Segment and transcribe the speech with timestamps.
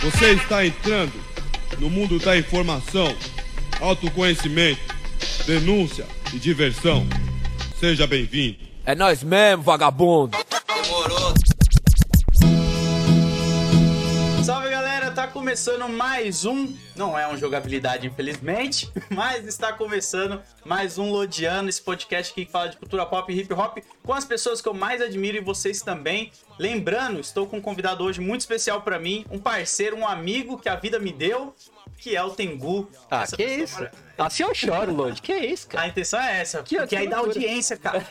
[0.00, 1.12] Você está entrando
[1.80, 3.12] no mundo da informação,
[3.80, 4.80] autoconhecimento,
[5.44, 7.04] denúncia e diversão.
[7.80, 8.58] Seja bem-vindo.
[8.86, 10.37] É nós mesmo, vagabundo.
[15.48, 16.76] Começando mais um.
[16.94, 22.68] Não é um jogabilidade, infelizmente, mas está começando mais um Lodiano, esse podcast que fala
[22.68, 25.80] de cultura pop e hip hop com as pessoas que eu mais admiro e vocês
[25.80, 26.30] também.
[26.58, 30.68] Lembrando, estou com um convidado hoje muito especial pra mim, um parceiro, um amigo que
[30.68, 31.54] a vida me deu,
[31.98, 32.88] que é o Tengu.
[33.10, 33.74] Ah, Essa que pessoa isso?
[33.74, 35.20] mara- Assim eu choro, Lodi.
[35.22, 35.84] Que isso, cara?
[35.84, 38.04] A intenção é essa, Que- porque que aí dá audiência, cara.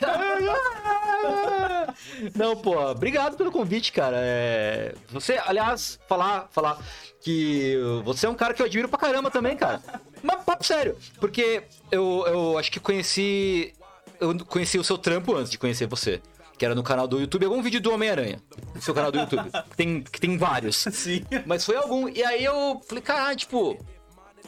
[2.34, 4.16] Não, pô, obrigado pelo convite, cara.
[4.18, 6.78] É, Você, aliás, falar, falar
[7.20, 9.82] que você é um cara que eu admiro pra caramba também, cara.
[10.22, 13.74] Mas papo sério, porque eu, eu acho que conheci.
[14.20, 16.20] Eu conheci o seu trampo antes de conhecer você.
[16.58, 18.42] Que era no canal do YouTube, algum vídeo do Homem-Aranha.
[18.74, 19.48] No seu canal do YouTube.
[19.70, 20.76] Que tem, que tem vários.
[20.92, 21.24] Sim.
[21.46, 22.08] Mas foi algum.
[22.08, 23.78] E aí eu falei, cara, tipo.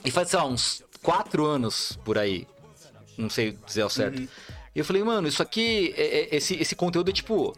[0.05, 2.47] E faz, sei lá, uns quatro anos por aí.
[3.17, 4.21] Não sei dizer ao certo.
[4.75, 7.55] E eu falei, mano, isso aqui, é- é- esse, esse conteúdo é tipo.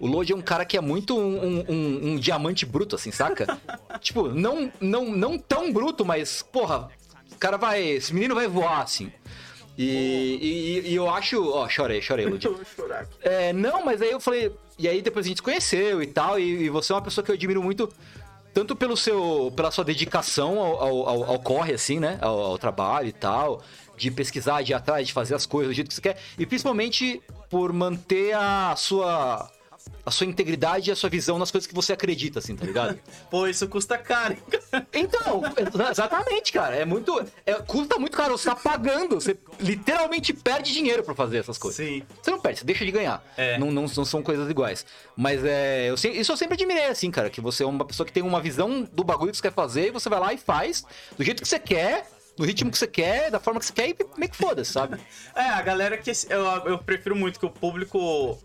[0.00, 3.10] O Lodi é um cara que é muito um, um- um- um diamante bruto, assim,
[3.10, 3.58] saca?
[4.00, 6.88] tipo, não, não, não tão bruto, mas, porra,
[7.32, 7.82] o cara vai.
[7.82, 9.10] Esse menino vai voar, assim.
[9.78, 11.40] E, e- e eu acho.
[11.50, 12.48] Ó, chorei, chorei, aqui.
[13.22, 14.50] É, não, mas aí eu falei.
[14.76, 17.24] E aí depois a gente se conheceu e tal, e, e você é uma pessoa
[17.24, 17.88] que eu admiro muito,
[18.52, 22.18] tanto pelo seu, pela sua dedicação ao, ao, ao- ao corre, assim, né?
[22.20, 23.62] Ao, ao trabalho e tal,
[23.96, 26.44] de pesquisar, de ir atrás, de fazer as coisas do jeito que você quer, e
[26.44, 29.48] principalmente por manter a sua.
[30.04, 32.98] A sua integridade e a sua visão nas coisas que você acredita, assim, tá ligado?
[33.30, 34.36] Pô, isso custa caro.
[34.92, 35.42] Então,
[35.90, 36.76] exatamente, cara.
[36.76, 37.24] É muito.
[37.44, 38.36] é- custa muito caro.
[38.36, 39.20] Você tá pagando.
[39.20, 41.76] Você literalmente perde dinheiro pra fazer essas coisas.
[41.86, 42.02] Sim.
[42.22, 43.22] Você não perde, você deixa de ganhar.
[43.36, 43.58] É.
[43.58, 44.84] Não, não, não são coisas iguais.
[45.16, 45.90] Mas é.
[45.90, 47.30] Eu, isso eu sempre admirei, assim, cara.
[47.30, 49.88] Que você é uma pessoa que tem uma visão do bagulho que você quer fazer
[49.88, 50.84] e você vai lá e faz
[51.16, 52.08] do jeito que você quer,
[52.38, 54.98] no ritmo que você quer, da forma que você quer e meio que foda-se, sabe?
[55.34, 56.10] É, a galera que.
[56.28, 58.38] Eu, eu prefiro muito que o público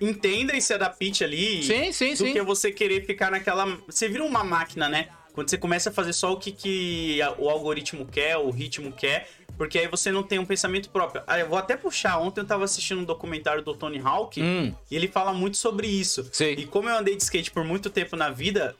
[0.00, 1.62] entenda e se adapte ali.
[1.62, 2.32] Sim, sim, do sim.
[2.32, 3.66] que você querer ficar naquela.
[3.86, 5.08] Você vira uma máquina, né?
[5.32, 9.28] Quando você começa a fazer só o que, que o algoritmo quer, o ritmo quer,
[9.58, 11.22] porque aí você não tem um pensamento próprio.
[11.26, 12.18] Ah, eu vou até puxar.
[12.18, 14.72] Ontem eu tava assistindo um documentário do Tony Hawk Hum.
[14.90, 16.26] e ele fala muito sobre isso.
[16.32, 16.54] Sei.
[16.54, 18.74] E como eu andei de skate por muito tempo na vida,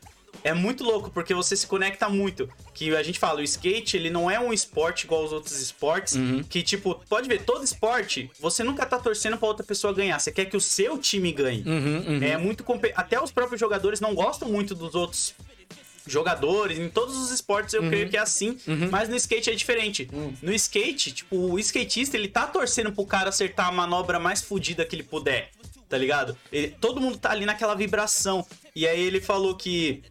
[0.45, 2.49] é muito louco, porque você se conecta muito.
[2.75, 6.15] Que a gente fala, o skate, ele não é um esporte igual os outros esportes,
[6.15, 6.43] Uhum.
[6.43, 10.19] que, tipo, pode ver, todo esporte, você nunca tá torcendo pra outra pessoa ganhar.
[10.19, 11.63] Você quer que o seu time ganhe.
[11.67, 12.65] Uhum, É muito...
[12.95, 15.35] Até os próprios jogadores não gostam muito dos outros
[16.07, 17.89] jogadores, em todos os esportes eu Uhum.
[17.89, 18.57] creio que é assim,
[18.91, 20.09] mas no skate é diferente.
[20.13, 20.33] Hum.
[20.41, 24.85] No skate, tipo, o skatista, ele tá torcendo pro cara acertar a manobra mais fodida
[24.85, 25.51] que ele puder,
[25.89, 26.37] tá ligado?
[26.53, 28.47] Ele- todo mundo tá ali naquela vibração.
[28.75, 30.03] E aí ele falou que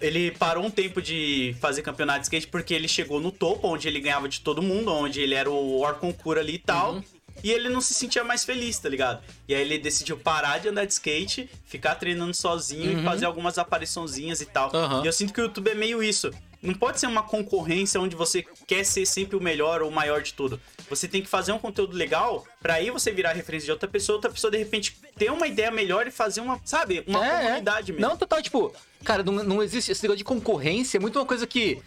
[0.00, 3.88] ele parou um tempo de fazer campeonato de skate porque ele chegou no topo, onde
[3.88, 6.94] ele ganhava de todo mundo, onde ele era o Orconcura ali e tal.
[6.94, 7.02] Uhum.
[7.42, 9.22] E ele não se sentia mais feliz, tá ligado?
[9.48, 13.58] E aí ele decidiu parar de andar de skate, ficar treinando sozinho e fazer algumas
[13.58, 14.70] apariçãozinhas e tal.
[14.74, 15.04] Uhum.
[15.04, 16.30] E eu sinto que o YouTube é meio isso.
[16.62, 20.22] Não pode ser uma concorrência onde você quer ser sempre o melhor ou o maior
[20.22, 20.58] de tudo.
[20.90, 24.16] Você tem que fazer um conteúdo legal pra aí você virar referência de outra pessoa,
[24.16, 28.04] outra pessoa de repente ter uma ideia melhor e fazer uma, sabe, uma comunidade mesmo.
[28.04, 28.72] É, Não, total, tipo,
[29.02, 31.82] cara, não, não existe esse negócio de concorrência, é muito uma coisa que.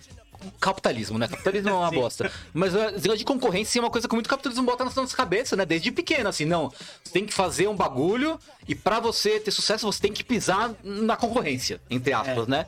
[0.60, 1.28] Capitalismo, né?
[1.28, 2.32] Capitalismo é uma bosta.
[2.54, 5.56] Mas esse negócio de concorrência é uma coisa que muito capitalismo bota na nossa cabeça,
[5.56, 5.66] né?
[5.66, 6.70] Desde pequeno, assim, não.
[7.04, 10.76] Você tem que fazer um bagulho e pra você ter sucesso, você tem que pisar
[10.84, 12.50] na concorrência, entre aspas, É.
[12.52, 12.66] né?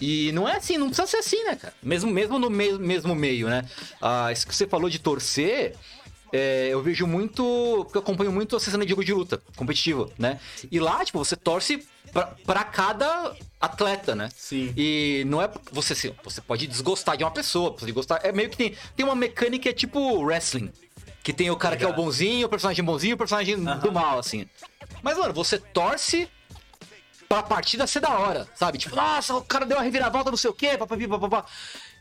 [0.00, 1.72] E não é assim, não precisa ser assim, né, cara?
[1.82, 3.64] Mesmo, mesmo no me- mesmo meio, né?
[4.00, 5.74] Ah, isso que você falou de torcer,
[6.32, 7.42] é, eu vejo muito.
[7.84, 10.38] Porque eu acompanho muito a cena de jogo de luta, competitivo, né?
[10.70, 14.28] E lá, tipo, você torce pra, pra cada atleta, né?
[14.36, 14.72] Sim.
[14.76, 15.50] E não é.
[15.72, 18.20] Você, assim, você pode desgostar de uma pessoa, pode gostar.
[18.22, 20.70] É meio que tem, tem uma mecânica tipo wrestling.
[21.22, 24.18] Que tem o cara que é o bonzinho, o personagem bonzinho o personagem do mal,
[24.18, 24.46] assim.
[25.02, 26.28] Mas, mano, você torce
[27.28, 28.78] pra partida ser da hora, sabe?
[28.78, 31.44] Tipo, nossa, o cara deu uma reviravolta, não sei o quê, papapi, papapá.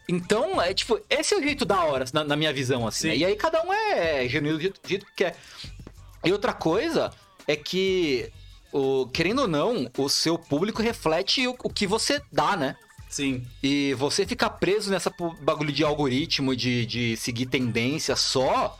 [0.07, 3.07] Então, é tipo, esse é o jeito da hora, na, na minha visão, assim.
[3.07, 3.18] né?
[3.18, 5.36] E aí cada um é genuíno do jeito, do jeito que quer.
[6.24, 7.12] E outra coisa
[7.48, 8.31] é que,
[8.72, 12.75] o, querendo ou não, o seu público reflete o, o que você dá, né?
[13.10, 13.45] Sim.
[13.63, 15.12] E você ficar preso nessa
[15.42, 18.78] bagulho de algoritmo, de, de seguir tendência só,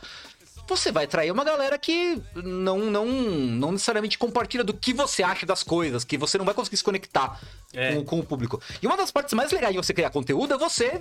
[0.68, 5.44] você vai atrair uma galera que não, não, não necessariamente compartilha do que você acha
[5.46, 7.40] das coisas, que você não vai conseguir se conectar
[7.72, 7.94] É.
[7.94, 8.60] com, com o público.
[8.82, 11.00] E uma das partes mais legais de você criar conteúdo é você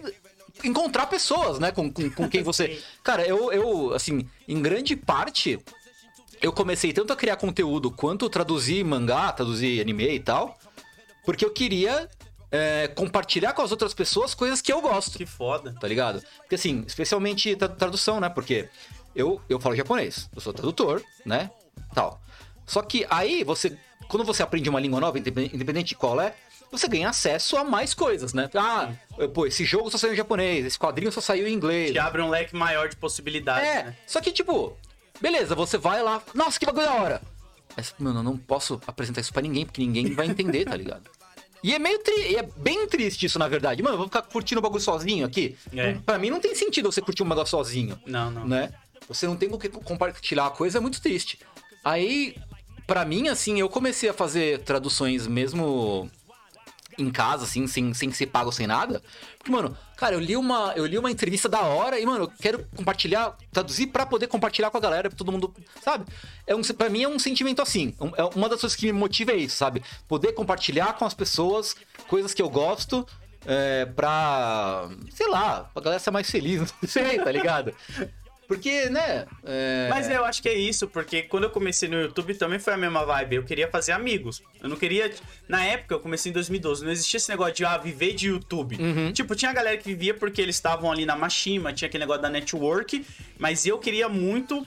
[0.64, 1.72] encontrar pessoas, né?
[1.72, 2.82] Com, com, com quem você.
[3.04, 5.60] Cara, eu, eu, assim, em grande parte,
[6.42, 10.58] eu comecei tanto a criar conteúdo quanto traduzir mangá, traduzir anime e tal,
[11.26, 12.10] porque eu queria
[12.52, 15.76] é, compartilhar com as outras pessoas coisas que eu gosto, Que foda.
[15.80, 16.24] tá ligado?
[16.38, 18.30] Porque assim, especialmente tra- tradução, né?
[18.30, 18.70] Porque
[19.16, 21.50] eu, eu falo japonês, eu sou tradutor, né?
[21.94, 22.22] Tal.
[22.66, 23.78] Só que aí você,
[24.08, 26.36] quando você aprende uma língua nova, independ- independente de qual é,
[26.72, 28.50] você ganha acesso a mais coisas, né?
[28.56, 28.92] Ah,
[29.34, 31.92] pô, esse jogo só saiu em japonês, esse quadrinho só saiu em inglês.
[31.92, 33.98] Que abre um leque maior de possibilidades, É, né?
[34.08, 34.76] só que tipo,
[35.22, 37.22] beleza, você vai lá, nossa, que bagulho da hora.
[37.78, 41.10] Mas, mano, eu não posso apresentar isso pra ninguém, porque ninguém vai entender, tá ligado?
[41.64, 42.36] E é meio tri...
[42.36, 43.82] é bem triste isso, na verdade.
[43.82, 45.58] Mano, eu vou ficar curtindo o bagulho sozinho aqui.
[45.76, 45.94] É.
[46.06, 48.00] Pra mim não tem sentido você curtir um bagulho sozinho.
[48.06, 48.48] Não, não.
[48.48, 48.72] Né?
[49.08, 51.40] Você não tem com o que compartilhar a coisa, é muito triste.
[51.84, 52.36] Aí,
[52.88, 56.10] pra mim, assim, eu comecei a fazer traduções mesmo
[56.98, 59.02] em casa, assim, sem, sem ser pago, sem nada.
[59.38, 62.32] Porque, mano, cara, eu li uma, eu li uma entrevista da hora e, mano, eu
[62.40, 65.54] quero compartilhar, traduzir pra poder compartilhar com a galera, pra todo mundo,
[65.84, 66.06] sabe?
[66.48, 67.94] É um, pra mim é um sentimento assim.
[68.18, 69.84] É uma das coisas que me motiva é isso, sabe?
[70.08, 71.76] Poder compartilhar com as pessoas
[72.08, 73.06] coisas que eu gosto.
[73.48, 74.90] É, pra.
[75.12, 77.76] sei lá, pra galera ser mais feliz, não sei, tá ligado?
[78.48, 79.26] Porque, né?
[79.44, 82.74] é, Mas eu acho que é isso, porque quando eu comecei no YouTube também foi
[82.74, 83.38] a mesma vibe.
[83.38, 84.42] Eu queria fazer amigos.
[84.62, 85.12] Eu não queria.
[85.48, 88.76] Na época, eu comecei em 2012, não existia esse negócio de ah, viver de YouTube.
[88.78, 89.12] Uhum.
[89.12, 92.30] Tipo, tinha galera que vivia porque eles estavam ali na Machima, tinha aquele negócio da
[92.30, 93.06] network,
[93.38, 94.66] mas eu queria muito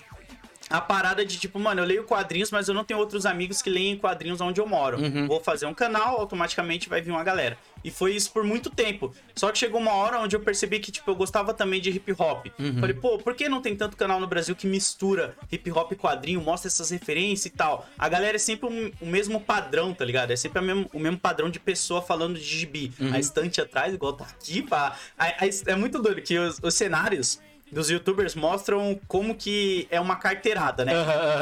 [0.71, 3.71] a parada de tipo, mano, eu leio quadrinhos, mas eu não tenho outros amigos que
[3.71, 4.99] leem quadrinhos onde eu moro.
[5.01, 5.27] Uhum.
[5.27, 7.57] Vou fazer um canal, automaticamente vai vir uma galera.
[7.85, 9.15] E foi isso por muito tempo.
[9.37, 12.13] Só que chegou uma hora onde eu percebi que, tipo, eu gostava também de hip
[12.19, 12.47] hop.
[12.59, 12.81] Uhum.
[12.81, 15.97] Falei, pô, por que não tem tanto canal no Brasil que mistura hip hop e
[15.97, 17.87] quadrinho, mostra essas referências e tal?
[17.97, 20.33] A galera é sempre um- o mesmo padrão, tá ligado?
[20.33, 22.93] É sempre mesmo- o mesmo padrão de pessoa falando de gibi.
[23.01, 23.15] Uhum.
[23.15, 24.97] A estante atrás, igual tá aqui, pá.
[25.17, 30.01] A- a- é muito doido que os, os cenários dos youtubers mostram como que é
[30.01, 30.93] uma carteirada, né?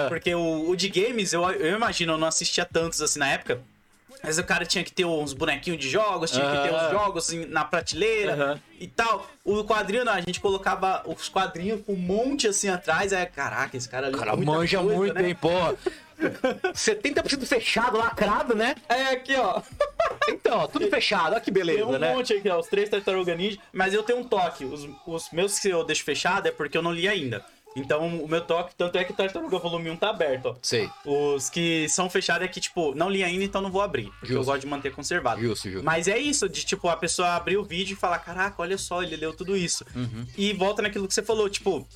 [0.09, 3.61] Porque o, o de games, eu, eu imagino, eu não assistia tantos assim na época.
[4.23, 7.31] Mas o cara tinha que ter uns bonequinhos de jogos, tinha que ter uns jogos
[7.49, 8.61] na prateleira Aham.
[8.81, 9.29] e tal.
[9.45, 13.13] O quadrinho, não, a gente colocava os quadrinhos com um monte assim atrás.
[13.13, 15.49] Aí, caraca, esse cara ali O cara manja muito, hein, pô.
[16.19, 18.75] 70% fechado, lacrado, né?
[18.89, 19.61] É, aqui, ó.
[20.29, 22.15] Então, ó, tudo fechado, olha que Tem beleza, um né?
[22.15, 22.59] monte aqui, ó.
[22.59, 23.59] Os três tartaruga ninja.
[23.73, 24.65] Mas eu tenho um toque.
[24.65, 27.45] Os, os meus que eu deixo fechado é porque eu não li ainda.
[27.77, 30.55] Então, o meu toque, tanto é que Tartaruga Volume 1 tá aberto, ó.
[30.63, 30.89] Sei.
[31.05, 34.07] Os que são fechados é que, tipo, não li ainda, então não vou abrir.
[34.19, 34.51] Porque eu Justo.
[34.51, 35.43] gosto de manter conservado.
[35.43, 35.85] Justo, justo.
[35.85, 39.03] Mas é isso, de tipo, a pessoa abrir o vídeo e falar, caraca, olha só,
[39.03, 39.85] ele leu tudo isso.
[39.95, 40.27] Uhum.
[40.39, 41.87] E volta naquilo que você falou, tipo.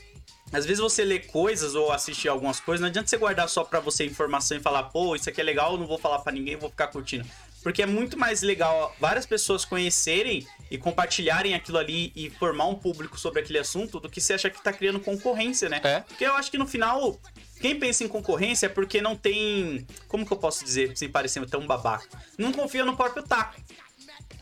[0.53, 3.81] Às vezes você lê coisas ou assiste algumas coisas, não adianta você guardar só pra
[3.81, 6.57] você informação e falar, pô, isso aqui é legal, eu não vou falar pra ninguém,
[6.57, 7.27] vou ficar curtindo.
[7.63, 12.75] Porque é muito mais legal várias pessoas conhecerem e compartilharem aquilo ali e formar um
[12.75, 15.81] público sobre aquele assunto do que você achar que tá criando concorrência, né?
[15.85, 16.01] É.
[16.01, 17.21] Porque eu acho que no final,
[17.61, 19.87] quem pensa em concorrência é porque não tem.
[20.09, 22.09] Como que eu posso dizer sem parecer tão babaca?
[22.39, 23.61] Não confia no próprio taco.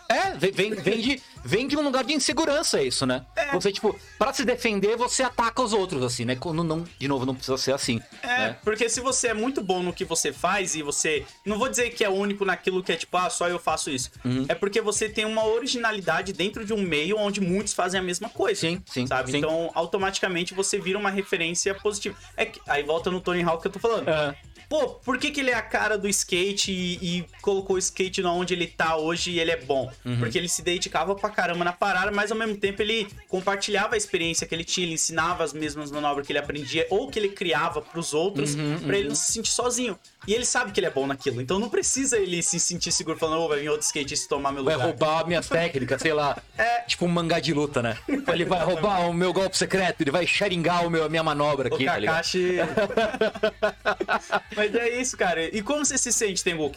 [0.09, 3.27] É, vem, vem, de, vem de um lugar de insegurança isso, né?
[3.37, 3.53] É.
[3.53, 6.35] Você, tipo, pra se defender, você ataca os outros, assim, né?
[6.35, 8.01] Quando não, de novo, não precisa ser assim.
[8.23, 8.57] É, né?
[8.65, 11.27] porque se você é muito bom no que você faz e você.
[11.45, 14.11] Não vou dizer que é único naquilo que é tipo, ah, só eu faço isso.
[14.25, 14.47] Uhum.
[14.49, 18.31] É porque você tem uma originalidade dentro de um meio onde muitos fazem a mesma
[18.31, 18.61] coisa.
[18.63, 19.31] Sim, sim, Sabe?
[19.31, 19.39] sim.
[19.39, 22.17] Então, automaticamente você vira uma referência positiva.
[22.35, 24.09] É que- aí volta no Tony Hawk que eu tô falando.
[24.09, 24.35] Aham.
[24.69, 28.23] Pô, por que, que ele é a cara do skate e, e colocou o skate
[28.25, 29.91] onde ele tá hoje e ele é bom?
[30.05, 30.19] Uhum.
[30.19, 33.97] Porque ele se dedicava pra caramba na parada, mas ao mesmo tempo ele compartilhava a
[33.97, 37.31] experiência que ele tinha, ele ensinava as mesmas manobras que ele aprendia ou que ele
[37.31, 39.99] criava pros outros Uhum, pra ele não se sentir sozinho.
[40.27, 43.17] E ele sabe que ele é bom naquilo, então não precisa ele se sentir seguro
[43.17, 44.87] falando, ô, vai vir outro skatista tomar meu Vai lugar.
[44.87, 46.37] roubar minhas técnicas, sei lá.
[46.59, 46.81] É.
[46.81, 47.97] Tipo um mangá de luta, né?
[48.27, 51.71] Ele vai roubar o meu golpe secreto, ele vai sharingar o meu, a minha manobra
[51.71, 52.27] O aqui, tá ligado?
[54.59, 55.45] Mas é isso, cara.
[55.57, 56.71] E como você se sente, Tengu?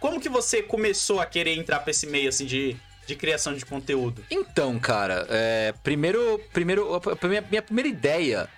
[0.00, 2.76] Como que você começou a querer entrar pra esse meio, assim, de,
[3.06, 4.24] de criação de conteúdo?
[4.30, 8.48] Então, cara, é, primeiro, primeiro, a minha, minha primeira ideia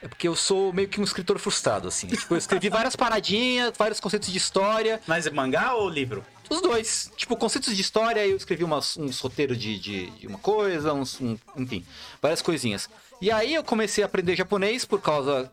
[0.00, 2.06] é porque eu sou meio que um escritor frustrado, assim.
[2.16, 6.24] Tipo, eu escrevi várias paradinhas, vários conceitos de história, Mas é mangá ou livro?
[6.50, 7.10] os dois.
[7.16, 11.20] Tipo, conceitos de história, eu escrevi umas, uns roteiros de, de, de uma coisa, uns,
[11.20, 11.84] um- enfim,
[12.22, 12.88] várias coisinhas.
[13.20, 15.50] E aí eu comecei a aprender japonês por causa,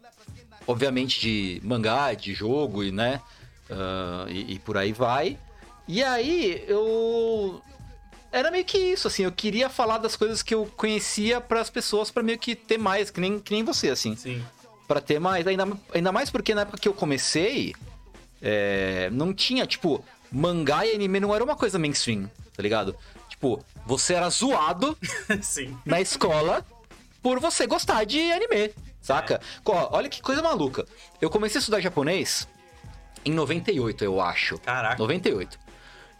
[0.67, 3.21] obviamente, de mangá, de jogo e, né,
[3.69, 5.37] ah, e, e por aí vai.
[5.87, 7.61] E aí eu
[8.31, 11.69] era meio que isso, assim, eu queria falar das coisas que eu conhecia para as
[11.69, 14.15] pessoas para meio que ter mais, que nem, que nem você, assim.
[14.15, 14.43] Sim.
[14.87, 17.73] Pra ter mais, ainda, ainda mais porque na época que eu comecei,
[18.41, 22.95] é, não tinha, tipo, mangá e anime não era uma coisa mainstream, tá ligado?
[23.29, 24.97] Tipo, você era zoado
[25.41, 25.75] Sim.
[25.85, 26.65] na escola
[27.21, 28.71] por você gostar de anime,
[29.05, 29.39] saca?
[29.91, 30.85] Olha que coisa maluca.
[31.21, 32.47] Eu comecei a estudar japonês
[33.23, 34.57] em 98, eu acho.
[34.59, 34.97] Caraca.
[34.97, 35.59] 98.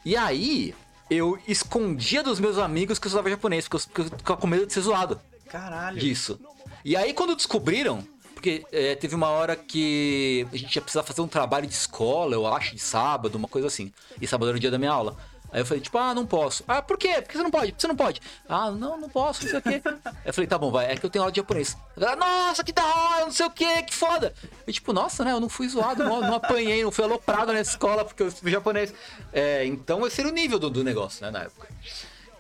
[0.06, 0.74] E aí,
[1.10, 4.48] eu escondia dos meus amigos que eu estudava japonês, porque eu, porque eu ficava com
[4.48, 6.00] medo de ser zoado Caralho.
[6.00, 6.40] disso.
[6.84, 11.22] E aí, quando descobriram, porque é, teve uma hora que a gente ia precisar fazer
[11.22, 13.92] um trabalho de escola, eu acho, de sábado, uma coisa assim.
[14.22, 15.18] E sábado era o dia da minha aula.
[15.56, 16.66] Aí eu falei, tipo, ah, não posso.
[16.68, 17.14] Ah, por quê?
[17.14, 17.74] Por que você não pode?
[17.78, 18.22] Você não pode?
[18.50, 19.82] Ah, não, não posso, não sei o quê.
[20.04, 21.78] Aí eu falei, tá bom, vai, é que eu tenho aula de japonês.
[21.96, 24.34] A galera, nossa, que da hora, não sei o quê, que foda.
[24.68, 27.62] E tipo, nossa, né, eu não fui zoado, não, não apanhei, não fui aloprado na
[27.62, 28.94] escola porque eu fui japonês.
[29.32, 31.70] É, então esse era o nível do, do negócio, né, na época.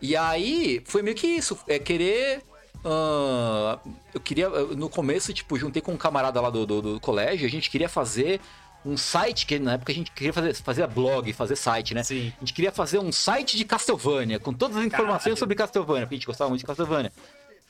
[0.01, 2.43] E aí, foi meio que isso, é querer
[2.84, 3.79] ah,
[4.13, 7.50] eu queria, no começo, tipo, juntei com um camarada lá do, do, do colégio, a
[7.50, 8.41] gente queria fazer
[8.86, 12.04] um site, que na época a gente queria fazer, fazer blog, fazer site, né?
[12.04, 12.32] Sim.
[12.38, 15.38] A gente queria fazer um site de Castlevania, com todas as informações Caralho.
[15.38, 17.12] sobre Castlevania, porque a gente gostava muito de Castlevania.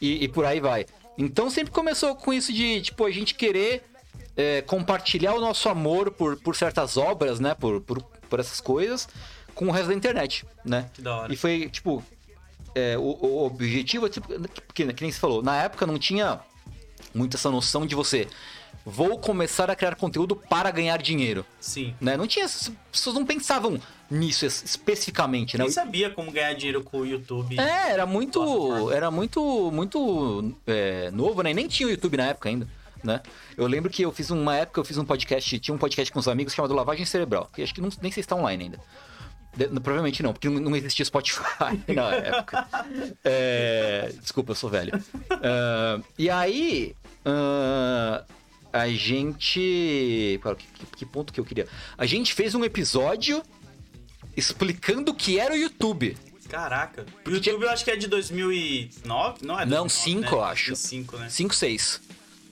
[0.01, 0.85] E, e por aí vai.
[1.17, 3.83] Então sempre começou com isso de, tipo, a gente querer
[4.35, 7.55] é, compartilhar o nosso amor por, por certas obras, né?
[7.55, 9.07] Por, por, por essas coisas,
[9.53, 10.89] com o resto da internet, né?
[10.93, 11.33] Que da hora.
[11.33, 12.03] E foi, tipo,
[12.75, 14.27] é, o, o objetivo tipo,
[14.73, 16.41] que, que nem você falou, na época não tinha
[17.13, 18.27] muito essa noção de você.
[18.85, 21.43] Vou começar a criar conteúdo para ganhar dinheiro.
[21.59, 21.95] Sim.
[21.99, 22.15] Né?
[22.15, 22.45] Não tinha.
[22.45, 25.63] As pessoas não pensavam nisso es- especificamente, né?
[25.63, 27.59] Nem sabia como ganhar dinheiro com o YouTube.
[27.59, 28.91] É, era muito.
[28.91, 29.71] Era muito.
[29.73, 31.51] Muito é, novo, né?
[31.53, 32.67] Nem tinha o YouTube na época ainda.
[33.03, 33.21] Né?
[33.57, 36.19] Eu lembro que eu fiz uma época, eu fiz um podcast, tinha um podcast com
[36.19, 38.79] os amigos chamado Lavagem Cerebral, que acho que não, nem sei se está online ainda.
[39.55, 42.67] De- provavelmente não, porque não, existia Spotify na época.
[43.23, 44.91] É, desculpa, eu sou velho.
[45.31, 48.23] Ah, e aí, ah,
[48.81, 50.39] a gente.
[50.43, 50.65] Cara, que,
[50.97, 51.67] que- ponto que eu queria?
[51.97, 53.41] A gente fez um episódio
[54.35, 56.17] explicando o que era o YouTube.
[56.49, 57.05] Caraca.
[57.25, 59.65] O YouTube eu acho que é de 2009, não é?
[59.65, 60.37] Não, 2009, cinco, né?
[60.37, 60.75] eu acho.
[60.75, 61.29] 5, né?
[61.29, 62.01] 5, 6.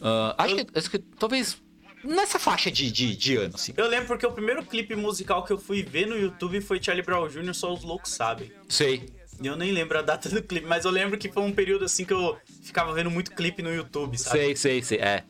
[0.01, 1.57] Ah, acho, Eu- que, acho que talvez
[2.03, 3.73] nessa faixa de, de, de ano, assim.
[3.77, 7.05] Eu lembro porque o primeiro clipe musical que eu fui ver no YouTube foi Charlie
[7.05, 8.51] Brown Jr., só os loucos sabem.
[8.67, 9.09] Sei.
[9.41, 12.05] Eu nem lembro a data do clipe, mas eu lembro que foi um período assim
[12.05, 14.37] que eu ficava vendo muito clipe no YouTube, sabe?
[14.39, 14.97] Sei, sei, sei.
[14.99, 15.23] É.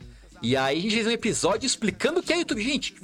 [0.44, 2.62] E aí a gente fez um episódio explicando o que é YouTube.
[2.62, 2.94] Gente,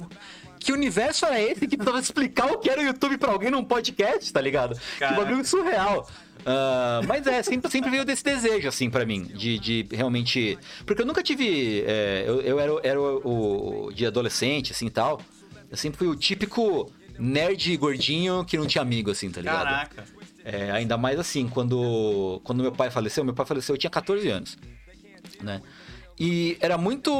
[0.59, 3.63] que- universo era esse que precisava explicar o que era o YouTube pra alguém num
[3.63, 4.79] podcast, tá ligado?
[4.99, 5.19] Caraca.
[5.19, 6.07] Que bagulho surreal.
[6.45, 10.57] Ah, mas é, sempre, sempre veio desse desejo, assim, pra mim, de, de realmente.
[10.85, 11.83] Porque eu nunca tive.
[11.87, 15.19] é, eu eu era, o- era o, o- de adolescente, assim e tal.
[15.69, 19.63] Eu sempre fui o típico nerd gordinho que não tinha amigo, assim, tá ligado?
[19.65, 20.03] Caraca.
[20.43, 24.27] É, ainda mais assim, quando, quando meu pai faleceu, meu pai faleceu, eu tinha 14
[24.29, 24.57] anos,
[25.41, 25.61] né?
[26.21, 27.11] E era muito...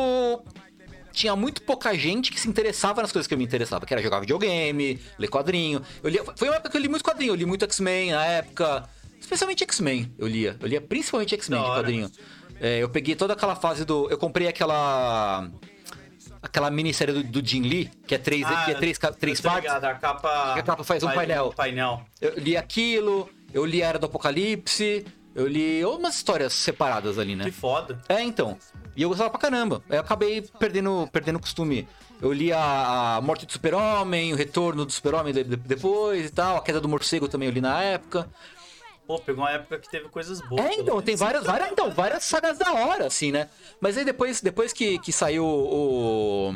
[1.11, 4.01] Tinha muito pouca gente que se interessava nas coisas que eu me interessava, que era
[4.01, 5.81] jogar videogame, ler quadrinho.
[6.03, 8.23] Eu lia, foi uma época que eu li muito quadrinho, eu li muito X-Men na
[8.23, 8.87] época,
[9.19, 10.55] especialmente X-Men eu lia.
[10.61, 12.11] Eu lia principalmente X-Men de quadrinho.
[12.61, 14.07] É, eu peguei toda aquela fase do...
[14.09, 15.49] Eu comprei aquela...
[16.43, 19.63] Aquela minissérie do, do Jim Lee, que é três, que é três, três Ah, partes.
[19.63, 20.53] ligado, a capa...
[20.53, 21.53] A capa faz um painel.
[21.55, 22.05] painel.
[22.21, 27.35] Eu li aquilo, eu li a Era do Apocalipse, eu li umas histórias separadas ali,
[27.35, 27.45] né?
[27.45, 27.99] Que foda.
[28.09, 28.57] É, então.
[28.95, 29.81] E eu gostava pra caramba.
[29.89, 31.87] Aí eu acabei perdendo perdendo o costume.
[32.21, 36.29] Eu li a, a Morte do Super-Homem, o Retorno do Super-Homem de- de- depois e
[36.29, 36.57] tal.
[36.57, 38.29] A Queda do Morcego também eu li na época.
[39.07, 40.63] Pô, pegou uma época que teve coisas boas.
[40.63, 43.49] É, então, tem várias, várias, então, várias sagas da hora, assim, né?
[43.81, 46.53] Mas aí depois, depois que, que saiu o.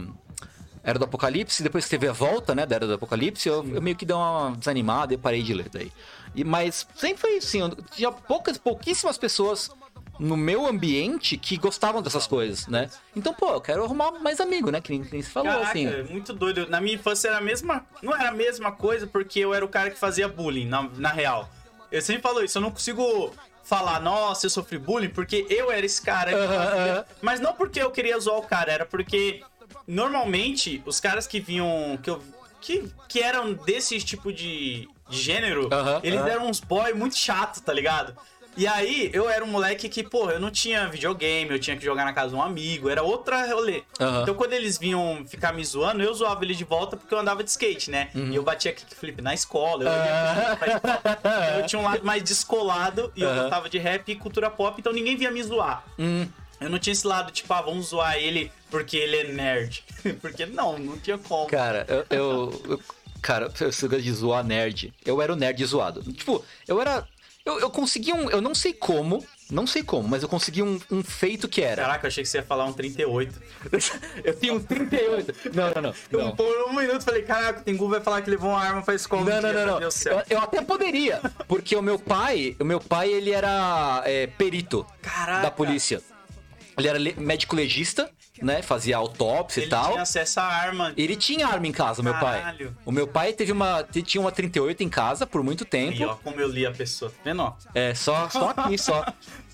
[0.85, 3.81] Era do Apocalipse, depois que teve a volta, né, da Era do Apocalipse, eu, eu
[3.81, 5.91] meio que dei uma desanimada e parei de ler daí.
[6.35, 9.71] E, mas sempre foi assim, eu tinha poucas, pouquíssimas pessoas
[10.19, 12.89] no meu ambiente que gostavam dessas coisas, né?
[13.15, 14.79] Então, pô, eu quero arrumar mais amigo, né?
[14.79, 15.87] Que nem, que nem você falou, Caraca, assim.
[15.87, 16.69] é muito doido.
[16.69, 17.85] Na minha infância era a mesma.
[18.01, 21.09] Não era a mesma coisa, porque eu era o cara que fazia bullying, na, na
[21.09, 21.49] real.
[21.91, 25.85] Eu sempre falo isso, eu não consigo falar, nossa, eu sofri bullying, porque eu era
[25.85, 26.31] esse cara.
[26.31, 27.05] aham.
[27.21, 29.41] Mas não porque eu queria zoar o cara, era porque
[29.87, 31.97] normalmente os caras que vinham.
[32.01, 32.21] que, eu,
[32.61, 35.69] que, que eram desse tipo de, de gênero,
[36.03, 38.15] eles eram uns boy muito chato, tá ligado?
[38.57, 41.83] E aí, eu era um moleque que, pô, eu não tinha videogame, eu tinha que
[41.83, 43.83] jogar na casa de um amigo, era outra rolê.
[44.21, 47.43] Então, quando eles vinham ficar me zoando, eu zoava ele de volta porque eu andava
[47.43, 48.09] de skate, né?
[48.15, 48.31] Uhum.
[48.31, 51.59] E eu batia kickflip na escola, eu, escola.
[51.59, 54.93] eu tinha um lado mais descolado e eu gostava de rap e cultura pop, então
[54.93, 55.83] ninguém vinha me zoar.
[56.59, 59.83] Eu não tinha esse lado, tipo, ah, vamos zoar ele porque ele é nerd.
[60.21, 61.47] porque não, não tinha como.
[61.47, 62.05] Cara, eu.
[62.17, 62.79] eu- eu-
[63.21, 64.93] cara, eu sou de zoar nerd.
[65.05, 66.01] Eu era o nerd zoado.
[66.13, 67.07] Tipo, eu era.
[67.45, 68.29] Eu, eu consegui um.
[68.29, 69.23] Eu não sei como.
[69.51, 71.83] Não sei como, mas eu consegui um, um feito que era.
[71.83, 73.39] Caraca, eu achei que você ia falar um 38.
[74.25, 75.33] eu tinha um 38.
[75.53, 75.93] Não, não, não.
[76.11, 76.35] Eu, não.
[76.35, 79.21] por um minuto, falei, caraca, o Tengu vai falar que levou uma arma pra escola.
[79.23, 79.79] Não, um não, dia, não, meu não.
[79.81, 80.03] Deus.
[80.03, 84.83] Eu, eu até poderia, porque o meu pai, o meu pai, ele era é, perito
[85.03, 85.43] Caraca.
[85.43, 86.01] da polícia.
[86.77, 88.09] Ele era le- médico legista,
[88.41, 88.61] né?
[88.61, 89.91] Fazia autópsia Ele e tal.
[89.91, 90.93] tinha acesso à arma.
[90.97, 92.39] Ele tinha arma em casa, meu pai.
[92.41, 92.77] Caralho.
[92.85, 93.83] O meu pai teve uma.
[93.83, 95.93] Tinha uma 38 em casa por muito tempo.
[96.01, 97.09] E ó, como eu li a pessoa.
[97.11, 97.53] Tá vendo?
[97.73, 99.05] É, só, só aqui, só.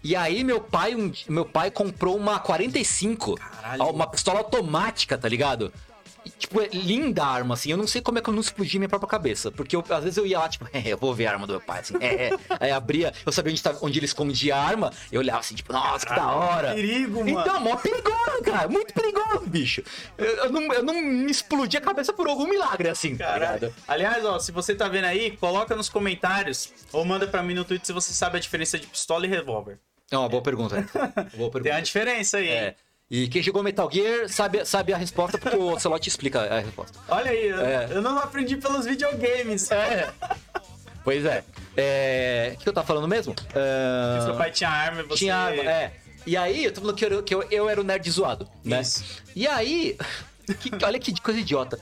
[0.04, 3.36] E aí meu pai, um meu pai comprou uma 45.
[3.36, 3.84] Caralho.
[3.92, 5.72] Uma pistola automática, tá ligado?
[6.26, 7.72] E, tipo, é linda a arma, assim.
[7.72, 9.52] Eu não sei como é que eu não explodi minha própria cabeça.
[9.52, 11.54] Porque eu- às vezes eu ia lá, tipo, é, eu vou ver a arma do
[11.54, 11.96] meu pai, assim.
[12.02, 12.38] É, é.
[12.60, 14.92] Aí abria, eu sabia onde, tava, onde ele escondia a arma.
[15.12, 16.74] Eu olhava assim, tipo, nossa, que da hora.
[16.76, 17.30] perigo, mano.
[17.42, 18.68] Então, mó perigoso, cara.
[18.68, 19.84] Muito perigoso, bicho.
[20.18, 23.74] Eu, eu não, eu não me explodi a cabeça por algum milagre, assim, tá Caralho.
[23.88, 27.64] Aliás, ó, se você tá vendo aí, coloca nos comentários ou manda pra mim no
[27.66, 29.80] Twitter se você sabe a diferença de pistola e revólver.
[30.12, 30.76] É uma boa pergunta.
[31.38, 31.62] Boa pergunta.
[31.64, 32.76] Tem a diferença aí, hein?
[33.14, 36.98] E quem jogou Metal Gear sabe, sabe a resposta, porque o Ocelot explica a resposta.
[37.10, 37.88] Olha aí, eu, É.
[37.92, 39.70] eu não aprendi pelos videogames.
[39.70, 40.10] É.
[41.04, 41.44] Pois é.
[41.76, 42.54] É.
[42.56, 43.36] O que eu tava falando mesmo?
[43.54, 45.16] É, Seu pai tinha arma e você.
[45.18, 45.94] Tinha arma, é.
[46.26, 48.80] E aí, eu tô falando que eu, que eu, eu era o nerd zoado, né?
[48.82, 49.04] Isso.
[49.36, 49.98] E aí,
[50.62, 51.78] que- olha que coisa idiota.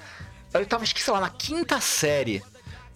[0.51, 2.41] Eu tava, acho que, sei lá, na quinta série.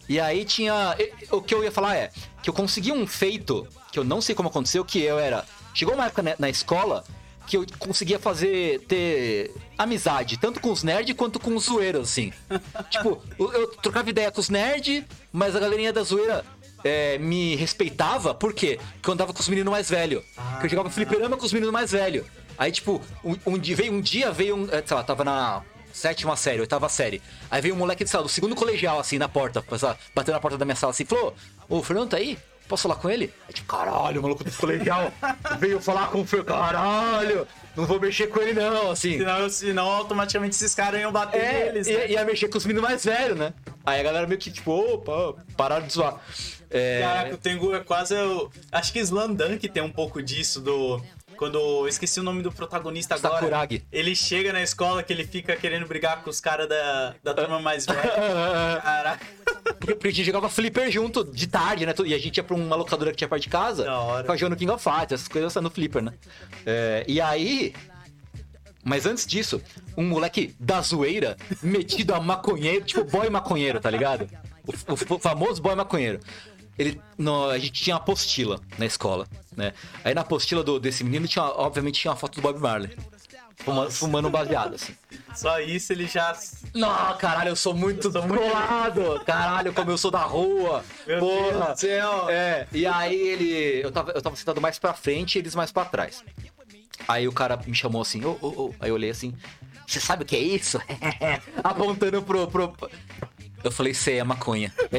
[0.09, 0.95] E aí tinha.
[1.29, 2.09] O que eu ia falar é
[2.41, 5.45] que eu consegui um feito, que eu não sei como aconteceu, que eu era.
[5.73, 7.03] Chegou uma época na escola
[7.47, 8.79] que eu conseguia fazer.
[8.87, 12.31] ter amizade, tanto com os nerds quanto com os zoeiros, assim.
[12.89, 16.45] tipo, eu, trocava ideia com os nerds, mas a galerinha da zoeira.
[16.83, 18.79] é, me respeitava, por quê?
[18.95, 20.23] Porque eu andava com os meninos mais velhos.
[20.59, 22.25] Que eu jogava fliperama com os meninos mais velhos.
[22.57, 24.67] Aí, tipo, um, um dia veio um dia, veio um.
[24.71, 27.21] eh, Sei lá, tava na sétima série, oitava série.
[27.49, 29.63] Aí veio um moleque, sei lá, do segundo colegial, assim, na porta,
[30.13, 31.33] bateu na porta da minha sala assim, falou:
[31.69, 32.37] Ô, o Fernando tá aí?
[32.73, 33.31] Posso falar com ele?
[33.47, 35.13] Aí, tipo, caralho, o maluco do colegial
[35.59, 39.19] veio falar com o Fernando, caralho, não vou mexer com ele não, assim.
[39.19, 41.85] Senão, senão automaticamente esses caras iam bater É, neles.
[41.85, 41.93] né?
[41.93, 43.53] ia, ia mexer com os meninos mais velhos, né?
[43.85, 46.19] Aí a galera meio que, tipo, opa, pararam de zoar.
[46.71, 48.15] É, Caraca, o Tengu é quase.
[48.15, 50.99] o- Acho que Slandunk tem um pouco disso do.
[51.37, 51.57] Quando.
[51.57, 53.35] Eu esqueci o nome do protagonista agora.
[53.35, 53.83] Sakuragi.
[53.91, 57.59] Ele chega na escola que ele fica querendo brigar com os caras da, da turma
[57.59, 58.01] mais velha.
[58.81, 59.25] Caraca.
[59.63, 61.93] Porque, porque a gente jogava flipper junto de tarde, né?
[62.05, 63.83] E a gente ia pra uma locadora que tinha perto de casa.
[63.83, 64.21] Da hora.
[64.23, 66.13] Ficava jogando King of Fighters, essas coisas no flipper, né?
[66.65, 67.73] É, e aí.
[68.85, 69.61] Mas antes disso,
[69.95, 74.27] um moleque da zoeira, metido a maconheiro, tipo boy maconheiro, tá ligado?
[74.67, 76.19] O, o famoso boy maconheiro.
[76.77, 79.73] Ele, no, a gente tinha uma apostila na escola, né?
[80.03, 82.95] Aí na apostila do, desse menino, tinha, obviamente, tinha uma foto do Bob Marley.
[83.57, 84.95] Fuma- fumando um baseado, assim.
[85.35, 86.35] Só isso ele já.
[86.73, 89.23] Não, caralho, eu sou muito sou muito-.
[89.25, 90.83] Caralho, como eu sou da rua.
[91.05, 91.51] Meu Porra.
[91.51, 92.29] Deus do céu.
[92.29, 93.81] É, e aí ele.
[93.85, 96.23] Eu tava, eu tava sentado mais pra frente e eles mais pra trás.
[97.07, 98.75] Aí o cara me chamou assim, ô, ô, ô.
[98.79, 99.33] Aí eu olhei assim,
[99.85, 100.79] você sabe o que é isso?
[101.63, 102.75] Apontando pro, pro.
[103.63, 104.73] Eu falei, sei, é maconha.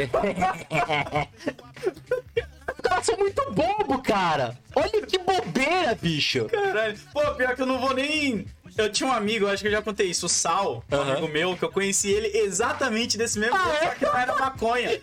[2.82, 4.58] Cara, eu sou muito bobo, cara.
[4.74, 6.46] Olha que bobeira, bicho.
[6.46, 6.98] Caralho.
[7.12, 8.46] Pô, pior que eu não vou nem.
[8.76, 11.28] Eu tinha um amigo, eu acho que eu já contei isso, o Sal, um amigo
[11.28, 13.88] meu, que eu conheci ele exatamente desse mesmo Ah, jeito, é?
[13.88, 15.00] só que não era maconha.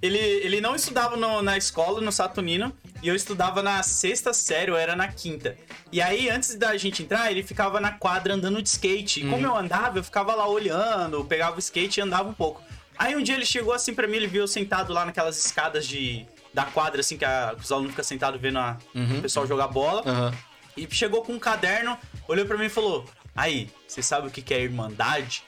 [0.00, 4.70] ele, ele não estudava no- na escola, no Saturnino, e eu estudava na sexta série,
[4.70, 5.56] eu era na quinta.
[5.90, 9.18] E aí, antes da gente entrar, ele ficava na quadra andando de skate.
[9.18, 9.52] E como Uhum.
[9.52, 12.62] eu andava, eu ficava lá olhando, pegava o skate e andava um pouco.
[12.98, 15.86] Aí um dia ele chegou assim pra mim, ele viu eu sentado lá naquelas escadas
[15.86, 16.26] de.
[16.52, 18.76] Da quadra, assim, que, a- que os alunos ficam sentados vendo a-
[19.18, 20.02] o pessoal jogar bola.
[20.06, 20.32] Uhum.
[20.76, 23.04] E chegou com um caderno, olhou pra mim e falou:
[23.36, 25.44] Aí, você sabe o que que é irmandade?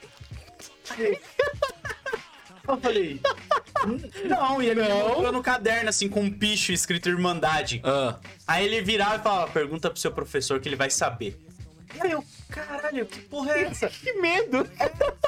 [2.68, 3.20] Eu falei.
[3.86, 7.80] "Hum, Não, e ele mostrou no caderno, assim, com um picho escrito Irmandade.
[7.84, 8.16] Ah.
[8.46, 11.38] Aí ele virava e falava: Pergunta pro seu professor que ele vai saber.
[11.98, 13.88] Aí eu, caralho, que porra é essa?
[14.00, 14.68] Que medo.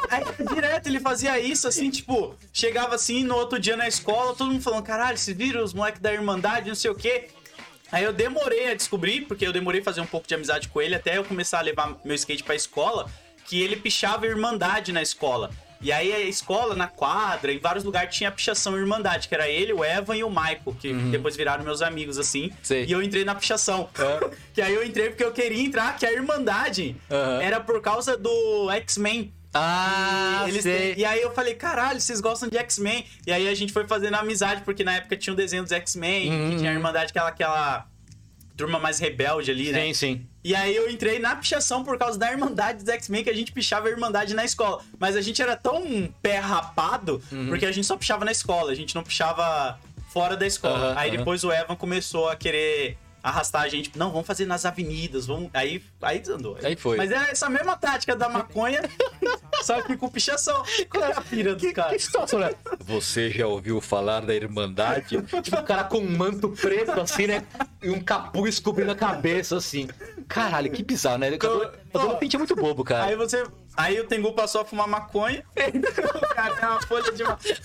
[0.09, 0.23] Aí
[0.55, 4.63] direto ele fazia isso, assim, tipo, chegava assim no outro dia na escola, todo mundo
[4.63, 7.29] falando, caralho, se viram os moleques da Irmandade, não sei o quê.
[7.91, 10.81] Aí eu demorei a descobrir, porque eu demorei a fazer um pouco de amizade com
[10.81, 13.11] ele até eu começar a levar meu skate pra escola,
[13.45, 15.51] que ele pichava Irmandade na escola.
[15.83, 19.49] E aí a escola, na quadra, em vários lugares tinha a pichação Irmandade, que era
[19.49, 22.51] ele, o Evan e o Michael, que depois viraram meus amigos, assim.
[22.63, 22.85] Sei.
[22.85, 23.89] E eu entrei na pichação.
[24.55, 27.43] que aí eu entrei porque eu queria entrar, que a Irmandade Aham.
[27.43, 29.33] era por causa do X-Men.
[29.55, 33.05] Ah, E têm- E aí eu falei, caralho, vocês gostam de X-Men?
[33.27, 36.31] E aí a gente foi fazendo amizade, porque na época tinha o desenho dos X-Men,
[36.31, 36.51] Uhum.
[36.51, 37.87] que tinha a Irmandade, aquela, aquela
[38.57, 39.87] turma mais rebelde ali, né?
[39.87, 40.27] Sim, sim.
[40.45, 43.53] E aí eu entrei na pichação por causa da Irmandade dos X-Men, que a gente
[43.53, 44.83] pichava a Irmandade na escola.
[44.99, 47.49] Mas a gente era tão pé rapado, Uhum.
[47.49, 49.79] porque a gente só pichava na escola, a gente não pichava
[50.13, 50.89] fora da escola.
[50.91, 51.19] Aham, aí aham.
[51.19, 53.97] depois o Evan começou a querer arrastar a gente.
[53.97, 55.51] Não, vamos fazer nas avenidas, vamos.
[55.55, 56.59] Aí, aí desandou.
[56.63, 56.97] Aí foi.
[56.97, 58.83] Mas é essa mesma tática da maconha,
[59.63, 60.63] só que com pichação.
[60.91, 62.11] Qual é a pira dos caras?
[62.39, 62.55] né?
[62.81, 65.23] Você já ouviu falar da Irmandade?
[65.43, 67.45] tipo, o cara com um manto preto, assim, né?
[67.83, 69.89] E um capuz cobrindo a cabeça, assim.
[70.29, 71.31] Caralho, que bizarro, né?
[71.31, 73.05] O adolescente é muito bobo, cara.
[73.05, 73.45] Aí você.
[73.77, 75.45] Aí o Tengu passou a fumar maconha.
[75.57, 77.57] o cara tem uma folha de maconha.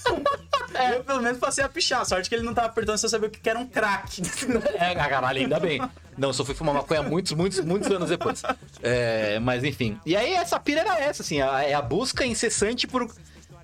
[0.93, 2.05] Eu pelo menos passei a pichar.
[2.05, 4.21] Sorte que ele não tava apertando se eu sabia o que era um crack.
[4.75, 5.81] É, caralho, ainda bem.
[6.17, 8.41] Não, só fui fumar maconha muitos, muitos, muitos anos depois.
[8.81, 9.99] É, mas enfim.
[10.05, 13.07] E aí essa pira era essa, assim, a- é a busca incessante por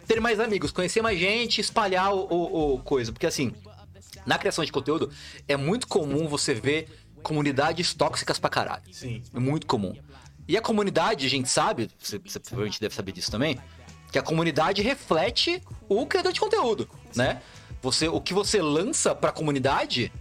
[0.07, 3.11] ter mais amigos, conhecer mais gente, espalhar o, o- o coisa.
[3.11, 3.53] Porque assim,
[4.25, 5.11] na criação de conteúdo,
[5.47, 6.87] é muito comum você ver
[7.23, 8.83] comunidades tóxicas pra caralho.
[8.91, 9.23] Sim.
[9.33, 9.95] É muito comum.
[10.47, 13.57] E a comunidade, a gente sabe, você, você provavelmente deve saber disso também,
[14.13, 17.41] que a comunidade reflete o criador de conteúdo, né?
[17.81, 20.11] Você, o que você lança pra comunidade,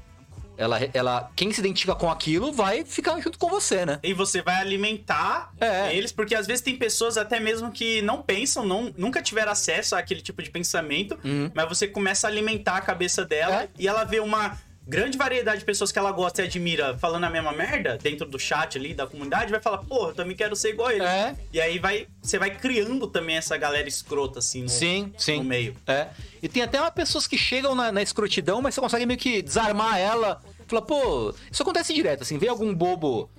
[0.56, 4.00] ela, ela, quem se identifica com aquilo vai ficar junto com você, né?
[4.02, 5.94] E você vai alimentar É.
[5.94, 9.94] eles, porque às vezes tem pessoas até mesmo que não pensam, não, nunca tiveram acesso
[9.94, 11.18] àquele tipo de pensamento,
[11.54, 13.60] mas você começa a alimentar a cabeça dela Uhum.
[13.62, 13.68] É.
[13.78, 17.30] e ela vê uma grande variedade de pessoas que ela gosta e admira falando a
[17.30, 20.70] mesma merda dentro do chat ali da comunidade, vai falar, porra, eu também quero ser
[20.70, 21.04] igual a ele.
[21.04, 21.36] É.
[21.52, 25.38] E aí vai, você vai criando também essa galera escrota assim no, Sim, sim.
[25.38, 25.76] no meio.
[25.86, 26.08] É.
[26.42, 29.40] E tem até umas pessoas que chegam na, na escrotidão, mas você consegue meio que
[29.42, 30.40] desarmar ela.
[30.66, 33.30] Fala, pô, isso acontece direto, assim, vem algum bobo.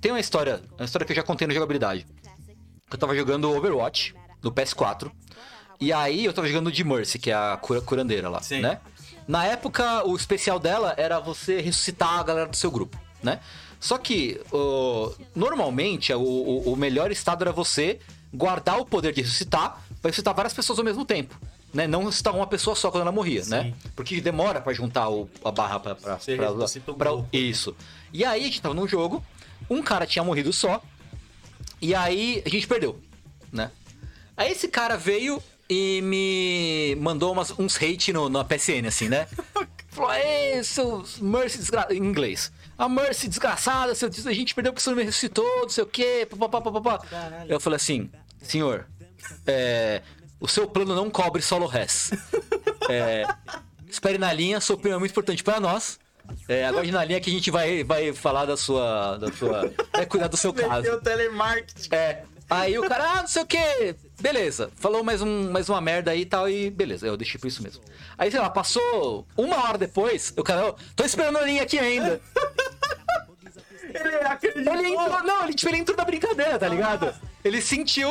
[0.00, 2.06] Tem uma história, uma história que eu já contei no jogabilidade.
[2.90, 5.10] Eu tava jogando Overwatch no PS4.
[5.80, 8.60] E aí eu tava jogando de Mercy, que é a cura- curandeira lá, Sim.
[8.60, 8.80] né?
[9.26, 13.40] Na época, o especial dela era você ressuscitar a galera do seu grupo, né?
[13.80, 17.98] Só que, ô, normalmente, o, o- melhor estado era você
[18.32, 21.34] guardar o poder de ressuscitar pra ressuscitar várias pessoas ao mesmo tempo.
[21.72, 21.86] Né?
[21.86, 23.74] Não ressuscitar uma pessoa só quando ela morria, né?
[23.96, 26.46] Porque demora pra juntar o- a barra pra, pra, pra-
[26.96, 27.28] pra- grupo.
[27.32, 27.74] Isso.
[28.12, 29.22] E aí a gente tava num jogo,
[29.68, 30.80] um cara tinha morrido só,
[31.80, 32.98] e aí a gente perdeu,
[33.52, 33.70] né?
[34.36, 39.26] Aí esse cara veio e me mandou umas- uns hate no, na PSN, assim, né?
[39.88, 41.94] Falou, ei, seus Mercy desgraçado.
[41.94, 42.50] Em inglês.
[42.76, 45.86] A Mercy desgraçada, seu, a gente perdeu porque você não me ressuscitou, não sei o
[45.86, 47.00] quê, papapá, papapá.
[47.48, 48.10] Eu falei assim,
[48.42, 48.86] senhor,
[49.46, 50.02] é,
[50.40, 52.10] o seu plano não cobre solo res.
[52.90, 53.24] É,
[53.88, 56.00] espere na linha, sua opinião é muito importante para nós.
[56.48, 59.18] É, aguarde na linha que a gente vai, vai falar da sua.
[59.18, 60.82] Da sua vai cuidar do seu caso.
[60.82, 61.94] Meteu telemarketing.
[61.94, 62.24] É.
[62.48, 63.96] Aí o cara, ah, não sei o que.
[64.20, 64.70] Beleza.
[64.76, 67.62] Falou mais, um, mais uma merda aí e tal, e beleza, eu deixei por isso
[67.62, 67.82] mesmo.
[68.16, 71.78] Aí, sei lá, passou uma hora depois, o cara, "Ô, tô esperando a linha aqui
[71.78, 72.20] ainda.
[73.94, 74.74] Ele acreditou.
[74.74, 77.14] Ele entrou, não, ele, tipo, ele entrou na brincadeira, tá ligado?
[77.44, 78.10] Ele sentiu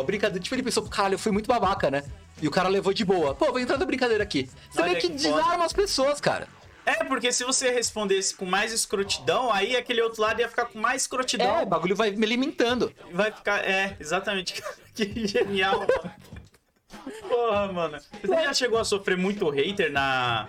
[0.00, 2.02] a brincadeira, tipo, ele pensou, caralho, eu fui muito babaca, né?
[2.42, 3.34] E o cara levou de boa.
[3.34, 4.50] Pô, vou entrar na brincadeira aqui.
[4.70, 6.48] Você Olha vê que que desarma as pessoas, cara.
[6.86, 10.78] É, porque se você respondesse com mais escrotidão, aí aquele outro lado ia ficar com
[10.78, 11.58] mais escrotidão.
[11.58, 12.92] É, o bagulho vai me alimentando.
[13.12, 13.64] Vai ficar.
[13.64, 14.62] É, exatamente.
[14.94, 15.86] que genial.
[17.28, 17.98] Porra, mano.
[18.22, 20.48] Você já chegou a sofrer muito hater na.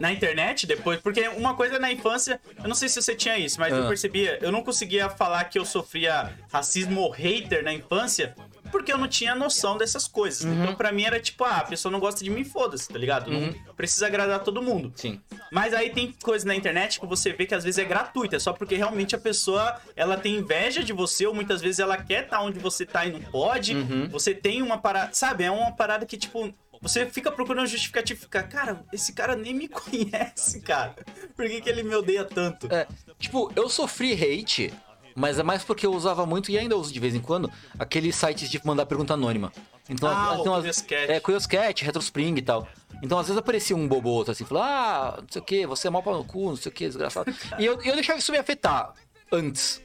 [0.00, 3.60] Na internet depois, porque uma coisa na infância, eu não sei se você tinha isso,
[3.60, 3.86] mas eu Ah.
[3.88, 8.34] percebia, eu não conseguia falar que eu sofria racismo ou hater na infância,
[8.74, 10.42] porque eu não tinha noção dessas coisas.
[10.42, 10.64] Uhum.
[10.64, 13.30] Então pra mim era tipo, ah, a pessoa não gosta de mim, foda-se, tá ligado?
[13.30, 14.92] Não precisa agradar todo mundo.
[14.96, 15.20] Sim.
[15.52, 18.52] Mas aí tem coisa na internet que você vê que às vezes é gratuita, só
[18.52, 22.40] porque realmente a pessoa ela tem inveja de você, ou muitas vezes ela quer estar
[22.40, 23.76] onde você tá e não pode.
[23.76, 24.08] Uhum.
[24.08, 25.14] Você tem uma parada.
[25.14, 29.36] Sabe, é uma parada que, tipo, você fica procurando justificativa e fica, cara, esse cara
[29.36, 30.96] nem me conhece, cara.
[31.36, 32.66] Por que, que ele me odeia tanto?
[32.74, 32.88] É,
[33.20, 34.74] tipo, eu sofri hate,
[35.14, 38.14] mas é mais porque eu usava muito, e ainda uso de vez em quando, aqueles
[38.16, 39.52] sites de mandar pergunta anônima.
[39.88, 41.12] Então, Ah, então, Curioscat.
[41.12, 42.66] É, Curioscat, Retrospring e tal.
[43.02, 45.66] Então, às vezes aparecia um bobo ou outro assim, falando, ah, não sei o que,
[45.66, 47.32] você é mal pau no cu, não sei o que, desgraçado.
[47.58, 48.94] e eu, eu deixava isso me afetar
[49.30, 49.82] antes.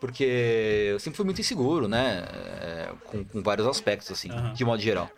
[0.00, 0.22] Porque
[0.92, 2.24] eu sempre fui muito inseguro, né?
[2.60, 5.10] É, com, com vários aspectos, assim, de modo geral.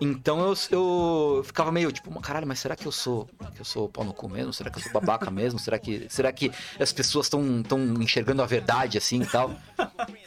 [0.00, 3.88] Então eu, eu ficava meio tipo, caralho, mas será que eu sou que eu sou
[3.88, 4.52] pau no cu mesmo?
[4.52, 5.58] Será que eu sou babaca mesmo?
[5.58, 6.50] Será que, será que
[6.80, 9.54] as pessoas estão tão enxergando a verdade assim e tal?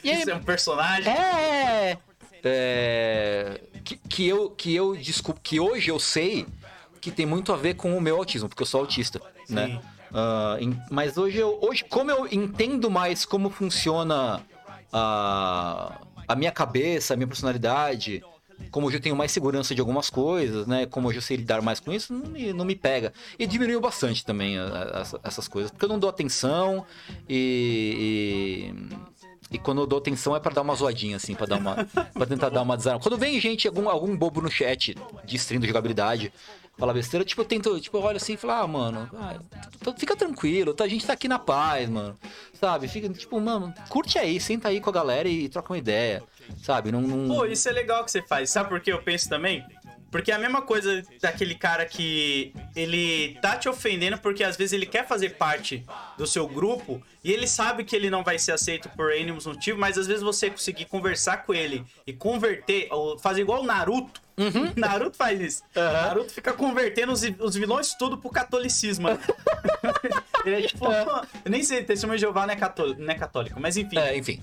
[0.04, 1.12] E aí, Isso é um personagem.
[1.12, 1.98] é,
[2.44, 6.46] é que, que eu que eu desculpa que hoje eu sei
[7.00, 9.82] que tem muito a ver com o meu autismo, porque eu sou autista, né?
[10.14, 14.42] Ah, em- mas hoje eu hoje como eu entendo mais como funciona
[14.92, 18.24] a, a minha cabeça, a minha personalidade,
[18.70, 20.86] como hoje eu tenho mais segurança de algumas coisas, né?
[20.86, 23.12] Como hoje eu sei lidar mais com isso, não me, não me pega.
[23.40, 26.86] E diminuiu bastante também a- a- essa- essas coisas, porque eu não dou atenção
[27.28, 29.02] e- e
[29.54, 31.76] e quando eu dou atenção é pra dar uma zoadinha, assim, pra dar uma.
[32.14, 33.02] pra tentar dar uma desarma.
[33.02, 34.96] Quando vem gente, algum, algum bobo no chat
[35.26, 36.32] destruindo jogabilidade,
[36.78, 39.10] falar besteira, tipo, eu tento, tipo, eu olho assim e falo, ah, mano,
[39.98, 42.18] fica tranquilo, tá, a gente tá aqui na paz, mano.
[42.54, 42.88] Sabe?
[42.88, 46.24] Fica, tipo, mano, curte aí, senta aí com a galera e troca uma ideia.
[46.64, 46.92] Sabe?
[46.92, 47.02] Não.
[47.02, 47.36] não...
[47.36, 48.50] Pô, isso é legal que você faz.
[48.50, 49.64] Sabe por que eu penso também?
[50.12, 54.74] Porque é a mesma coisa daquele cara que ele tá te ofendendo porque às vezes
[54.74, 55.86] ele quer fazer parte
[56.18, 59.80] do seu grupo e ele sabe que ele não vai ser aceito por N motivo,
[59.80, 64.22] mas às vezes você conseguir conversar com ele e converter, ou fazer igual o Naruto.
[64.76, 65.64] Naruto faz isso.
[65.76, 69.10] Naruto fica convertendo os, os vilões tudo pro catolicismo.
[69.10, 69.20] né?
[70.46, 70.86] ele é tipo.
[70.86, 74.18] Eu nem sei, testemunho de Jeová não é, cató- não é católico, mas enfim É,
[74.18, 74.42] enfim.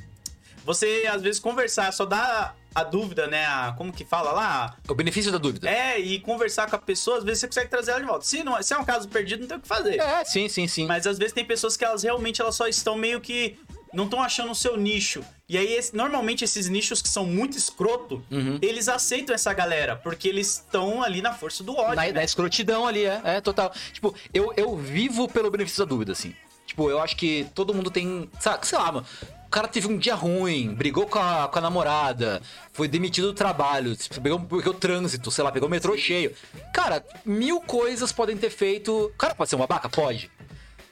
[0.64, 3.44] você às vezes conversar, só dá a dúvida, né?
[3.46, 4.76] A, como que fala lá?
[4.88, 5.68] O benefício da dúvida.
[5.68, 8.24] É, e conversar com a pessoa, às vezes você consegue trazer ela de volta.
[8.24, 9.98] Se, não, se é um caso perdido, não tem o que fazer.
[9.98, 10.87] É, sim, sim, sim.
[10.87, 13.58] Mas às vezes tem pessoas que elas realmente elas só estão meio que.
[13.92, 15.24] Não estão achando o seu nicho.
[15.48, 18.59] E aí, esse- normalmente, esses nichos que são muito escroto, Uhum.
[18.61, 21.96] eles aceitam essa galera, porque eles estão ali na força do ódio.
[21.96, 22.12] na, né?
[22.12, 23.72] na escrotidão ali, é, é total.
[23.92, 26.35] Tipo, eu, eu vivo pelo benefício da dúvida, assim.
[26.66, 28.29] Tipo, eu acho que todo mundo tem.
[28.40, 29.07] Sabe, sei lá, mano.
[29.46, 32.42] O cara teve um dia ruim, brigou com a, com a namorada,
[32.74, 36.35] foi demitido do trabalho, pegou, pegou trânsito, sei lá, pegou o metrô cheio.
[36.74, 39.07] Cara, mil coisas podem ter feito.
[39.07, 39.88] O cara pode ser um babaca?
[39.88, 40.31] Pode.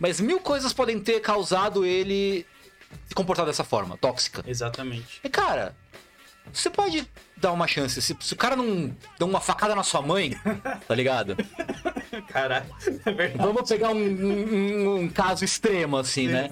[0.00, 2.46] Mas mil coisas podem ter causado ele
[3.08, 4.42] se comportar dessa forma, tóxica.
[4.46, 5.20] Exatamente.
[5.24, 5.74] E, cara,
[6.52, 7.06] você pode
[7.36, 8.00] dar uma chance.
[8.00, 10.30] Se, se o cara não dá uma facada na sua mãe,
[10.86, 11.36] tá ligado?
[12.28, 12.66] Caralho,
[13.04, 13.38] é verdade.
[13.38, 16.50] Vamos pegar um, um- um caso extremo, assim, né?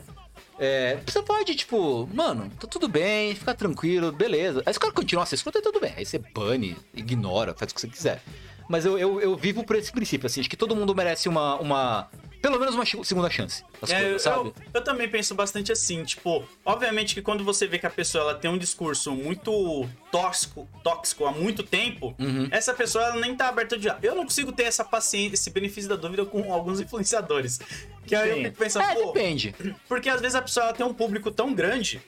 [0.58, 4.62] É, você pode, tipo, mano, tá tudo bem, fica tranquilo, beleza.
[4.64, 5.92] Aí se o cara continuar se escuta, tudo bem.
[5.96, 8.22] Aí você bane, ignora, faz o que você quiser.
[8.68, 11.56] Mas eu, eu, eu vivo por esse princípio, assim, acho que todo mundo merece uma.
[11.56, 12.08] uma
[12.44, 13.64] pelo menos uma segunda chance.
[13.88, 17.78] É, coisas, eu, eu- eu também penso bastante assim, tipo, obviamente que quando você vê
[17.78, 22.46] que a pessoa ela tem um discurso muito tóxico, tóxico há muito tempo, Uhum.
[22.50, 25.88] essa pessoa ela nem tá aberta de Eu não consigo ter essa paciência, esse benefício
[25.88, 27.58] da dúvida com alguns influenciadores.
[28.06, 28.44] Que aí eu Sim.
[28.44, 29.54] fico pensando, É, pô, depende.
[29.88, 32.02] porque às vezes a pessoa ela tem um público tão grande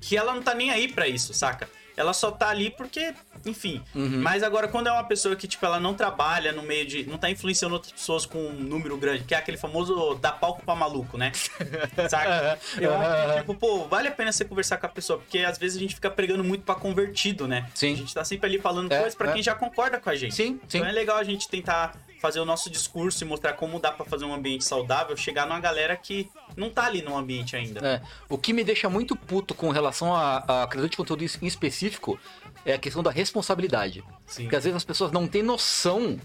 [0.00, 1.68] que ela não tá nem aí pra isso, saca?
[1.98, 3.12] Ela só tá ali porque,
[3.44, 3.82] enfim.
[3.94, 4.22] Uhum.
[4.22, 7.04] Mas agora, quando é uma pessoa que, tipo, ela não trabalha no meio de.
[7.06, 10.62] não tá influenciando outras pessoas com um número grande, que é aquele famoso dar palco
[10.64, 11.32] pra maluco, né?
[12.08, 12.58] Saca?
[12.80, 15.58] Eu acho que, tipo, pô, vale a pena você conversar com a pessoa, porque às
[15.58, 17.68] vezes a gente fica pregando muito pra convertido, né?
[17.74, 17.94] Sim.
[17.94, 19.32] A gente tá sempre ali falando É, coisas pra é.
[19.34, 20.34] quem já concorda com a gente.
[20.34, 20.78] Sim, sim.
[20.78, 24.04] Então é legal a gente tentar fazer o nosso discurso e mostrar como dá pra
[24.04, 27.86] fazer um ambiente saudável, chegar numa galera que não tá ali no ambiente ainda.
[27.86, 31.46] É, o que me deixa muito puto com relação a, a criador de conteúdo em
[31.46, 32.18] específico
[32.64, 34.02] é a questão da responsabilidade.
[34.26, 34.42] Sim.
[34.42, 36.18] Porque às vezes as pessoas não têm noção,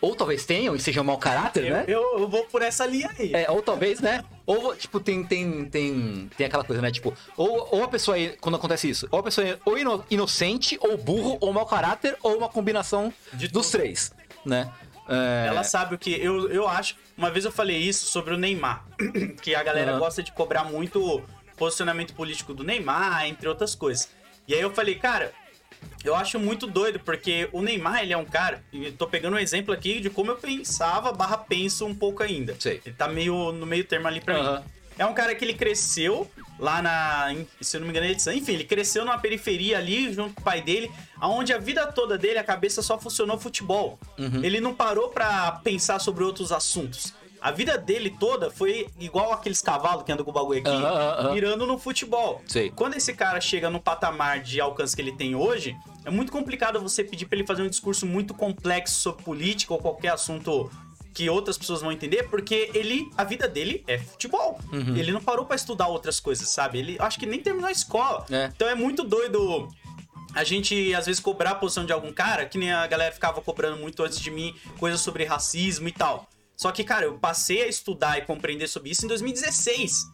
[0.00, 1.84] ou talvez tenham e sejam mau caráter, Eu, né?
[1.88, 3.32] eu, eu vou por essa linha aí.
[3.32, 4.22] É, ou talvez, né?
[4.44, 6.90] Ou, tipo, tem, tem, tem, tem aquela coisa, né?
[6.90, 10.76] Tipo, ou, ou a pessoa, quando acontece isso, ou a pessoa é ou ino- inocente,
[10.82, 13.80] ou burro, ou mau caráter, ou uma combinação De dos tudo.
[13.80, 14.12] três,
[14.44, 14.70] né?
[15.08, 16.12] É, Ela sabe o que.
[16.12, 16.96] Eu, eu acho.
[17.16, 18.84] Uma vez eu falei isso sobre o Neymar.
[19.42, 19.98] Que a galera Aham.
[20.00, 21.22] gosta de cobrar muito o
[21.56, 24.08] posicionamento político do Neymar, entre outras coisas.
[24.48, 25.32] E aí eu falei, cara,
[26.02, 28.62] eu acho muito doido, porque o Neymar, ele é um cara.
[28.72, 32.56] E tô pegando um exemplo aqui de como eu pensava, barra penso um pouco ainda.
[32.58, 32.80] Sei.
[32.84, 34.58] Ele tá meio no meio termo ali pra Aham.
[34.60, 34.64] mim.
[34.98, 37.34] É um cara que ele cresceu lá na.
[37.60, 40.44] Se eu não me engano, ele Enfim, ele cresceu numa periferia ali, junto com o
[40.44, 43.98] pai dele, onde a vida toda dele, a cabeça só funcionou futebol.
[44.18, 44.44] Uhum.
[44.44, 47.12] Ele não parou pra pensar sobre outros assuntos.
[47.40, 51.10] A vida dele toda foi igual aqueles cavalos que andam com o bagulho aqui, aham,
[51.18, 51.34] aham.
[51.34, 52.40] mirando no futebol.
[52.46, 52.70] Sei.
[52.70, 55.76] Quando esse cara chega no patamar de alcance que ele tem hoje,
[56.06, 59.78] é muito complicado você pedir pra ele fazer um discurso muito complexo sobre política ou
[59.78, 60.70] qualquer assunto
[61.14, 64.58] que outras pessoas vão entender, porque ele, a vida dele é futebol.
[64.72, 64.96] Uhum.
[64.96, 66.78] Ele não parou pra estudar outras coisas, sabe?
[66.80, 68.26] Ele acho que nem terminou a escola.
[68.28, 68.50] É.
[68.54, 69.68] Então é muito doido
[70.34, 73.40] a gente às vezes cobrar a posição de algum cara, que nem a galera ficava
[73.40, 76.28] cobrando muito antes de mim, coisas sobre racismo e tal.
[76.56, 80.12] Só que, cara, eu passei a estudar e compreender sobre isso em 2016.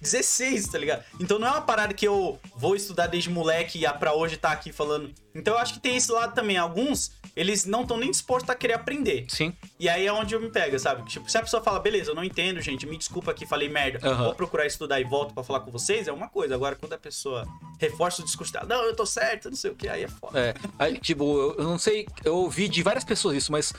[0.00, 1.04] 16, tá ligado?
[1.20, 4.50] Então não é uma parada que eu vou estudar desde moleque e pra hoje tá
[4.50, 5.12] aqui falando.
[5.34, 6.56] Então eu acho que tem esse lado também.
[6.56, 9.26] Alguns, eles não estão nem dispostos a querer aprender.
[9.28, 9.52] Sim.
[9.78, 11.08] E aí é onde eu me pego, sabe?
[11.08, 14.06] Tipo, se a pessoa fala, beleza, eu não entendo, gente, me desculpa aqui, falei merda,
[14.06, 14.24] Aham.
[14.24, 16.54] vou procurar estudar e volto pra falar com vocês, é uma coisa.
[16.54, 17.46] Agora, quando a pessoa
[17.78, 20.38] reforça o discurso dela, não, eu tô certo, não sei o que, aí é foda.
[20.38, 23.72] É, aí, tipo, eu, eu não sei, eu ouvi de várias pessoas isso, mas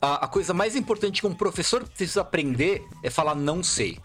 [0.00, 3.98] a, a coisa mais importante que um professor precisa aprender é falar não sei.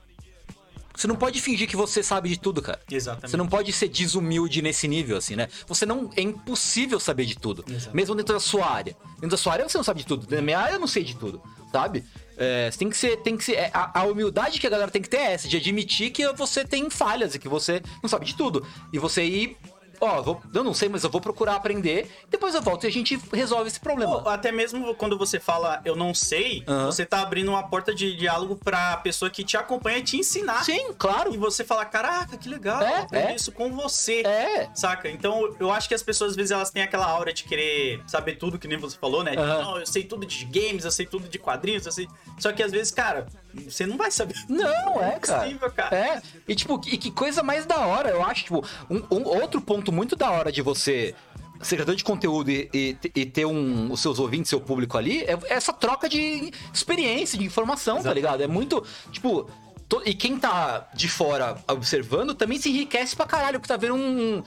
[0.99, 2.81] Você não pode fingir que você sabe de tudo, cara.
[2.91, 3.31] Exatamente.
[3.31, 5.47] Você não pode ser desumilde nesse nível, assim, né?
[5.65, 6.09] Você não.
[6.13, 7.63] É impossível saber de tudo.
[7.69, 7.95] Exato.
[7.95, 8.97] Mesmo dentro da sua área.
[9.13, 10.27] Dentro da sua área você não sabe de tudo.
[10.35, 12.03] Na minha área eu não sei de tudo, sabe?
[12.35, 13.17] É, você tem que ser.
[13.17, 15.47] Tem que ser é, a, a humildade que a galera tem que ter é essa,
[15.47, 18.67] de admitir que você tem falhas e que você não sabe de tudo.
[18.91, 19.57] E você ir
[19.99, 22.91] ó, vou- eu não sei, mas eu vou procurar aprender, depois eu volto e a
[22.91, 24.17] gente resolve esse problema.
[24.21, 26.85] Ou até mesmo quando você fala eu não sei, Aham.
[26.85, 30.63] você tá abrindo uma porta de diálogo pra pessoa que te acompanha te ensinar.
[30.63, 31.33] Sim, claro.
[31.33, 33.35] E você fala, caraca, que legal, É, é.
[33.35, 34.21] isso com você.
[34.25, 34.69] É.
[34.73, 35.09] Saca?
[35.09, 38.35] Então, eu acho que as pessoas, às vezes, elas têm aquela aura de querer saber
[38.35, 39.31] tudo, que nem você falou, né?
[39.31, 39.62] De, Aham.
[39.63, 42.07] não, eu sei tudo de games, eu sei tudo de quadrinhos, eu sei...
[42.39, 43.27] Só que, às vezes, cara,
[43.67, 44.35] você não vai saber.
[44.47, 45.47] Não, é, cara.
[45.47, 45.95] Impossível, cara.
[45.95, 46.21] É.
[46.47, 49.88] E tipo, e que coisa mais da hora, eu acho, tipo, um, um outro ponto
[49.91, 51.13] muito da hora de você
[51.62, 55.23] ser criador de conteúdo e, e- e ter um, os seus ouvintes, seu público ali,
[55.23, 58.41] é essa troca de experiência, de informação, tá ligado?
[58.41, 59.49] É muito, tipo.
[59.89, 63.95] to- e quem tá de fora observando também se enriquece pra caralho, porque tá vendo
[63.95, 64.41] um,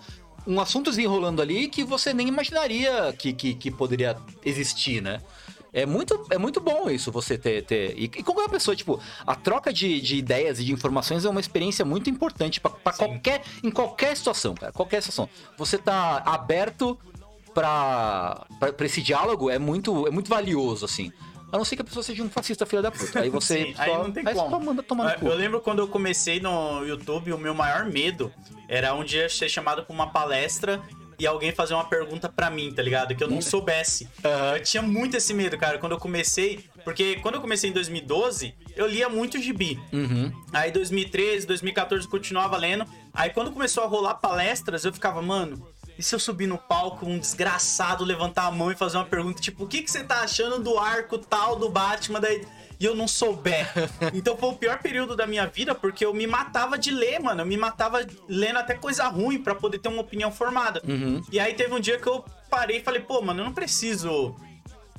[0.46, 5.20] um assunto desenrolando ali que você nem imaginaria que, que, que poderia existir, né?
[5.72, 7.64] É muito, é muito bom isso, você ter.
[7.64, 11.30] ter e, e qualquer pessoa, tipo, a troca de, de ideias e de informações é
[11.30, 13.42] uma experiência muito importante pra qualquer.
[13.64, 14.70] Em qualquer situação, cara.
[14.72, 15.28] Qualquer situação.
[15.56, 16.98] Você tá aberto
[17.54, 18.46] pra
[18.80, 21.10] esse diálogo é muito, é muito valioso, assim.
[21.50, 23.20] A não ser que a pessoa seja um fascista filho da puta.
[23.20, 23.64] Aí você.
[23.66, 24.50] Sim, só, aí não tem aí como.
[24.50, 25.26] só manda tomar no cu.
[25.26, 28.32] Eu lembro quando eu comecei no YouTube, o meu maior medo
[28.68, 30.82] era um dia ser chamado pra uma palestra
[31.18, 33.14] e alguém fazer uma pergunta pra mim, tá ligado?
[33.14, 34.08] Que eu não soubesse.
[34.54, 36.64] Eu tinha muito esse medo, cara, quando eu comecei.
[36.84, 39.78] Porque quando eu comecei em 2012, eu lia muito gibi.
[39.92, 40.32] Uhum.
[40.52, 42.84] Aí 2013, 2014 eu continuava lendo.
[43.12, 45.64] Aí quando começou a rolar palestras, eu ficava, mano,
[45.98, 49.40] e se eu subir no palco, um desgraçado levantar a mão e fazer uma pergunta,
[49.40, 52.20] tipo, o que, que você tá achando do arco tal do Batman?
[52.20, 52.46] Daí,
[52.82, 53.66] e eu não souber.
[54.12, 57.42] Então foi o pior período da minha vida, porque eu me matava de ler, mano.
[57.42, 60.82] Eu me matava lendo até coisa ruim pra poder ter uma opinião formada.
[61.30, 64.34] E aí teve um dia que eu parei e falei, pô, mano, eu não preciso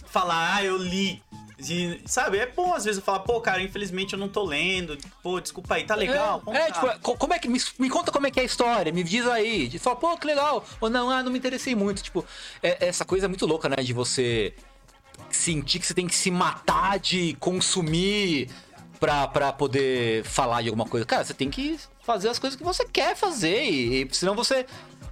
[0.06, 1.22] falar, ah, eu li.
[1.60, 4.98] E, sabe, é bom às vezes eu falar, pô, cara, infelizmente eu não tô lendo.
[5.22, 6.42] Pô, desculpa aí, tá legal?
[6.42, 7.48] Como É, tipo, co- como é que.
[7.48, 9.70] Me, me conta como é que é a história, me diz aí.
[9.80, 10.66] Fala, pô, que legal.
[10.82, 12.02] Ou não, ah, não me interessei muito.
[12.02, 12.26] Tipo,
[12.62, 13.78] é- essa coisa é muito louca, né?
[13.78, 14.54] De você
[15.38, 18.50] sentir que você tem que se matar de consumir
[19.00, 21.06] pra, pra poder falar de alguma coisa.
[21.06, 23.64] Cara, você tem que fazer as coisas que você quer fazer.
[23.64, 24.66] E, e senão você.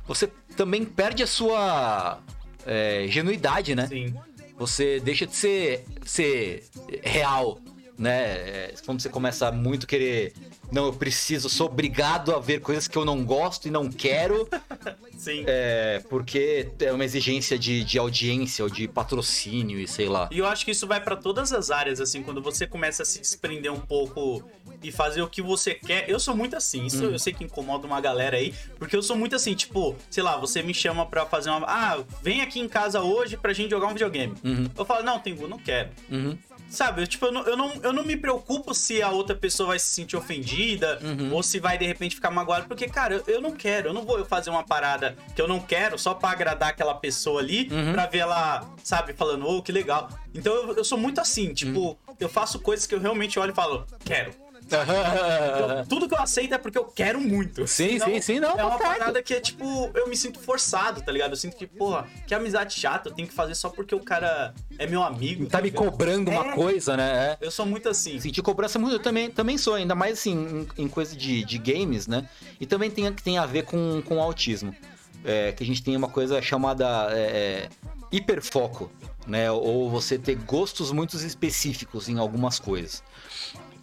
[0.08, 2.20] Você também perde a sua
[2.66, 3.88] é, genuidade, né?
[3.88, 4.14] Sim.
[4.58, 6.64] você deixa de ser, ser
[7.04, 7.60] real,
[8.02, 8.22] né?
[8.24, 10.34] É, Quando você começa a muito querer.
[10.72, 14.48] Não, eu preciso, sou obrigado a ver coisas que eu não gosto e não quero,
[15.18, 15.44] Sim.
[15.46, 20.30] é, porque é uma exigência de, de audiência ou de patrocínio e sei lá.
[20.32, 23.06] E eu acho que isso vai pra todas as áreas, assim, quando você começa a
[23.06, 24.50] se desprender um pouco
[24.82, 26.10] e fazer o que você quer.
[26.10, 27.12] Eu sou muito assim, isso Hum.
[27.12, 30.38] eu sei que incomoda uma galera aí, porque eu sou muito assim, tipo, sei lá,
[30.38, 31.68] você me chama pra fazer uma.
[31.68, 34.34] Ah, vem aqui em casa hoje pra gente jogar um videogame.
[34.78, 35.90] Eu falo, não, Tengu, não quero.
[36.10, 36.38] Uhum.
[36.72, 39.68] Sabe, eu, tipo, eu não, eu, não, eu não me preocupo se a outra pessoa
[39.68, 41.34] vai se sentir ofendida Uhum.
[41.34, 44.04] ou se vai de repente ficar magoada, porque, cara, eu, eu não quero, eu não
[44.06, 47.92] vou fazer uma parada que eu não quero só pra agradar aquela pessoa ali, Uhum.
[47.92, 50.10] pra ver ela, sabe, falando, ô, que legal.
[50.34, 52.16] Então eu, eu sou muito assim, tipo, Uhum.
[52.20, 54.32] eu faço coisas que eu realmente olho e falo, quero.
[54.76, 57.68] Eu- tudo que eu aceito é porque eu quero muito.
[57.68, 59.00] Sim, sim, sim, não, É tá uma certo.
[59.00, 61.32] parada que é tipo, eu me sinto forçado, tá ligado?
[61.32, 64.54] Eu sinto que, porra, que amizade chata, eu tenho que fazer só porque o cara
[64.78, 65.46] é meu amigo.
[65.48, 65.84] Tá me ligado?
[65.84, 66.56] cobrando uma É.
[66.56, 67.38] coisa, né?
[67.42, 67.46] É.
[67.46, 68.20] Eu sou muito assim.
[68.20, 71.58] Sentir cobrança muito, eu também, também sou, ainda mais assim, em, em coisa de, de
[71.58, 72.28] games, né?
[72.60, 74.76] E também tem, tem a ver com, com autismo.
[75.24, 77.70] É, que a gente tem uma coisa chamada é,
[78.12, 78.92] hiperfoco,
[79.28, 79.52] né?
[79.52, 83.04] Ou você ter gostos muito específicos em algumas coisas.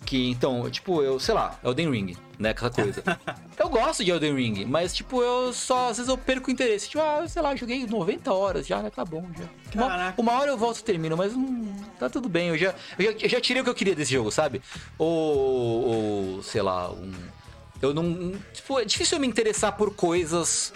[0.09, 2.49] Que, então, tipo, eu, sei lá, Elden Ring, né?
[2.49, 3.03] Aquela coisa.
[3.59, 6.89] eu gosto de Elden Ring, mas, tipo, eu só, às vezes eu perco o interesse.
[6.89, 8.89] Tipo, ah, sei lá, joguei 90 horas já, né?
[8.89, 9.45] Tá bom, já.
[9.75, 12.49] Uma, uma hora eu volto e termino, mas hum, tá tudo bem.
[12.49, 14.63] Eu já, eu já, eu já tirei o que eu queria desse jogo, sabe?
[14.97, 15.85] Ou,
[16.37, 17.13] ou sei lá, um.
[17.83, 18.33] Eu não.
[18.55, 20.73] Tipo, é difícil eu me interessar por coisas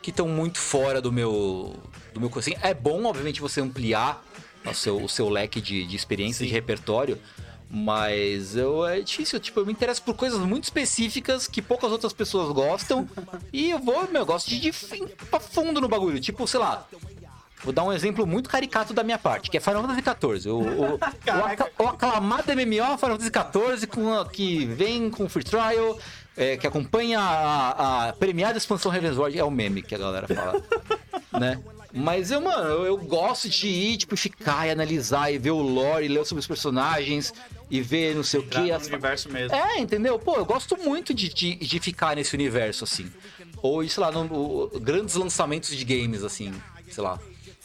[0.00, 1.74] que estão muito fora do meu.
[2.14, 4.24] Do meu assim, É bom, obviamente, você ampliar
[4.64, 7.18] o seu, o seu leque de, de experiência, de repertório.
[7.68, 12.12] Mas eu, é difícil, tipo, eu me interesso por coisas muito específicas que poucas outras
[12.12, 13.08] pessoas gostam.
[13.52, 16.20] e eu vou, meu, eu gosto de, de ir pra fundo no bagulho.
[16.20, 16.86] Tipo, sei lá,
[17.64, 20.50] Vou dar um exemplo muito caricato da minha parte, que é Final Fantasy XIV.
[20.50, 25.98] O, o, o, o aclamado MMO Final Fantasy XIV, com que vem com Free Trial,
[26.36, 29.38] é, que acompanha a, a premiada expansão Heavensward.
[29.38, 30.62] É o meme que a galera fala,
[31.40, 31.58] né?
[31.96, 35.60] Mas eu, mano, eu, eu gosto de ir, tipo, ficar e analisar e ver o
[35.62, 37.32] lore, e ler sobre os personagens
[37.70, 38.58] e ver não sei o que.
[38.58, 38.64] no
[38.96, 39.56] universo mesmo.
[39.56, 40.18] É, entendeu?
[40.18, 43.10] Pô, eu gosto muito de, de, de ficar nesse universo, assim.
[43.62, 44.24] Ou, sei lá, no,
[44.74, 46.52] o- grandes lançamentos de games, assim,
[46.90, 47.18] sei lá.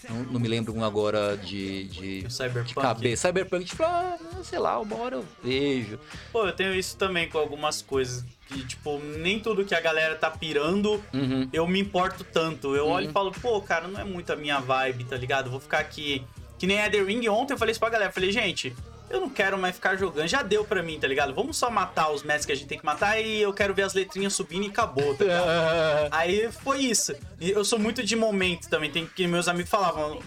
[0.10, 2.68] Não, não me lembro um agora de, de, Cyberpunk.
[2.70, 3.28] de cabeça.
[3.28, 6.00] Cyberpunk, tipo, ah, sei lá, uma hora eu vejo.
[6.32, 8.26] Pô, eu tenho isso também com algumas coisas.
[8.68, 11.48] Tipo, nem tudo que a galera tá pirando, Uhum.
[11.54, 12.76] eu me importo tanto.
[12.76, 15.50] Eu olho e falo, pô, cara, não é muito a minha vibe, tá ligado?
[15.50, 16.22] Vou ficar aqui.
[16.60, 18.10] Que nem The Ring ontem eu falei isso pra galera.
[18.10, 18.76] Eu falei, gente,
[19.12, 20.28] eu não quero mais ficar jogando.
[20.28, 21.34] Já deu pra mim, tá ligado?
[21.34, 23.84] Vamos só matar os mestres que a gente tem que matar e eu quero ver
[23.84, 25.48] as letrinhas subindo e acabou, tá ligado?
[26.12, 27.14] Aí foi isso.
[27.40, 28.92] E eu sou muito de momento também.
[28.92, 30.20] Tem que meus amigos falavam.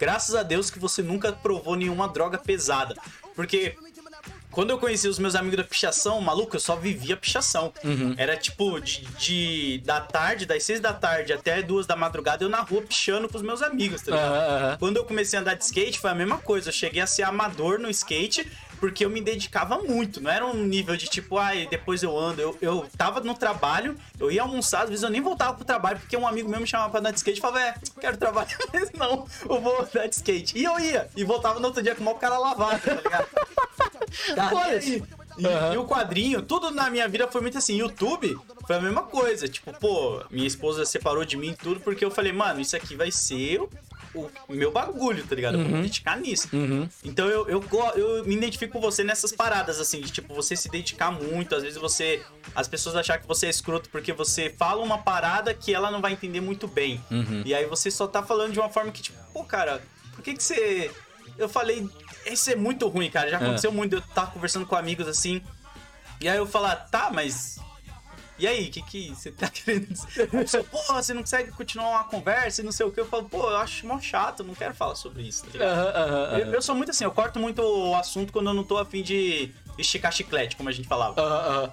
[0.00, 2.96] Graças a Deus que você nunca provou nenhuma droga pesada.
[3.34, 3.76] Porque
[4.52, 7.72] quando eu conheci os meus amigos da pichação, maluco, eu só vivia pichação.
[8.16, 12.48] Era tipo, de, de- da tarde, das seis da tarde até duas da madrugada, eu
[12.48, 14.32] na rua pichando com os meus amigos, tá ligado?
[14.34, 14.76] Aham.
[14.78, 16.68] Quando eu comecei a andar de skate, foi a mesma coisa.
[16.68, 18.46] Eu cheguei a ser amador no skate,
[18.78, 20.20] porque eu me dedicava muito.
[20.20, 22.40] Não era um nível de tipo, ai, depois eu ando.
[22.42, 25.98] Eu, eu tava no trabalho, eu ia almoçar, às vezes eu nem voltava pro trabalho,
[26.00, 28.58] porque um amigo meu me chamava pra andar de skate e falava, é, quero trabalhar,
[28.72, 30.58] mas não, eu vou andar de skate.
[30.58, 33.26] E eu ia, e voltava no outro dia com o maior cara lavado, tá ligado?
[34.34, 34.50] Tá.
[35.38, 35.74] E, Aham.
[35.74, 37.76] e o quadrinho, tudo na minha vida foi muito assim.
[37.76, 38.36] YouTube
[38.66, 39.48] foi a mesma coisa.
[39.48, 42.94] Tipo, pô, minha esposa separou de mim e tudo porque eu falei, mano, isso aqui
[42.94, 43.60] vai ser
[44.14, 45.56] o, o meu bagulho, tá ligado?
[45.56, 46.48] Eu vou me dedicar nisso.
[47.02, 47.64] Então eu, eu,
[47.96, 51.54] eu me identifico com você nessas paradas, assim, de tipo, você se dedicar muito.
[51.54, 52.22] Às vezes você.
[52.54, 56.00] As pessoas achar que você é escroto porque você fala uma parada que ela não
[56.02, 57.02] vai entender muito bem.
[57.44, 59.82] E aí você só tá falando de uma forma que, tipo, pô, cara,
[60.14, 60.90] por que que você.
[61.38, 61.88] Eu falei.
[62.26, 63.28] Isso é muito ruim, cara.
[63.30, 63.96] Já aconteceu muito.
[63.96, 65.42] Eu tava conversando com amigos assim.
[66.20, 67.58] E aí eu falar, tá, mas.
[68.38, 70.28] E aí, o que, que você tá querendo dizer?
[70.28, 73.00] Pessoa, Porra, você não consegue continuar uma conversa e não sei o que.
[73.00, 75.70] Eu falo, pô, eu acho mó chato, não quero falar sobre isso, tá ligado?
[75.70, 76.38] Aham, aham, aham.
[76.38, 79.02] Eu, eu sou muito assim, eu corto muito o assunto quando eu não tô afim
[79.02, 81.20] de esticar chiclete, como a gente falava.
[81.20, 81.72] Aham, aham.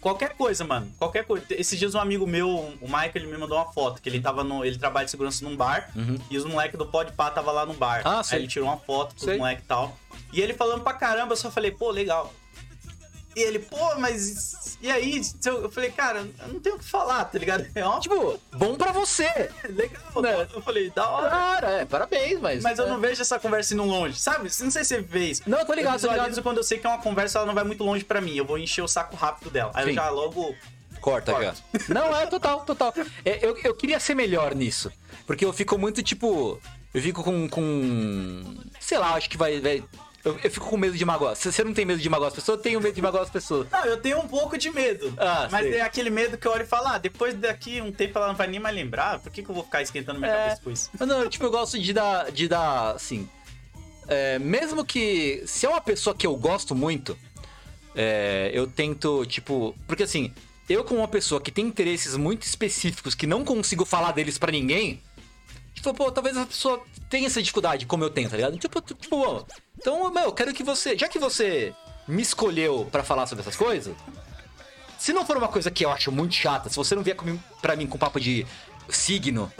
[0.00, 0.92] Qualquer coisa, mano.
[0.98, 1.44] Qualquer coisa.
[1.50, 2.48] Esses dias um amigo meu,
[2.80, 4.64] o Michael, ele me mandou uma foto, que ele tava no.
[4.64, 5.90] Ele trabalha de segurança num bar
[6.30, 8.02] e os moleques do Podpah tava lá no bar.
[8.06, 8.12] Uhum.
[8.12, 8.38] Ah, Aí sei.
[8.40, 9.32] ele tirou uma foto com Sei.
[9.34, 9.96] os moleques e tal.
[10.32, 12.32] E ele falando pra caramba, eu só falei, pô, legal.
[13.38, 14.76] E ele, pô, mas.
[14.82, 15.22] E aí?
[15.22, 17.64] Se Eu eu falei, cara, eu não tenho o que falar, tá ligado?
[17.74, 19.28] É Tipo, bom pra você.
[19.70, 20.22] legal.
[20.22, 20.48] né?
[20.52, 21.30] Eu falei, da hora.
[21.30, 22.62] Cara, é, parabéns, mas.
[22.64, 22.88] Mas eu é.
[22.88, 24.44] não vejo essa conversa indo longe, sabe?
[24.60, 25.42] Não sei se você vê isso.
[25.46, 26.42] Não, eu tô ligado, eu tô ligado.
[26.42, 28.34] quando eu sei que é uma conversa, ela não vai muito longe pra mim.
[28.34, 29.70] Eu vou encher o saco rápido dela.
[29.74, 29.94] Aí eu Sim.
[29.94, 30.54] já logo.
[31.00, 31.54] Corta, já.
[31.94, 32.92] Não, é total, total.
[33.24, 34.90] É, eu, eu queria ser melhor nisso.
[35.26, 36.60] Porque eu fico muito, tipo.
[36.92, 37.48] Eu fico com.
[37.48, 39.60] com sei lá, acho que vai.
[39.60, 39.84] vai-
[40.28, 41.34] eu, eu fico com medo de magoar.
[41.36, 43.30] Se você não tem medo de magoar as pessoas, eu tenho medo de magoar as
[43.30, 43.66] pessoas.
[43.70, 45.12] Não, eu tenho um pouco de medo.
[45.18, 45.76] Ah, mas sei.
[45.76, 48.34] é aquele medo que eu olho e falo, ah, depois daqui um tempo ela não
[48.34, 49.18] vai nem mais lembrar.
[49.18, 50.36] Por que, que eu vou ficar esquentando minha É.
[50.44, 50.90] cabeça com isso?
[51.00, 52.30] Não, eu, tipo, eu gosto de dar.
[52.30, 53.28] De dar assim.
[54.06, 55.42] é, mesmo que.
[55.46, 57.16] Se é uma pessoa que eu gosto muito,
[57.94, 59.74] é, eu tento, tipo.
[59.86, 60.32] Porque assim,
[60.68, 64.52] eu, como uma pessoa que tem interesses muito específicos que não consigo falar deles pra
[64.52, 65.02] ninguém.
[65.78, 68.58] Tipo, pô, talvez essa pessoa tenha essa dificuldade como eu tenho, tá ligado?
[68.58, 69.46] Tipo, tipo,
[69.78, 70.98] então, meu, eu quero que você.
[70.98, 71.72] Já que você
[72.06, 73.94] me escolheu pra falar sobre essas coisas,
[74.98, 77.40] se não for uma coisa que eu acho muito chata, se você não vier comigo,
[77.62, 78.44] pra mim com papo de
[78.88, 79.50] signo,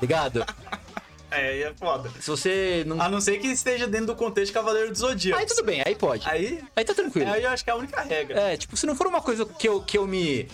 [0.00, 0.44] ligado?
[1.28, 2.08] É, aí é foda.
[2.20, 3.02] Se você não.
[3.02, 5.40] A não ser que esteja dentro do contexto Cavaleiro do Zodíaco.
[5.40, 6.26] Aí tudo bem, aí pode.
[6.26, 7.28] Aí, Aí tá tranquilo.
[7.32, 8.40] aí eu acho que é a única regra.
[8.40, 10.48] É, tipo, se não for uma coisa que eu, que eu me.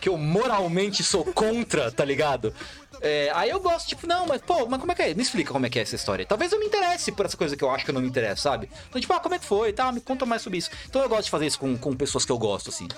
[0.00, 2.52] que eu moralmente sou contra, tá ligado?
[3.00, 5.14] É, aí eu gosto, tipo, não, mas pô, mas como é que é?
[5.14, 6.26] Me explica como é que é essa história.
[6.26, 8.42] Talvez eu me interesse por essa coisa que eu acho que eu não me interesso,
[8.42, 8.68] sabe?
[8.88, 9.72] Então, tipo, ah, como é que foi?
[9.72, 10.70] Tá, me conta mais sobre isso.
[10.88, 12.88] Então eu gosto de fazer isso com, com pessoas que eu gosto, assim.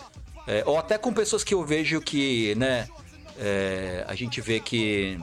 [0.47, 2.89] É, ou até com pessoas que eu vejo que, né,
[3.39, 5.19] é, a gente vê que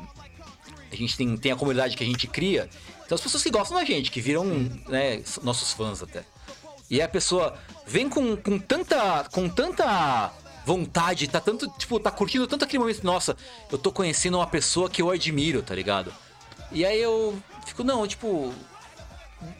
[0.92, 2.70] a gente tem, tem a comunidade que a gente cria.
[3.06, 4.46] Então as pessoas que gostam da gente, que viram
[4.88, 6.24] né, nossos fãs até.
[6.90, 9.26] E a pessoa vem com, com tanta.
[9.32, 10.32] com tanta
[10.68, 13.38] vontade, tá tanto, tipo, tá curtindo tanto aquele momento, nossa,
[13.72, 16.13] eu tô conhecendo uma pessoa que eu admiro, tá ligado?
[16.74, 18.53] E aí eu fico, não, tipo.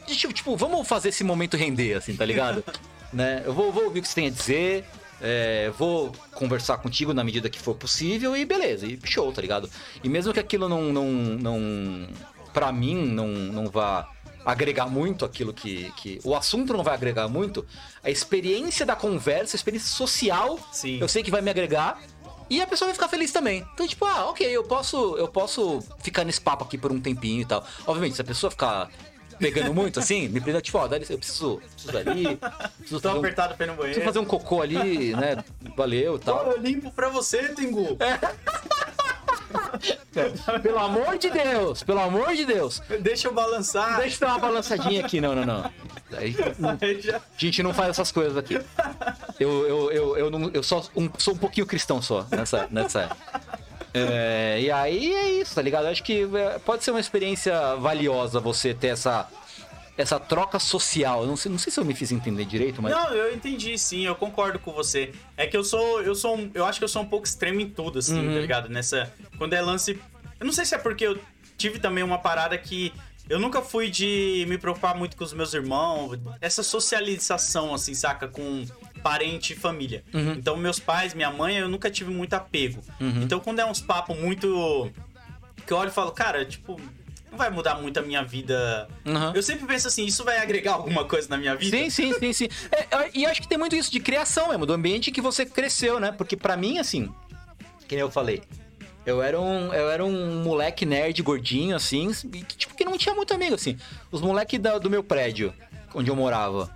[0.06, 2.62] Tipo, tipo, vamos fazer esse momento render, assim, tá ligado?
[3.10, 3.42] né?
[3.46, 4.84] Eu vou, vou ouvir o que você tem a dizer,
[5.18, 9.70] é, vou conversar contigo na medida que for possível e beleza, e show, tá ligado?
[10.04, 12.08] E mesmo que aquilo não, não, não
[12.52, 14.10] pra mim, não, não vá
[14.48, 16.18] agregar muito aquilo que, que.
[16.24, 17.66] O assunto não vai agregar muito,
[18.02, 20.98] a experiência da conversa, a experiência social, Sim.
[21.00, 22.00] eu sei que vai me agregar.
[22.48, 23.66] E a pessoa vai ficar feliz também.
[23.74, 27.42] Então, tipo, ah, ok, eu posso, eu posso ficar nesse papo aqui por um tempinho
[27.42, 27.62] e tal.
[27.86, 28.88] Obviamente, se a pessoa ficar
[29.38, 32.36] pegando muito assim, me prenda, tipo, ó, licença, eu preciso, preciso ali,
[32.78, 34.04] preciso Tô fazer, um, apertado pra ir no preciso banheiro.
[34.06, 35.44] fazer um cocô ali, né?
[35.76, 36.52] Valeu e Pô, tal.
[36.52, 37.98] eu limpo pra você, Tengu.
[40.62, 42.80] Pelo amor de Deus, pelo amor de Deus.
[43.00, 43.98] Deixa eu balançar.
[44.00, 45.70] Deixa eu dar uma balançadinha aqui, não, não, não.
[46.16, 46.34] Aí,
[47.14, 48.60] A gente não faz essas coisas aqui.
[49.38, 52.66] Eu, eu, eu, eu, não, eu só um, sou um pouquinho cristão só nessa.
[52.70, 53.16] nessa.
[53.92, 55.84] É, e aí é isso, tá ligado?
[55.84, 59.26] Eu acho que é, pode ser uma experiência valiosa você ter essa,
[59.98, 61.22] essa troca social.
[61.22, 62.92] Eu não sei, não sei se eu me fiz entender direito, mas.
[62.92, 65.12] Não, eu entendi, sim, eu concordo com você.
[65.36, 67.60] É que eu sou, eu sou, um- eu acho que eu sou um pouco extremo
[67.60, 68.32] em tudo, assim, Uhum.
[68.34, 68.68] tá ligado?
[68.68, 70.00] Nessa, quando é lance,
[70.40, 71.18] eu não sei se é porque eu
[71.58, 72.92] tive também uma parada que
[73.28, 78.26] eu nunca fui de me preocupar muito com os meus irmãos, essa socialização, assim, saca,
[78.28, 78.64] com
[79.02, 80.02] parente e família.
[80.14, 80.32] Uhum.
[80.32, 82.80] Então, meus pais, minha mãe, eu nunca tive muito apego.
[83.00, 83.22] Uhum.
[83.22, 84.90] Então, quando é uns papos muito
[85.66, 86.80] que eu olho e falo, cara, tipo,
[87.30, 88.88] não vai mudar muito a minha vida.
[89.04, 89.32] Uhum.
[89.34, 91.76] Eu sempre penso assim, isso vai agregar alguma coisa na minha vida?
[91.76, 92.48] Sim, sim, sim, sim.
[92.72, 96.00] É, e acho que tem muito isso de criação mesmo, do ambiente que você cresceu,
[96.00, 96.12] né?
[96.12, 97.12] Porque pra mim, assim,
[97.86, 98.42] que eu falei,
[99.04, 103.14] eu era um, eu era um moleque nerd gordinho, assim, que, tipo, que não tinha
[103.14, 103.76] muito amigo, assim.
[104.10, 105.52] Os moleques do meu prédio,
[105.94, 106.70] onde eu morava,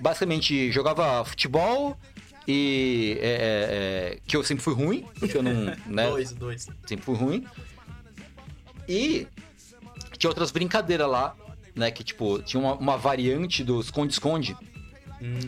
[0.00, 1.96] basicamente jogava futebol
[2.46, 3.16] e.
[3.20, 3.32] é, é,
[4.14, 5.52] é, que eu sempre fui ruim, porque eu não.
[5.86, 6.68] Né, Dois, dois.
[6.86, 7.46] sempre fui ruim.
[8.88, 9.28] E
[10.22, 11.34] tinha outras brincadeiras lá,
[11.74, 11.90] né?
[11.90, 14.56] Que, tipo, tinha uma, uma variante do esconde-esconde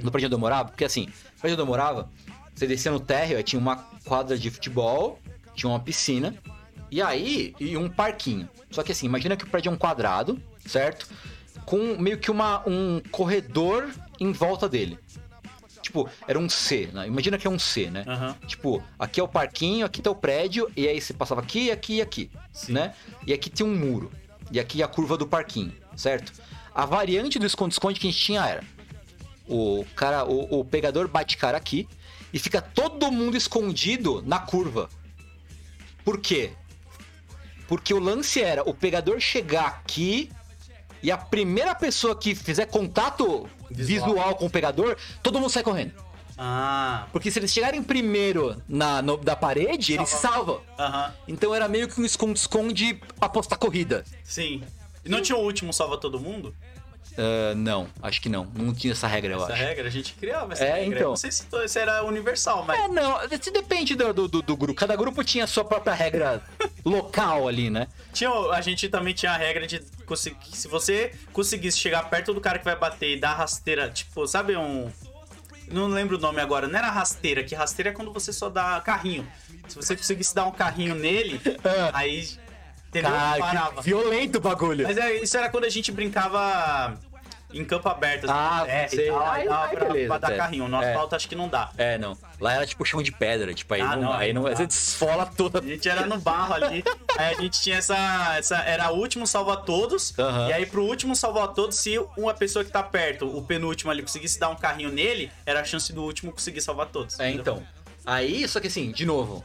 [0.02, 0.68] no prédio onde eu morava.
[0.70, 2.10] Porque, assim, no prédio onde eu morava,
[2.52, 5.20] você descia no térreo, aí tinha uma quadra de futebol,
[5.54, 6.34] tinha uma piscina,
[6.90, 8.48] e aí, e um parquinho.
[8.68, 11.06] Só que, assim, imagina que o prédio é um quadrado, certo?
[11.64, 14.98] Com meio que uma, um corredor em volta dele.
[15.82, 17.06] Tipo, era um C, né?
[17.06, 18.04] Imagina que é um C, né?
[18.08, 18.36] Aham.
[18.48, 21.96] Tipo, aqui é o parquinho, aqui tá o prédio, e aí você passava aqui, aqui
[21.96, 22.30] e aqui,
[22.68, 22.92] né?
[23.24, 24.10] E aqui tem um muro.
[24.54, 26.32] E aqui a curva do parquinho, certo?
[26.72, 28.62] A variante do esconde-esconde que a gente tinha era:
[29.48, 31.88] o cara, o, o pegador bate cara aqui
[32.32, 34.88] e fica todo mundo escondido na curva.
[36.04, 36.52] Por quê?
[37.66, 40.30] Porque o lance era o pegador chegar aqui
[41.02, 44.08] e a primeira pessoa que fizer contato Visual.
[44.08, 45.94] visual, com o pegador, todo mundo sai correndo.
[46.36, 50.60] Ah, Porque se eles chegarem primeiro na no- da parede, ele se salva.
[50.78, 54.04] aham, Então era meio que um esconde-esconde apostar corrida.
[54.24, 54.62] sim.
[55.04, 56.54] E não tinha o último salva todo mundo?
[57.16, 58.44] Ah, não, acho que não.
[58.54, 59.62] Não tinha essa regra, eu Essa acho.
[59.62, 60.98] regra, a gente criava essa É, regra.
[60.98, 61.10] então.
[61.10, 62.80] Não sei se, to- se era universal, mas...
[62.80, 64.74] É, não, isso depende do, do, do- do grupo.
[64.80, 66.42] Cada grupo tinha a sua própria regra
[66.84, 67.86] local ali, né?
[68.12, 72.40] Tinha, a gente também tinha a regra de conseguir, se você conseguisse chegar perto do
[72.40, 74.90] cara que vai bater e dar rasteira, tipo, sabe um.
[75.74, 78.80] Não lembro o nome agora, não era rasteira, que rasteira é quando você só dá
[78.80, 79.26] carrinho.
[79.66, 81.40] Se você conseguisse dar um carrinho nele,
[81.92, 82.28] aí.
[82.88, 83.10] Entendeu?
[83.10, 83.82] Cara, Parava.
[83.82, 84.84] violento o bagulho.
[84.86, 86.96] Mas é, isso era quando a gente brincava
[87.58, 88.24] em campo aberto.
[88.24, 89.08] assim, Ah, terra sei.
[89.08, 90.36] tal, pra, beleza, pra dar até.
[90.36, 90.68] carrinho.
[90.68, 90.90] No É.
[90.90, 91.70] asfalto acho que não dá.
[91.76, 92.16] É, não.
[92.40, 94.66] Lá era tipo chão de pedra, tipo, aí Ah, não, não, aí não, não você
[94.66, 95.60] desfola toda.
[95.60, 96.84] A gente era no barro ali.
[97.16, 97.96] aí a gente tinha essa.
[98.36, 100.14] essa era o último salva todos.
[100.48, 104.02] E aí, pro último salvar todos, se uma pessoa que tá perto, o penúltimo ali,
[104.02, 107.18] conseguisse dar um carrinho nele, era a chance do último conseguir salvar todos.
[107.20, 107.54] É, entendeu?
[107.54, 107.66] então.
[108.06, 109.42] Aí, só que assim, de novo,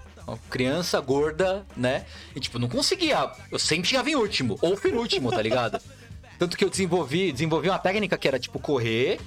[0.49, 2.05] criança gorda, né?
[2.35, 3.31] E tipo, não conseguia.
[3.51, 5.79] Eu sempre chegava em último, ou penúltimo, tá ligado?
[6.39, 9.19] Tanto que eu desenvolvi, desenvolvi uma técnica que era tipo correr,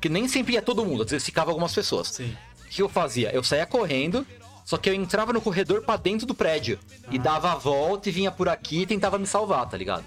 [0.00, 2.08] que nem sempre ia todo mundo, às vezes ficava algumas pessoas.
[2.08, 2.34] Sim.
[2.64, 3.30] O que eu fazia?
[3.32, 4.26] Eu saía correndo,
[4.64, 6.78] só que eu entrava no corredor pra dentro do prédio.
[7.10, 7.22] E Ah.
[7.22, 10.04] dava a volta e vinha por aqui e tentava me salvar, tá ligado?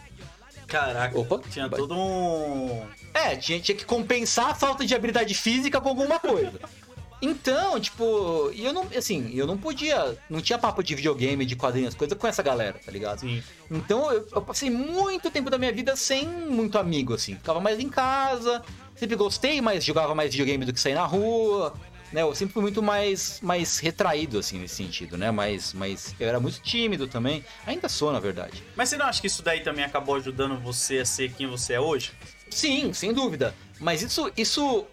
[0.68, 1.20] Caraca.
[1.20, 1.40] Opa.
[1.52, 2.84] Tinha todo um.
[3.14, 6.60] É, tinha, tinha que compensar a falta de habilidade física com alguma coisa.
[7.26, 11.56] Então, tipo, e eu não, assim, eu não podia, não tinha papo de videogame, de
[11.56, 13.22] quadrinhos, coisa com essa galera, tá ligado?
[13.22, 13.42] Sim.
[13.72, 17.36] Então eu, eu passei muito tempo da minha vida sem muito amigo, assim.
[17.36, 18.62] Ficava mais em casa,
[18.94, 21.74] sempre gostei, mas jogava mais videogame do que sair na rua,
[22.12, 22.24] né?
[22.24, 25.32] Eu sempre fui muito mais, mais retraído, assim, nesse sentido, né?
[25.32, 27.42] Mas, mas eu era muito tímido também.
[27.66, 28.62] Ainda sou, na verdade.
[28.76, 31.76] Mas você não acha que isso daí também acabou ajudando você a ser quem você
[31.76, 32.12] é hoje?
[32.50, 33.56] Sim, sem dúvida.
[33.80, 34.86] Mas isso, isso,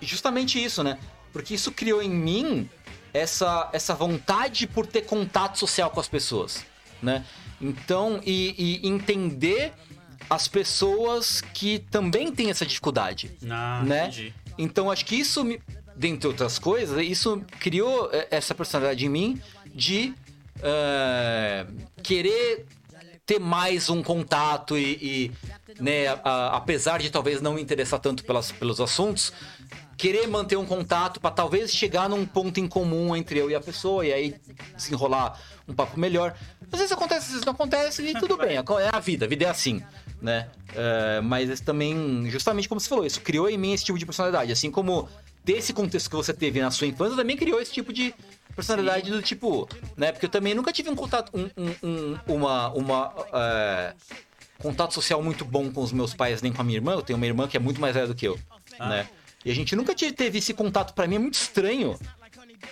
[0.00, 1.00] justamente isso, né?
[1.34, 2.70] Porque isso criou em mim
[3.12, 6.64] essa, essa vontade por ter contato social com as pessoas,
[7.02, 7.24] né?
[7.60, 9.72] Então, e, e entender
[10.30, 14.04] as pessoas que também têm essa dificuldade, Ah, né?
[14.06, 14.32] entendi.
[14.56, 15.60] Então, acho que isso, me-
[15.94, 19.42] dentre outras coisas, isso criou eh, essa personalidade em mim
[19.74, 20.14] de
[20.62, 21.66] eh,
[22.02, 22.64] querer
[23.26, 25.32] ter mais um contato e, e,
[25.80, 29.32] né, a- apesar de talvez não me interessar tanto pelas, pelos assuntos,
[29.96, 33.60] querer manter um contato para talvez chegar num ponto em comum entre eu e a
[33.60, 34.34] pessoa e aí
[34.76, 36.34] desenrolar um papo melhor.
[36.72, 39.44] Às vezes acontece, às vezes não acontece e tudo bem, é a vida, a vida
[39.44, 39.82] é assim,
[40.20, 40.48] né?
[40.74, 44.50] É, mas também, justamente como você falou, isso criou em mim esse tipo de personalidade,
[44.52, 45.08] assim como
[45.44, 48.14] desse contexto que você teve na sua infância também criou esse tipo de
[48.56, 50.10] personalidade do tipo, né?
[50.12, 53.94] Porque eu também nunca tive um contato, um, um- um- uma, uma é,
[54.58, 56.92] contato social muito bom com os meus pais nem com a minha irmã.
[56.92, 58.38] Eu tenho uma irmã que é muito mais velha do que eu,
[58.78, 59.08] né?
[59.44, 60.94] E a gente nunca te- teve esse contato.
[60.94, 61.98] Pra mim é muito estranho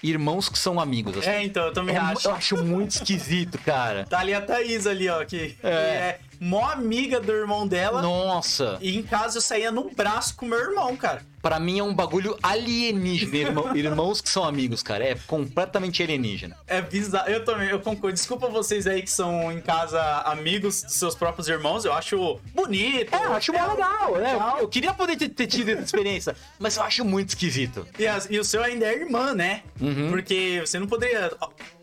[0.02, 1.16] irmãos que são amigos.
[1.18, 1.28] assim.
[1.28, 2.28] É, então, eu também É, acho.
[2.28, 4.04] eu acho muito esquisito, cara.
[4.08, 8.00] Tá ali a Thaís ali, ó, que que é, mó amiga do irmão dela.
[8.02, 11.22] Nossa, E em casa eu saía no braço com meu irmão, cara.
[11.42, 13.36] Pra mim é um bagulho alienígena.
[13.36, 15.04] irmão- irmãos que são amigos, cara.
[15.04, 16.56] É completamente alienígena.
[16.66, 17.28] É bizarro.
[17.28, 18.14] Eu também, eu concordo.
[18.14, 21.84] Desculpa vocês aí que são em casa amigos dos seus próprios irmãos.
[21.84, 23.14] Eu acho bonito.
[23.14, 24.34] É, eu acho mó legal, né?
[24.56, 27.86] Eu, eu queria poder ter, ter tido essa experiência, mas eu acho muito esquisito.
[27.98, 29.62] E, as- e o seu ainda é irmã, né?
[29.80, 30.10] Uhum.
[30.10, 31.32] Porque você não poderia,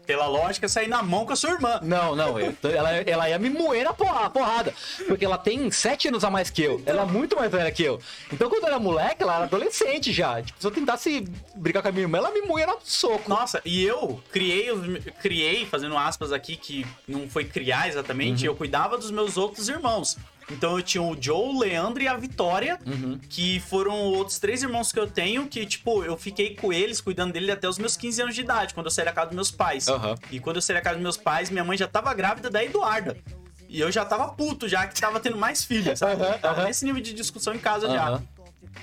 [0.10, 1.80] pela lógica, sair na mão com a sua irmã.
[1.84, 4.74] Não, não, eu- ela, ela ia me moer na porra- porrada.
[5.08, 6.82] Porque ela tem sete anos a mais que eu.
[6.84, 8.02] Ela é muito mais velha que eu.
[8.34, 10.42] Então, quando eu era moleque, ela era adolescente já.
[10.42, 13.30] Tipo, se eu tentasse brigar com a minha irmã, ela me moía no soco.
[13.30, 14.70] Nossa, e eu criei,
[15.22, 18.54] criei, fazendo aspas aqui, que não foi criar exatamente, Uhum.
[18.54, 20.18] eu cuidava dos meus outros irmãos.
[20.52, 23.20] Então eu tinha o Joe, o Leandro e a Vitória, Uhum.
[23.30, 27.34] que foram outros três irmãos que eu tenho, que, tipo, eu fiquei com eles, cuidando
[27.34, 29.52] dele até os meus 15 anos de idade, quando eu saí da casa dos meus
[29.52, 29.88] pais.
[29.88, 30.16] Aham.
[30.32, 32.64] E quando eu saí da casa dos meus pais, minha mãe já tava grávida da
[32.64, 33.16] Eduarda.
[33.68, 36.24] E eu já tava puto, já que tava tendo mais filhos, sabe?
[36.24, 38.20] Aham, Tava nesse nível de discussão em casa já.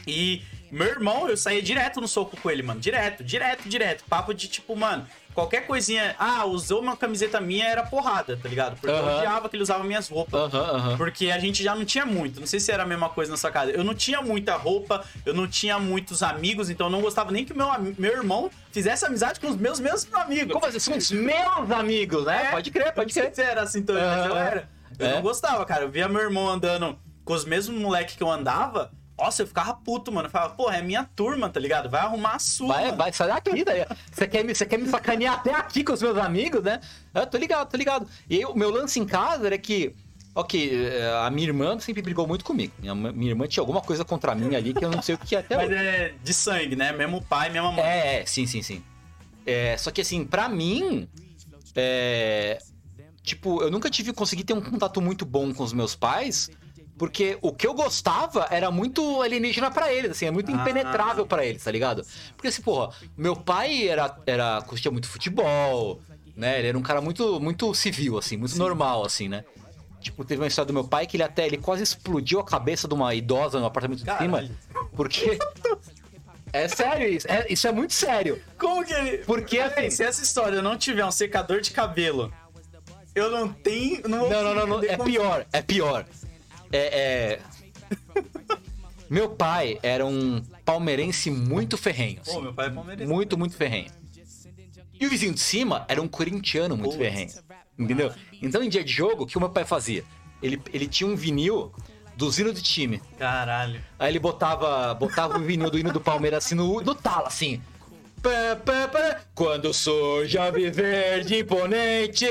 [0.07, 2.81] E meu irmão, eu saía direto no soco com ele, mano.
[2.81, 4.05] Direto, direto, direto.
[4.09, 5.05] Papo de tipo, mano,
[5.37, 6.17] qualquer coisinha.
[6.19, 8.73] Ah, usou uma camiseta minha, era porrada, tá ligado?
[8.81, 10.51] Porque eu odiava que ele usava minhas roupas.
[10.97, 12.41] Porque a gente já não tinha muito.
[12.41, 13.71] Não sei se era a mesma coisa na sua casa.
[13.71, 17.45] Eu não tinha muita roupa, eu não tinha muitos amigos, então eu não gostava nem
[17.45, 20.53] que o meu, meu irmão fizesse amizade com os meus mesmos amigos.
[20.55, 20.81] Como assim?
[20.81, 22.47] São os meus amigos, né?
[22.47, 23.33] É, Pode crer, pode crer.
[23.35, 24.69] se era assim também, mas eu era.
[24.99, 25.15] Eu É.
[25.15, 25.83] não gostava, cara.
[25.85, 28.91] Eu via meu irmão andando com os mesmos moleques que eu andava.
[29.19, 30.27] Nossa, eu ficava puto, mano.
[30.27, 31.89] Eu falava, porra, é minha turma, tá ligado?
[31.89, 32.69] Vai arrumar a sua.
[32.69, 32.97] Vai, mano.
[32.99, 33.87] vai, sai daqui, daí.
[34.13, 36.81] Você quer, me, você quer me sacanear até aqui com os meus amigos, né?
[37.15, 38.07] Eu tô ligado, tô ligado.
[38.29, 39.95] E aí, o meu lance em casa era que,
[40.35, 42.75] ok, eh, a minha irmã sempre brigou muito comigo.
[42.79, 45.35] Minha, minha irmã tinha alguma coisa contra mim ali que eu não sei o que
[45.35, 45.77] é até Mas hoje.
[45.77, 46.93] é de sangue, né?
[46.93, 47.85] Mesmo pai, mesma mãe.
[47.85, 48.85] É, é, sim, sim, sim.
[49.47, 51.09] É, só que assim, pra mim,
[51.75, 52.59] é,
[53.23, 56.51] tipo, eu nunca tive consegui ter um contato muito bom com os meus pais,
[56.99, 60.55] porque o que eu gostava era muito alienígena pra eles, assim, é muito Ah.
[60.55, 62.05] impenetrável pra eles, tá ligado?
[62.37, 66.01] Porque assim, porra, meu pai era era curtia muito futebol,
[66.35, 66.59] né?
[66.59, 69.45] Ele era um cara muito muito civil assim, muito normal assim, né?
[70.01, 72.87] Tipo, teve uma história do meu pai que ele até ele quase explodiu a cabeça
[72.87, 74.57] de uma idosa no apartamento de cima, Caralho.
[74.95, 75.37] porque
[76.53, 78.41] É sério isso, é, isso é muito sério.
[78.59, 79.19] Como que ele.
[79.19, 82.33] Porque, assim- se essa história não tiver um secador de cabelo,
[83.15, 84.09] eu não tenho.
[84.09, 86.07] Não, Não, não, não, é pior, é pior.
[86.73, 87.41] É, é...
[89.09, 92.21] Meu pai era um palmeirense muito ferrenho.
[92.25, 92.43] Pô, assim.
[92.43, 93.13] meu pai é palmeirense.
[93.13, 93.91] Muito, muito ferrenho.
[94.99, 97.05] E o vizinho de cima era um corintiano muito Putz.
[97.05, 97.31] ferrenho.
[97.79, 98.13] Entendeu?
[98.43, 100.03] Então, em dia de jogo, o que o meu pai fazia?
[100.43, 101.73] Ele, ele tinha um vinil
[102.17, 103.01] dos hinos do time.
[103.19, 103.81] Caralho.
[103.99, 107.63] Aí ele botava, botava o vinil do hino do Palmeiras assim no, no talo, assim.
[108.27, 109.21] Pá, pá, pá.
[109.37, 112.27] Quando surge a verde imponente.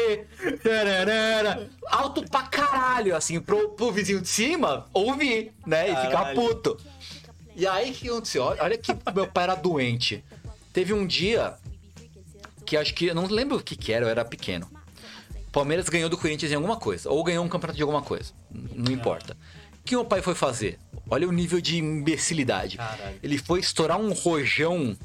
[0.61, 1.69] tararara.
[1.87, 5.89] Alto pra caralho, assim, pro, pro vizinho de cima ouvir, né?
[5.89, 6.77] E ficar puto.
[7.55, 8.43] E aí que aconteceu?
[8.43, 10.21] Olha, olha que meu pai era doente.
[10.73, 11.53] Teve um dia
[12.65, 13.05] que acho que.
[13.05, 14.69] Eu não lembro o que, que era, eu era pequeno.
[15.53, 17.09] Palmeiras ganhou do Corinthians em alguma coisa.
[17.09, 18.33] Ou ganhou um campeonato de alguma coisa.
[18.51, 19.37] Não importa.
[19.79, 20.77] O que meu pai foi fazer?
[21.09, 22.75] Olha o nível de imbecilidade.
[22.75, 23.17] Caralho.
[23.23, 24.97] Ele foi estourar um rojão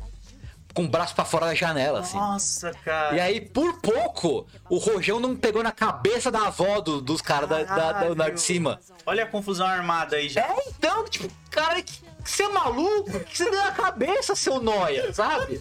[0.74, 2.16] com o braço pra fora da janela, assim.
[2.16, 3.16] Nossa, cara.
[3.16, 7.48] E aí, por pouco, o rojão não pegou na cabeça da avó do- dos caras
[7.48, 8.80] da, da, da, da de cima.
[9.04, 10.42] Olha a confusão armada aí já.
[10.42, 13.16] É, então, tipo, cara, que, que você é maluco?
[13.16, 15.60] O que você deu na cabeça, seu noia, sabe?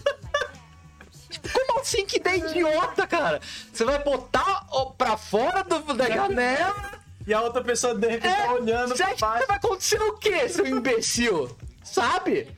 [1.28, 3.40] Tipo, como assim que ideia idiota, cara?
[3.72, 4.66] Você vai botar
[4.98, 7.00] pra fora do- da janela?
[7.26, 9.46] E a outra pessoa de repente tá olhando você pra acha que baixo.
[9.46, 11.56] vai acontecer o quê, seu imbecil?
[11.84, 12.48] Sabe?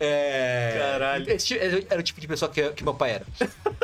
[0.00, 0.76] É.
[0.78, 1.30] Caralho.
[1.30, 3.26] Esse era era o tipo de pessoa que, que meu pai era.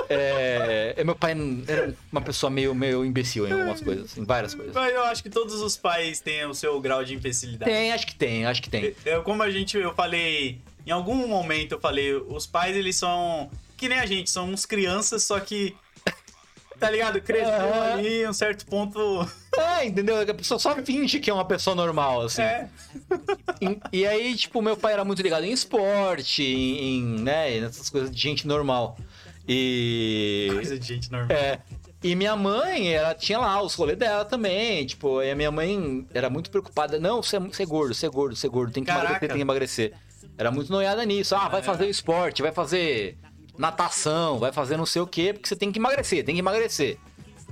[0.08, 1.36] É, meu pai
[1.68, 4.74] era uma pessoa meio, meio imbecil em algumas coisas, em várias coisas.
[4.74, 7.70] Mas eu acho que todos os pais têm o seu grau de imbecilidade.
[7.70, 8.94] Tem, acho que tem, acho que tem.
[9.04, 13.50] Eu, como a gente, eu falei, em algum momento eu falei, os pais eles são
[13.76, 15.76] que nem a gente, são uns crianças, só que
[16.78, 17.20] tá ligado?
[17.20, 17.92] Cresceu Aham.
[17.94, 19.28] ali, um certo ponto.
[19.56, 20.20] É, entendeu?
[20.20, 22.42] A pessoa só finge que é uma pessoa normal, assim.
[22.42, 22.68] É.
[23.60, 27.88] E, e aí, tipo, meu pai era muito ligado em esporte, em, em, né, nessas
[27.88, 28.98] coisas de gente normal.
[29.48, 30.48] E.
[30.52, 31.36] Coisa de gente normal.
[31.36, 31.60] É.
[32.02, 34.84] E minha mãe, ela tinha lá os rolês dela também.
[34.86, 36.98] Tipo, e a minha mãe era muito preocupada.
[37.00, 39.06] Não, você é, você é gordo, você é gordo, você é gordo, tem que Caraca.
[39.08, 39.92] emagrecer, tem que emagrecer.
[40.38, 41.34] Era muito noiada nisso.
[41.34, 43.16] Ah, vai fazer esporte, vai fazer
[43.59, 46.98] natação, vai fazer não sei o quê, porque você tem que emagrecer, tem que emagrecer.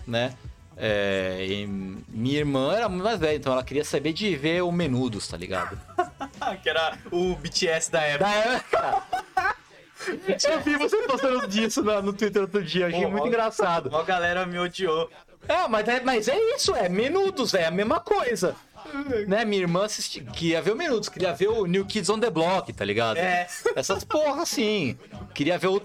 [0.07, 0.34] Né?
[0.76, 4.72] É, e minha irmã era muito mais velha, então ela queria saber de ver o
[4.72, 5.80] menudos, tá ligado?
[6.62, 8.24] que era o BTS da época.
[8.24, 9.05] Da época.
[10.50, 13.28] Eu vi você postando disso no, no Twitter outro dia, achei Pô, muito ó.
[13.28, 13.88] engraçado.
[13.88, 15.11] Uma galera me odiou.
[15.48, 18.57] É, mas é, mas é isso, é Menudos, é a mesma coisa.
[19.26, 22.30] Né, minha irmã assisti, queria ver o Menudos, queria ver o New Kids on the
[22.30, 23.16] Block, tá ligado?
[23.16, 23.47] É.
[23.74, 24.97] Essas porra, assim.
[25.35, 25.82] Queria ver o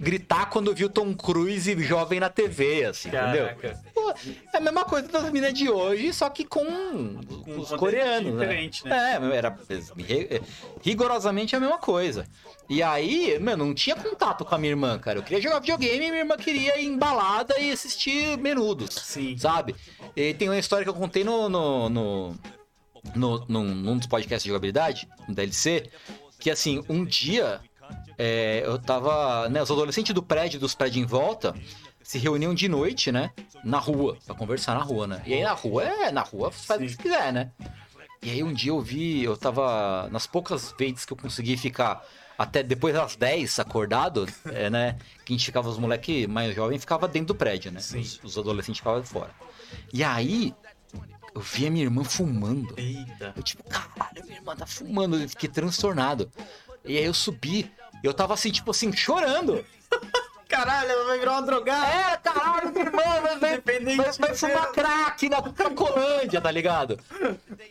[0.00, 3.56] gritar quando viu Tom Cruise jovem na TV, assim, Caraca.
[3.60, 3.80] entendeu?
[4.02, 4.10] Pô,
[4.52, 7.20] é a mesma coisa das minas de hoje, só que com, um
[7.60, 9.18] os coreanos, diferente, né?
[9.20, 9.56] É, era
[9.96, 10.40] ri-
[10.82, 12.26] rigorosamente a mesma coisa.
[12.68, 15.18] E aí, mano, não tinha contato com a minha irmã, cara.
[15.18, 18.94] Eu queria jogar videogame e minha irmã queria ir em balada e assistir menudos.
[18.94, 19.36] Sim.
[19.36, 19.74] Sabe?
[20.16, 21.48] E tem uma história que eu contei no.
[21.48, 22.34] no, no,
[23.14, 25.90] no- num, num dos podcasts de jogabilidade, no DLC,
[26.38, 27.60] que assim, um dia
[28.16, 29.48] é, eu tava.
[29.48, 31.54] Né, os adolescentes do prédio, dos prédios em volta,
[32.02, 33.30] se reuniam de noite, né?
[33.64, 35.22] Na rua, pra conversar na rua, né?
[35.26, 36.96] E aí na rua é, na rua faz o que Sim.
[36.98, 37.50] quiser, né?
[38.22, 40.08] E aí um dia eu vi, eu tava.
[40.10, 42.04] Nas poucas vezes que eu consegui ficar
[42.38, 44.96] até depois das 10 acordado, é, né?
[45.24, 47.80] Que a gente ficava, os moleques mais jovens ficava dentro do prédio, né?
[47.80, 49.30] Os, os adolescentes ficavam fora.
[49.92, 50.54] E aí,
[51.34, 52.74] eu vi a minha irmã fumando.
[52.76, 53.32] Eita.
[53.36, 55.16] Eu tipo, caralho, minha irmã tá fumando.
[55.16, 56.30] Eu fiquei transtornado.
[56.84, 57.70] E aí eu subi.
[58.02, 59.64] Eu tava assim, tipo assim, chorando.
[60.52, 61.86] Caralho, ela vai virar uma drogada.
[61.86, 63.60] É, caralho, minha irmã vai, vai,
[64.18, 67.00] vai, fumar crack na Cracolândia, tá ligado?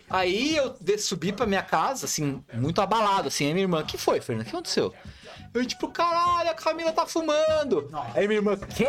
[0.10, 3.46] Aí eu subi pra minha casa, assim, muito abalado, assim.
[3.46, 4.48] Aí minha irmã, o que foi, Fernando?
[4.48, 4.92] O que aconteceu?
[5.54, 7.88] Eu, tipo, caralho, a Camila tá fumando.
[8.16, 8.88] Aí minha irmã, quê?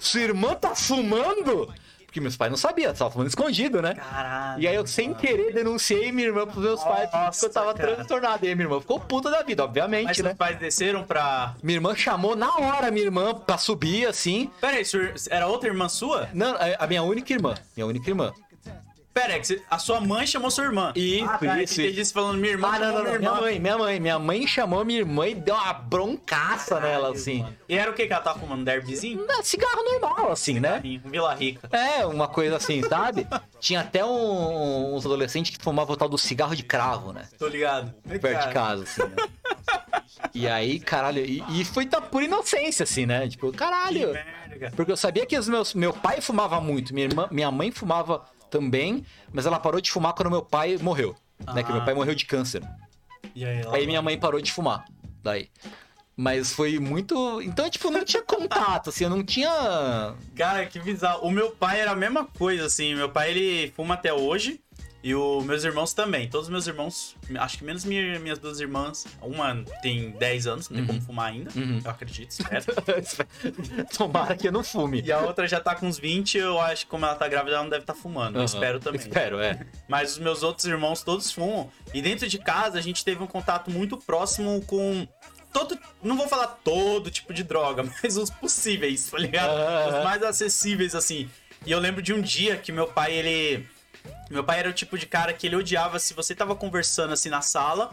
[0.00, 1.72] Sua irmã tá fumando?
[2.18, 3.94] Porque meus pais não sabiam, tava fumando escondido, né?
[3.94, 4.60] Caralho.
[4.60, 7.74] E aí eu, sem querer, denunciei minha irmã pros meus pais porque Nossa, eu tava
[7.74, 7.94] cara.
[7.94, 8.44] transtornado.
[8.44, 10.24] E aí minha irmã ficou puta da vida, obviamente, Mas né?
[10.24, 11.54] seus pais desceram pra.
[11.62, 14.50] Minha irmã chamou na hora minha irmã pra subir, assim.
[14.60, 14.84] Pera aí,
[15.30, 16.28] era outra irmã sua?
[16.34, 17.54] Não, é a minha única irmã.
[17.76, 18.32] Minha única irmã.
[19.18, 20.92] Pera aí, que a sua mãe chamou sua irmã.
[20.94, 22.70] Isso, ah, tá, isso, você falando minha irmã.
[22.72, 23.04] Ah, não, não, não.
[23.04, 24.00] minha Minha mãe, minha mãe.
[24.00, 27.44] Minha mãe chamou minha irmã e deu uma broncaça nela, assim.
[27.68, 28.64] E era o que que ela tava fumando?
[28.64, 29.26] Derbyzinho?
[29.28, 30.80] É, Cigarro normal, assim, né?
[31.04, 31.68] Um Vila Rica.
[31.76, 33.26] É, uma coisa assim, sabe?
[33.58, 37.26] Tinha até um- uns adolescentes que fumavam o tal do cigarro de cravo, né?
[37.38, 37.92] Tô ligado.
[38.20, 39.16] perto de casa, assim, né?
[40.34, 43.26] E aí, caralho, e, e foi da pura inocência, assim, né?
[43.28, 44.12] Tipo, caralho.
[44.76, 48.24] Porque eu sabia que os meus, meu pai fumava muito, minha, irmã, minha mãe fumava
[48.50, 51.14] também, mas ela parou de fumar quando meu pai morreu.
[51.54, 51.62] Né?
[51.62, 51.84] Que meu Ah.
[51.84, 52.62] pai morreu de câncer.
[53.34, 53.76] E aí, ela...
[53.76, 54.84] Aí minha mãe parou de fumar.
[55.22, 55.48] Daí.
[56.16, 57.40] Mas foi muito.
[57.42, 60.14] Então, tipo, não tinha contato, assim, eu não tinha.
[60.34, 61.24] Cara, que bizarro.
[61.24, 62.92] O meu pai era a mesma coisa, assim.
[62.96, 64.60] Meu pai, ele fuma até hoje.
[65.00, 66.28] E os meus irmãos também.
[66.28, 69.06] Todos os meus irmãos, acho que menos minha- minhas duas irmãs.
[69.22, 71.50] Uma tem 10 anos, não tem como fumar ainda.
[71.54, 71.80] Uhum.
[71.84, 72.64] Eu acredito, espero.
[73.96, 75.00] Tomara que eu não fume.
[75.02, 77.54] E a outra já tá com uns 20, eu acho que como ela tá grávida,
[77.54, 78.34] ela não deve estar fumando.
[78.36, 78.44] Eu Aham.
[78.44, 79.00] espero também.
[79.00, 79.66] Espero, é.
[79.88, 81.70] Mas os meus outros irmãos todos fumam.
[81.94, 85.06] E dentro de casa a gente teve um contato muito próximo com
[85.52, 85.78] todo.
[86.02, 89.52] Não vou falar todo tipo de droga, mas os possíveis, tá ligado?
[89.96, 91.30] Os mais acessíveis, assim.
[91.64, 93.66] E eu lembro de um dia que meu pai, ele.
[94.30, 97.28] Meu pai era o tipo de cara que ele odiava se você tava conversando assim
[97.28, 97.90] na sala,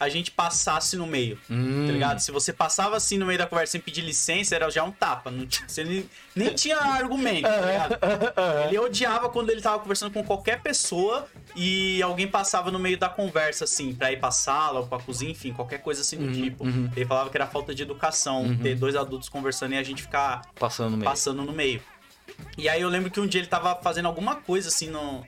[0.00, 1.36] a gente passasse no meio.
[1.50, 1.84] Hum.
[1.86, 2.18] Tá ligado?
[2.20, 5.28] Se você passava assim no meio da conversa sem pedir licença, era já um tapa.
[5.28, 7.98] Não tinha, você nem, nem tinha argumento, tá ligado?
[8.68, 13.08] Ele odiava quando ele tava conversando com qualquer pessoa e alguém passava no meio da
[13.08, 16.64] conversa, assim, pra ir pra sala ou pra cozinha, enfim, qualquer coisa assim do tipo.
[16.94, 20.42] Ele falava que era falta de educação ter dois adultos conversando e a gente ficar
[20.60, 21.10] Passando no meio.
[21.10, 21.82] passando no meio.
[22.56, 25.24] E aí eu lembro que um dia ele tava fazendo alguma coisa assim no,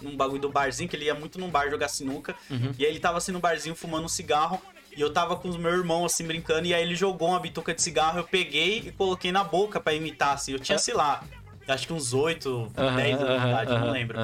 [0.00, 2.34] num bagulho do barzinho, que ele ia muito num bar jogar sinuca.
[2.78, 4.60] E aí ele tava assim no barzinho fumando um cigarro.
[4.94, 6.66] E eu tava com o meu irmão assim brincando.
[6.66, 8.18] E aí ele jogou uma bituca de cigarro.
[8.18, 10.52] Eu peguei e coloquei na boca pra imitar assim.
[10.52, 11.22] Eu tinha, sei lá,
[11.68, 14.18] acho que uns 8, Aham, 10 anos de idade, não lembro.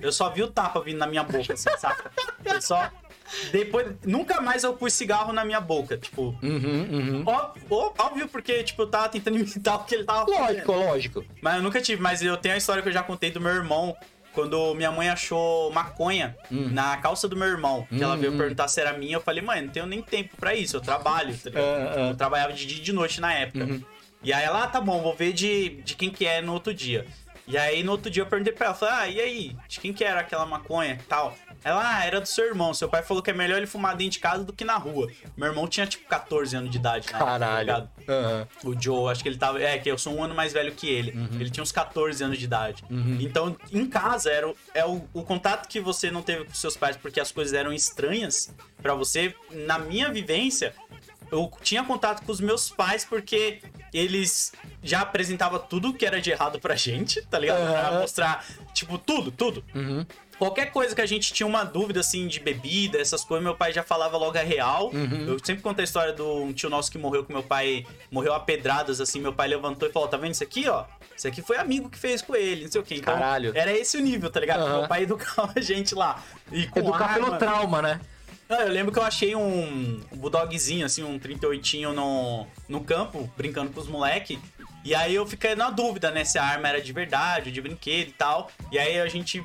[0.00, 2.10] Eu só vi o tapa vindo na minha boca, assim, saca?
[2.44, 2.90] Eu só.
[3.50, 3.86] Depois.
[4.04, 5.96] Nunca mais eu pus cigarro na minha boca.
[5.96, 6.36] Tipo.
[6.42, 7.22] Uhum, uhum.
[7.26, 10.66] ó- ó- Óbvio, porque, tipo, eu tava tentando imitar o que ele tava fazendo.
[10.66, 11.24] Lógico, lógico.
[11.40, 13.52] Mas eu nunca tive, mas eu tenho a história que eu já contei do meu
[13.52, 13.96] irmão.
[14.34, 18.38] Quando minha mãe achou maconha na calça do meu irmão, que ela Hum, veio hum.
[18.38, 21.36] perguntar se era minha, eu falei, mãe, não tenho nem tempo pra isso, eu trabalho,
[21.36, 21.50] tá?
[21.54, 22.00] Ah, ah.
[22.08, 23.64] Eu trabalhava de dia e de noite na época.
[23.66, 23.82] Uhum.
[24.22, 26.72] E aí ela, ah, tá bom, vou ver de, de quem que é no outro
[26.72, 27.04] dia.
[27.46, 29.92] E aí no outro dia eu perguntei pra ela, falei, ah, e aí, de quem
[29.92, 31.36] que era aquela maconha e tal?
[31.64, 32.74] Ela, ah, era do seu irmão.
[32.74, 35.08] Seu pai falou que é melhor ele fumar dentro de casa do que na rua.
[35.36, 37.18] Meu irmão tinha tipo 14 anos de idade, né?
[37.18, 37.88] Caralho.
[38.08, 38.48] Aham.
[38.64, 39.62] O Joe, acho que ele tava.
[39.62, 41.12] É, que eu sou um ano mais velho que ele.
[41.12, 41.40] Uhum.
[41.40, 42.84] Ele tinha uns 14 anos de idade.
[43.20, 46.76] Então, em casa, era o, é o, o contato que você não teve com seus
[46.76, 49.34] pais porque as coisas eram estranhas pra você.
[49.50, 50.74] Na minha vivência,
[51.30, 53.60] eu tinha contato com os meus pais porque
[53.92, 54.52] eles
[54.82, 57.70] já apresentavam tudo que era de errado pra gente, tá ligado?
[57.70, 58.44] Pra mostrar,
[58.74, 59.64] tipo, tudo, tudo.
[59.74, 60.04] Uhum.
[60.42, 63.72] Qualquer coisa que a gente tinha uma dúvida, assim, de bebida, essas coisas, meu pai
[63.72, 64.90] já falava logo a real.
[64.92, 65.28] Uhum.
[65.28, 68.34] Eu sempre conto a história do um tio nosso que morreu, que meu pai morreu
[68.34, 70.84] a pedradas, assim, meu pai levantou e falou, tá vendo isso aqui, ó?
[71.16, 72.96] Isso aqui foi amigo que fez com ele, não sei o quê.
[72.96, 73.52] Então, Caralho.
[73.54, 74.62] era esse o nível, tá ligado?
[74.62, 74.78] Aham.
[74.80, 76.20] Meu pai educava a gente lá.
[76.50, 77.38] E com Educar pelo arma.
[77.38, 78.00] trauma, né?
[78.48, 83.80] Eu lembro que eu achei um bulldogzinho, assim, um 38 no, no campo, brincando com
[83.80, 84.38] os moleque.
[84.84, 88.08] E aí eu fiquei na dúvida, né, se a arma era de verdade, de brinquedo
[88.08, 88.50] e tal.
[88.72, 89.42] E aí a gente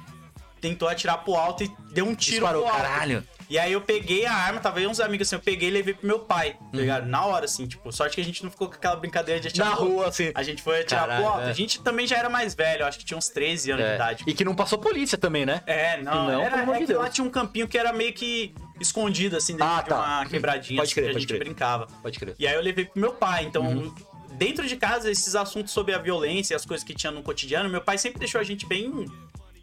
[0.62, 2.82] tentou atirar pro alto e deu um tiro Disparou, pro alto.
[2.84, 3.24] caralho.
[3.50, 5.94] E aí eu peguei a arma, tava aí uns amigos assim, eu peguei e levei
[5.94, 6.80] pro meu pai, tá Uhum.
[6.82, 7.06] ligado?
[7.08, 9.70] Na hora, assim, tipo, sorte que a gente não ficou com aquela brincadeira de atirar
[9.70, 10.32] Na rua, assim.
[10.36, 11.46] A gente foi atirar Caralho, pro alto.
[11.48, 11.50] é.
[11.50, 13.96] A gente também já era mais velho, acho que tinha uns 13 anos de É.
[13.96, 14.24] idade.
[14.28, 15.62] E que não passou polícia também, né?
[15.66, 19.38] É, não, Não, era, é de lá tinha um campinho que era meio que escondido,
[19.38, 19.96] assim, dentro Ah, de tá.
[19.96, 21.40] uma quebradinha Pode assim, crer, que a gente crer.
[21.40, 21.88] brincava.
[22.04, 22.36] Pode crer.
[22.38, 23.64] E aí eu levei pro meu pai, então...
[23.64, 23.96] Uhum.
[24.34, 27.68] Dentro de casa, esses assuntos sobre a violência e as coisas que tinha no cotidiano,
[27.70, 29.06] meu pai sempre deixou a gente bem.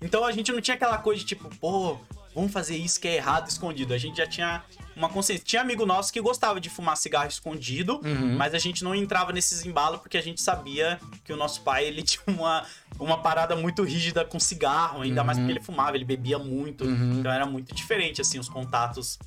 [0.04, 1.96] Então a gente não tinha aquela coisa de tipo, pô,
[2.34, 3.94] vamos fazer isso que é errado escondido.
[3.94, 4.62] A gente já tinha
[4.94, 5.44] uma consciência.
[5.44, 8.36] Tinha amigo nosso que gostava de fumar cigarro escondido, Uhum.
[8.36, 11.86] mas a gente não entrava nesses embalos porque a gente sabia que o nosso pai
[11.86, 12.64] ele tinha uma,
[13.00, 15.44] uma parada muito rígida com cigarro, ainda mais Uhum.
[15.44, 16.84] porque ele fumava, ele bebia muito.
[16.84, 19.18] Então era muito diferente, assim, os contatos.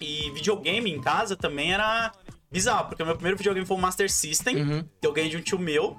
[0.00, 2.12] E videogame em casa também era
[2.50, 4.88] bizarro, porque o meu primeiro videogame foi o Master System, Uhum.
[5.00, 5.96] que eu ganhei de um tio meu.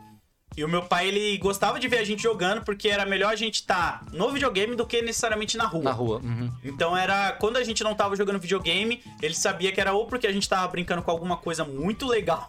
[0.58, 3.36] E o meu pai, ele gostava de ver a gente jogando, porque era melhor a
[3.36, 5.84] gente estar no videogame do que necessariamente na rua.
[5.84, 6.22] Na rua.
[6.24, 6.50] Uhum.
[6.64, 7.34] Então era.
[7.34, 10.48] Quando a gente não tava jogando videogame, ele sabia que era ou porque a gente
[10.48, 12.48] tava brincando com alguma coisa muito legal,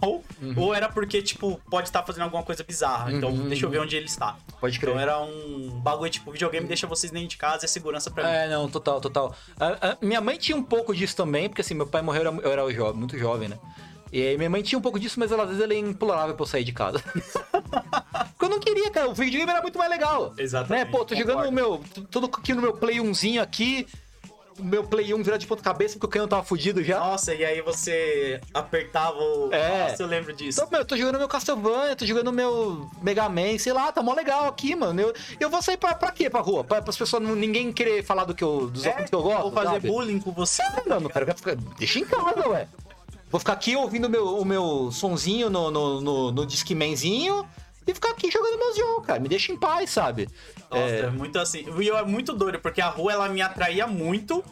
[0.57, 3.13] ou era porque, tipo, pode estar fazendo alguma coisa bizarra.
[3.13, 4.37] Então, Uhum, deixa eu ver onde ele está.
[4.61, 4.91] Pode crer.
[4.91, 8.31] Então era um bagulho, tipo, videogame deixa vocês dentro de casa, é segurança pra mim.
[8.31, 9.35] É, não, total, total.
[9.59, 12.29] A- a- minha mãe tinha um pouco disso também, porque assim, meu pai morreu, eu
[12.31, 13.59] era, eu era jovem, muito jovem, né?
[14.13, 16.35] E aí minha mãe tinha um pouco disso, mas ela, às vezes ela é implorável
[16.35, 17.03] pra eu sair de casa.
[18.33, 19.09] Porque eu não queria, cara.
[19.09, 20.35] O videogame era muito mais legal.
[20.39, 20.91] Exatamente, Né?
[20.91, 21.51] Pô, tô jogando concordo.
[21.51, 21.81] o meu.
[22.11, 23.87] Tudo aqui no meu Play 1zinho aqui.
[24.59, 26.99] O meu Play 1 virado de ponta cabeça, porque o canhão tava fudido já.
[26.99, 29.53] Nossa, e aí você apertava o.
[29.53, 29.91] É.
[29.91, 30.59] Nossa, eu lembro disso.
[30.61, 34.03] Então, meu, eu tô jogando meu Castlevania, tô jogando meu Mega Man, sei lá, tá
[34.03, 34.99] mó legal aqui, mano.
[34.99, 36.31] Eu, eu vou sair pra, pra quê?
[36.31, 36.65] Pra rua?
[36.65, 39.45] Pra, pras pessoas, não, ninguém querer falar do que eu, dos assuntos que eu gosto.
[39.45, 39.89] Ou fazer sabe?
[39.89, 40.63] bullying com você.
[40.87, 41.55] Não, não quero ficar.
[41.79, 42.67] Deixa em casa, ué.
[43.37, 47.47] Vou ficar aqui ouvindo meu, o meu sonzinho no, no, no, no Discmanzinho
[47.87, 49.21] e ficar aqui jogando meus jogos, cara.
[49.21, 50.27] Me deixa em paz, sabe?
[50.71, 51.67] Nossa, É, é muito assim.
[51.79, 54.43] E eu é muito doido, porque a rua ela me atraía muito,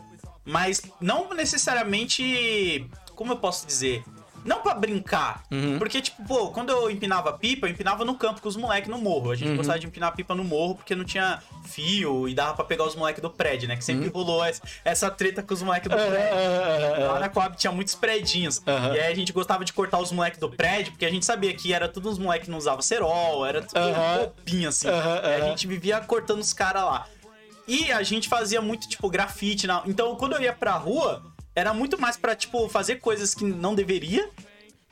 [0.45, 2.87] mas não necessariamente.
[3.15, 4.05] Como eu posso dizer?
[4.45, 5.43] Não pra brincar.
[5.51, 5.79] Uhum.
[5.79, 8.99] Porque, tipo, pô, quando eu empinava pipa, eu empinava no campo com os moleques no
[8.99, 9.31] morro.
[9.31, 9.57] A gente Uhum.
[9.57, 12.95] gostava de empinar pipa no morro porque não tinha fio e dava pra pegar os
[12.95, 13.77] moleques do prédio, né?
[13.77, 17.07] Que sempre rolou essa, essa treta com os moleques do prédio.
[17.07, 18.61] Lá na Coab tinha muitos predinhos.
[18.67, 18.95] Aham.
[18.95, 21.55] E aí a gente gostava de cortar os moleques do prédio, porque a gente sabia
[21.55, 23.81] que era todos os moleques que não usavam cerol, era tudo
[24.37, 24.89] bobinho, assim.
[24.89, 27.07] E a gente vivia cortando os caras lá.
[27.67, 29.67] E a gente fazia muito, tipo, grafite.
[29.67, 29.83] Na...
[29.87, 31.23] Então, quando eu ia pra rua,
[31.55, 34.29] era muito mais pra, tipo, fazer coisas que não deveria,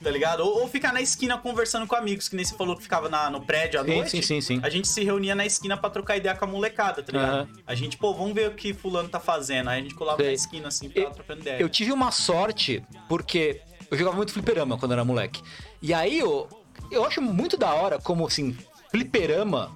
[0.03, 0.41] tá ligado?
[0.41, 3.31] Ou, ou ficar na esquina conversando com amigos, que nem você falou que ficava na-
[3.31, 4.11] no prédio à Sim, noite.
[4.11, 4.61] sim, sim, sim.
[4.63, 7.33] A gente se reunia na esquina pra trocar ideia com a molecada, tá ligado?
[7.35, 7.49] Aham.
[7.67, 9.71] A gente, pô, vamos ver o que fulano tá fazendo.
[9.71, 11.61] Aí a gente colava na esquina, assim, ficava Eu- trocando ideia.
[11.61, 13.61] Eu tive uma sorte, porque
[13.91, 15.41] eu jogava muito fliperama quando era moleque.
[15.81, 16.49] E aí eu,
[16.91, 18.57] eu acho muito da hora como, assim,
[18.91, 19.75] fliperama,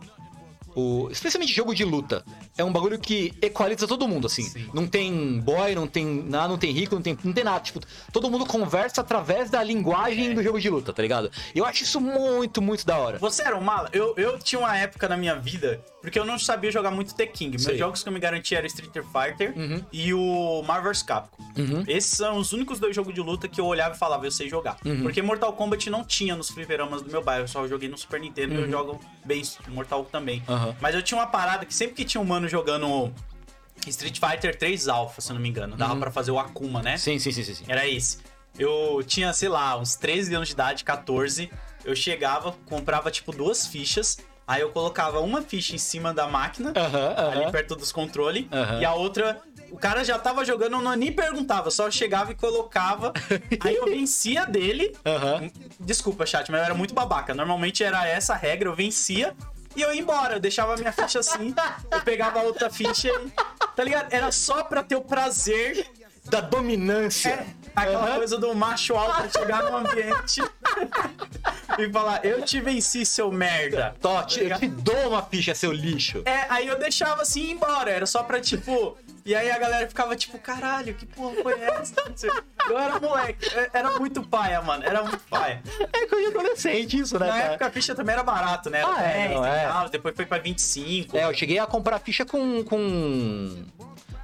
[0.75, 2.25] o, especialmente jogo de luta,
[2.57, 4.43] é um bagulho que equaliza todo mundo, assim.
[4.45, 4.69] Sim.
[4.73, 7.61] Não tem boy, não tem nada, não tem rico, não tem, não tem nada.
[7.61, 7.81] Tipo,
[8.13, 11.31] todo mundo conversa através da linguagem do jogo de luta, tá ligado?
[11.55, 13.19] Eu acho isso muito, muito da hora.
[13.19, 13.89] Você era um mala?
[13.93, 17.27] Eu, eu tinha uma época na minha vida, porque eu não sabia jogar muito The
[17.27, 17.57] King.
[17.63, 19.83] Meus jogos que eu me garantia era Street Fighter Uhum.
[19.93, 21.43] e o Marvel's Capcom.
[21.87, 24.49] Esses são os únicos dois jogos de luta que eu olhava e falava, eu sei
[24.49, 24.77] jogar.
[24.85, 25.03] Uhum.
[25.03, 28.21] Porque Mortal Kombat não tinha nos fliperamas do meu bairro, eu só joguei no Super
[28.21, 30.43] Nintendo e eu jogo bem Mortal também.
[30.49, 30.75] Uhum.
[30.81, 33.13] Mas eu tinha uma parada que sempre que tinha um mano jogando
[33.87, 36.93] Street Fighter 3 Alpha, se eu não me engano, dava pra fazer o Akuma, né?
[36.93, 36.99] Uhum.
[36.99, 37.55] Sim, sim, sim, sim.
[37.55, 37.65] sim.
[37.69, 38.19] Era esse.
[38.59, 41.51] Eu tinha, sei lá, uns 13 anos de idade, 14.
[41.85, 44.19] Eu chegava, comprava tipo duas fichas.
[44.47, 46.73] Aí eu colocava uma ficha em cima da máquina,
[47.33, 48.47] ali perto dos controles,
[48.81, 49.41] e a outra.
[49.73, 53.13] O cara já tava jogando, eu não nem perguntava, só chegava e colocava.
[53.61, 54.95] aí eu vencia dele.
[55.81, 57.35] Desculpa, chat, mas eu era muito babaca.
[57.35, 59.35] Normalmente era essa a regra, eu vencia
[59.77, 60.35] e eu ia embora.
[60.37, 61.55] Eu deixava a minha ficha assim,
[61.91, 63.33] eu pegava a outra ficha e.
[63.77, 64.13] Tá ligado?
[64.13, 65.87] Era só pra ter o prazer
[66.25, 67.29] Da dominância.
[67.29, 67.47] é,
[67.77, 68.17] aquela Aham.
[68.17, 70.41] coisa do macho alto chegar no ambiente
[71.79, 73.95] e falar, eu te venci, seu merda.
[74.01, 76.23] Tote, eu te dou uma ficha, seu lixo.
[76.25, 77.91] É, aí eu deixava assim ir embora.
[77.91, 78.97] Era só pra, tipo,
[79.27, 81.95] E aí a galera ficava tipo, caralho, que porra foi essa?
[82.71, 84.85] Eu era moleque, era muito paia, mano.
[84.85, 85.63] Era muito paia.
[85.93, 87.45] É coisa de adolescente isso, né, Na cara?
[87.45, 88.79] época a ficha também era barato, né?
[88.81, 89.59] Era Ah, é, 10, não, é.
[89.61, 91.17] reais, depois foi pra 25.
[91.17, 92.65] É, eu cheguei a comprar ficha com.
[92.65, 93.65] com...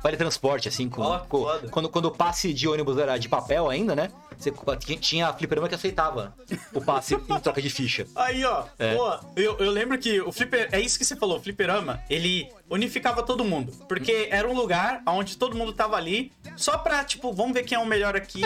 [0.03, 3.71] Vale transporte, assim, com, Ó, com- quando, quando o passe de ônibus era de papel
[3.71, 4.11] ainda, né?
[4.37, 4.51] Você
[4.97, 6.35] tinha- a fliperama que aceitava
[6.75, 8.07] o passe em troca de ficha.
[8.17, 8.97] Aí, ó, É.
[8.97, 12.51] pô, eu, eu lembro que o flipper, é isso que você falou, o fliperama, ele
[12.69, 13.73] unificava todo mundo.
[13.87, 17.77] Porque era um lugar onde todo mundo tava ali, só pra, tipo, vamos ver quem
[17.77, 18.43] é o melhor aqui.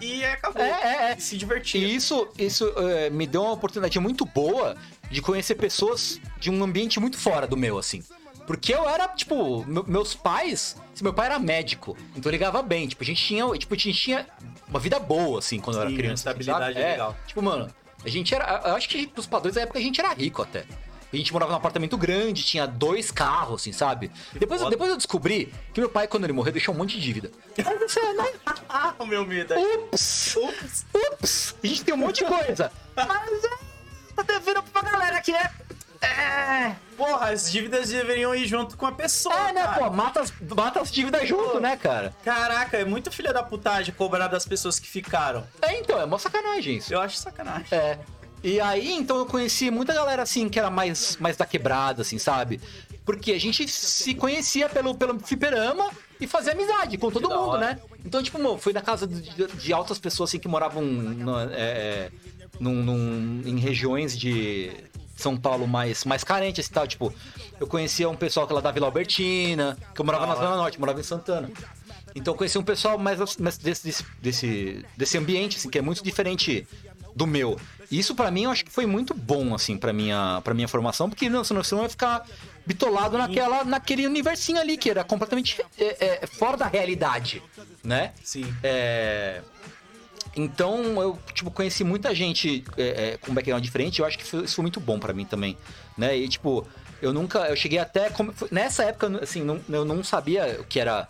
[0.00, 0.62] E acabou.
[0.62, 1.16] É, é, é.
[1.18, 1.82] E se divertir.
[1.82, 4.76] E isso, isso é, me deu uma oportunidade muito boa
[5.10, 8.04] de conhecer pessoas de um ambiente muito fora do meu, assim.
[8.46, 10.76] Porque eu era, tipo, me- meus pais.
[11.02, 12.86] Meu pai era médico, então ligava bem.
[12.86, 14.26] Tipo, a gente tinha, tipo, a gente tinha
[14.68, 16.30] uma vida boa, assim, quando eu era Sim, criança.
[16.30, 16.86] assim, estabilidade sabe?
[16.86, 17.16] é legal.
[17.26, 17.68] Tipo, mano,
[18.04, 18.62] a gente era.
[18.66, 20.64] Eu acho que pros padrões da época a gente era rico até.
[21.12, 24.12] A gente morava num apartamento grande, tinha dois carros, assim, sabe?
[24.32, 24.70] Depois, foda.
[24.70, 27.32] depois eu descobri que meu pai, quando ele morreu, deixou um monte de dívida.
[27.56, 28.32] Você, né?
[28.68, 29.60] Ah, o meu medo aí.
[29.60, 30.36] Ups!
[30.36, 30.86] Ups.
[30.94, 31.54] Ups!
[31.62, 32.70] A gente tem um monte de coisa.
[32.94, 33.48] Mas é,
[34.14, 35.50] tá devendo pra galera que é.
[36.02, 36.74] É.
[36.96, 39.48] Porra, as dívidas deveriam ir junto com a pessoa.
[39.48, 39.78] É, né, cara.
[39.84, 39.90] pô?
[39.90, 42.14] Mata as, mata as dívidas junto, né, cara?
[42.24, 45.46] Caraca, é muito filha da putagem cobrar das pessoas que ficaram.
[45.62, 46.92] É, então, é uma sacanagem isso.
[46.92, 47.66] Eu acho sacanagem.
[47.70, 47.98] É.
[48.42, 52.18] E aí, então, eu conheci muita galera, assim, que era mais, mais da quebrada, assim,
[52.18, 52.58] sabe?
[53.04, 57.78] Porque a gente se conhecia pelo, pelo fliperama e fazia amizade com todo mundo, né?
[58.04, 61.38] Então, tipo, mo, fui na casa de, de, de altas pessoas, assim, que moravam no-
[61.40, 62.10] é, é,
[62.58, 64.72] num- num- em regiões de
[65.20, 66.86] São Paulo mais, mais carentes e tal.
[66.86, 67.12] Tipo,
[67.58, 70.34] eu conhecia um pessoal que lá da Vila Albertina, que eu morava na.
[70.34, 71.50] Zona Norte, morava em Santana.
[72.14, 76.02] Então eu conheci um pessoal mais, mais desse, desse, desse, ambiente, assim, que é muito
[76.02, 76.66] diferente
[77.14, 77.58] do meu.
[77.90, 80.68] E isso pra mim eu acho que foi muito bom, assim, pra minha, pra minha
[80.68, 82.26] formação, porque não, senão você não vai ficar
[82.66, 87.42] bitolado naquela, naquele universinho ali, que era completamente é, é, fora da realidade,
[87.82, 88.12] né?
[88.22, 88.52] Sim.
[88.62, 89.42] É,
[90.36, 94.44] Então eu, tipo, conheci muita gente é, é, com background diferente, eu acho que foi-
[94.44, 95.56] isso foi muito bom pra mim também,
[95.98, 96.16] né?
[96.16, 96.66] E, tipo,
[97.02, 98.10] eu nunca, eu cheguei até,
[98.50, 101.08] nessa época, assim, não- eu não sabia o que era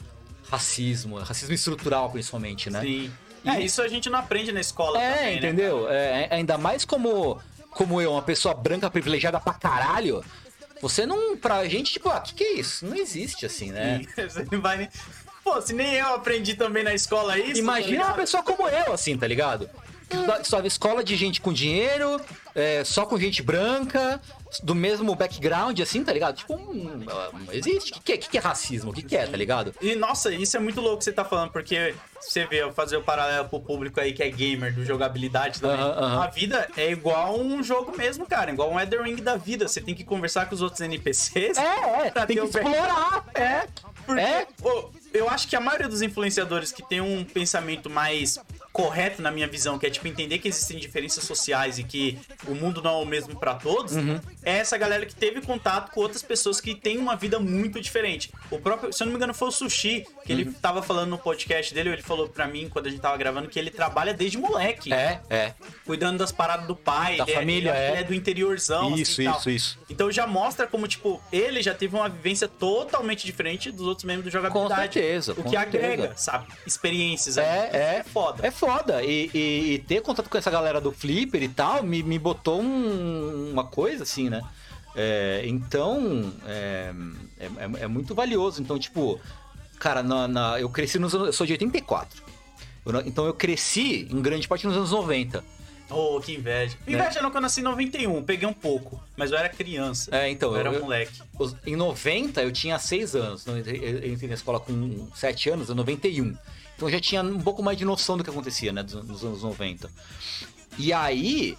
[0.50, 2.80] racismo, racismo estrutural principalmente, né?
[2.80, 3.12] Sim.
[3.44, 5.36] É, isso a gente não aprende na escola É, também, né?
[5.38, 5.88] entendeu?
[5.88, 7.40] É, ainda mais como,
[7.70, 10.22] como eu, uma pessoa branca privilegiada pra caralho,
[10.82, 11.36] você não.
[11.38, 12.84] Pra gente, tipo, ah, que que é isso?
[12.86, 14.02] Não existe assim, né?
[14.16, 14.88] Você não vai nem...
[15.42, 17.60] Pô, se nem eu aprendi também na escola isso...
[17.60, 19.68] Imagina tá uma pessoa como eu, assim, tá ligado?
[20.40, 22.20] Estudava escola de gente com dinheiro,
[22.52, 24.20] é, só com gente branca,
[24.60, 26.36] do mesmo background, assim, tá ligado?
[26.36, 27.92] Tipo, não existe.
[27.92, 28.90] O que, que, é, que que é racismo?
[28.90, 29.72] O que, que é, tá ligado?
[29.80, 32.96] E, nossa, isso é muito louco que você tá falando, porque você vê, eu fazer
[32.96, 35.78] o paralelo pro público aí que é gamer, do jogabilidade também.
[35.78, 36.22] Aham, aham.
[36.24, 38.50] A vida é igual um jogo mesmo, cara.
[38.50, 39.68] Igual um Elden Ring da vida.
[39.68, 41.56] Você tem que conversar com os outros NPCs.
[41.56, 43.68] É, é, pra tem ter que explorar, é.
[44.04, 44.46] Porque, É.
[44.60, 48.38] pô, eu acho que a maioria dos influenciadores que tem um pensamento mais
[48.72, 52.54] correto na minha visão, que é tipo entender que existem diferenças sociais e que o
[52.54, 54.20] mundo não é o mesmo pra todos, Uhum.
[54.44, 58.30] é essa galera que teve contato com outras pessoas que têm uma vida muito diferente.
[58.50, 60.38] O próprio, se eu não me engano, foi o Sushi, que Uhum.
[60.40, 63.48] ele tava falando no podcast dele, ele falou pra mim quando a gente tava gravando
[63.48, 65.52] que ele trabalha desde moleque, É, é.
[65.84, 67.90] cuidando das paradas do pai, Da ele é- família, ele é.
[67.90, 69.38] ele é do interiorzão, Isso, assim, e tal.
[69.38, 69.78] isso, isso.
[69.90, 74.24] Então já mostra como, tipo, ele já teve uma vivência totalmente diferente dos outros membros
[74.26, 74.94] do jogabilidade.
[74.94, 75.84] certeza, O com que certeza.
[75.86, 76.46] agrega, sabe?
[76.66, 77.36] Experiências.
[77.36, 77.76] É, aí.
[77.76, 77.90] é.
[78.00, 78.46] É foda.
[78.46, 79.02] É foda.
[79.02, 82.60] E, e- e ter contato com essa galera do Flipper e tal me, me botou
[82.60, 84.42] um- uma coisa assim, né?
[84.94, 86.92] É, então, é,
[87.38, 88.60] é, é- é muito valioso.
[88.60, 89.18] Então, tipo,
[89.78, 91.28] cara, na, na- eu cresci nos anos.
[91.28, 92.22] Eu sou de 84.
[92.84, 95.42] Eu então eu cresci em grande parte nos anos 90.
[95.92, 96.76] Oh, que inveja.
[96.86, 100.08] Inveja não que eu nasci em 91, peguei um pouco, mas eu era criança.
[100.14, 101.20] É, então, eu era eu- moleque.
[101.66, 103.44] Em 90 eu tinha 6 anos.
[103.46, 106.36] Eu entrei na escola com 7 anos, em 91.
[106.80, 108.82] Então eu já tinha um pouco mais de noção do que acontecia, né?
[108.82, 109.90] Nos anos 90.
[110.78, 111.58] E aí,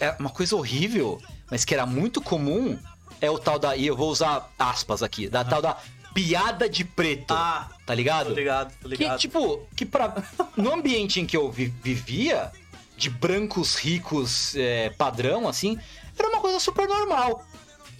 [0.00, 2.76] é uma coisa horrível, mas que era muito comum,
[3.20, 3.76] é o tal da.
[3.76, 5.76] E eu vou usar aspas aqui, da tal da
[6.12, 7.32] piada de preto.
[7.32, 8.26] Ah, tá ligado?
[8.30, 9.20] tô ligado, tô Que, ligado.
[9.20, 10.12] tipo, que pra,
[10.56, 12.50] no ambiente em que eu vi- vivia,
[12.96, 15.78] de brancos ricos é, padrão, assim,
[16.18, 17.46] era uma coisa super normal.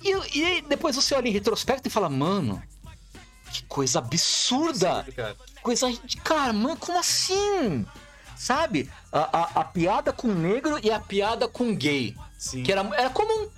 [0.02, 2.60] E, e aí depois você olha em retrospecto e fala, mano,
[3.52, 5.06] que coisa absurda!
[5.14, 5.36] Cara.
[5.66, 5.92] Coisa.
[6.22, 7.84] Cara, mano, como assim?
[8.36, 8.88] Sabe?
[9.10, 12.14] A, a, a piada com negro e a piada com gay.
[12.38, 12.62] Sim.
[12.62, 13.48] Que era, era comum.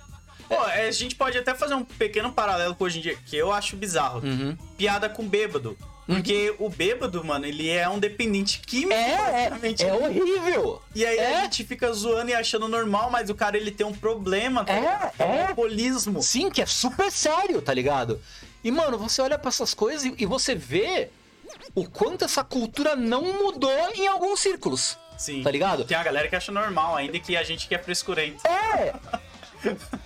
[0.47, 3.37] Pô, é, a gente pode até fazer um pequeno paralelo com hoje em dia, que
[3.37, 4.21] eu acho bizarro.
[4.25, 4.57] Uhum.
[4.75, 5.77] Piada com bêbado.
[6.07, 8.93] Porque o bêbado, mano, ele é um dependente químico.
[8.93, 10.81] É, é, é horrível.
[10.95, 11.35] E aí é.
[11.37, 14.73] a gente fica zoando e achando normal, mas o cara ele tem um problema, tá
[14.73, 15.11] É, ligado?
[15.19, 15.45] é.
[15.45, 16.23] alcoolismo.
[16.23, 18.19] Sim, que é super sério, tá ligado?
[18.63, 21.11] E, mano, você olha pra essas coisas e, e você vê
[21.75, 24.97] o quanto essa cultura não mudou em alguns círculos.
[25.17, 25.43] Sim.
[25.43, 25.83] Tá ligado?
[25.83, 28.41] Tem a galera que acha normal, ainda que a gente que é frescurento.
[28.47, 28.93] É!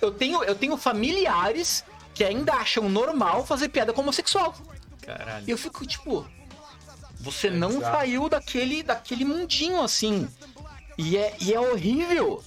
[0.00, 4.54] Eu tenho, eu tenho familiares que ainda acham normal fazer piada com homossexual.
[5.00, 5.44] Caralho.
[5.46, 6.26] E eu fico, tipo,
[7.20, 7.96] você não bizarro.
[7.96, 10.28] saiu daquele, daquele mundinho assim.
[10.98, 12.42] E é, e é horrível.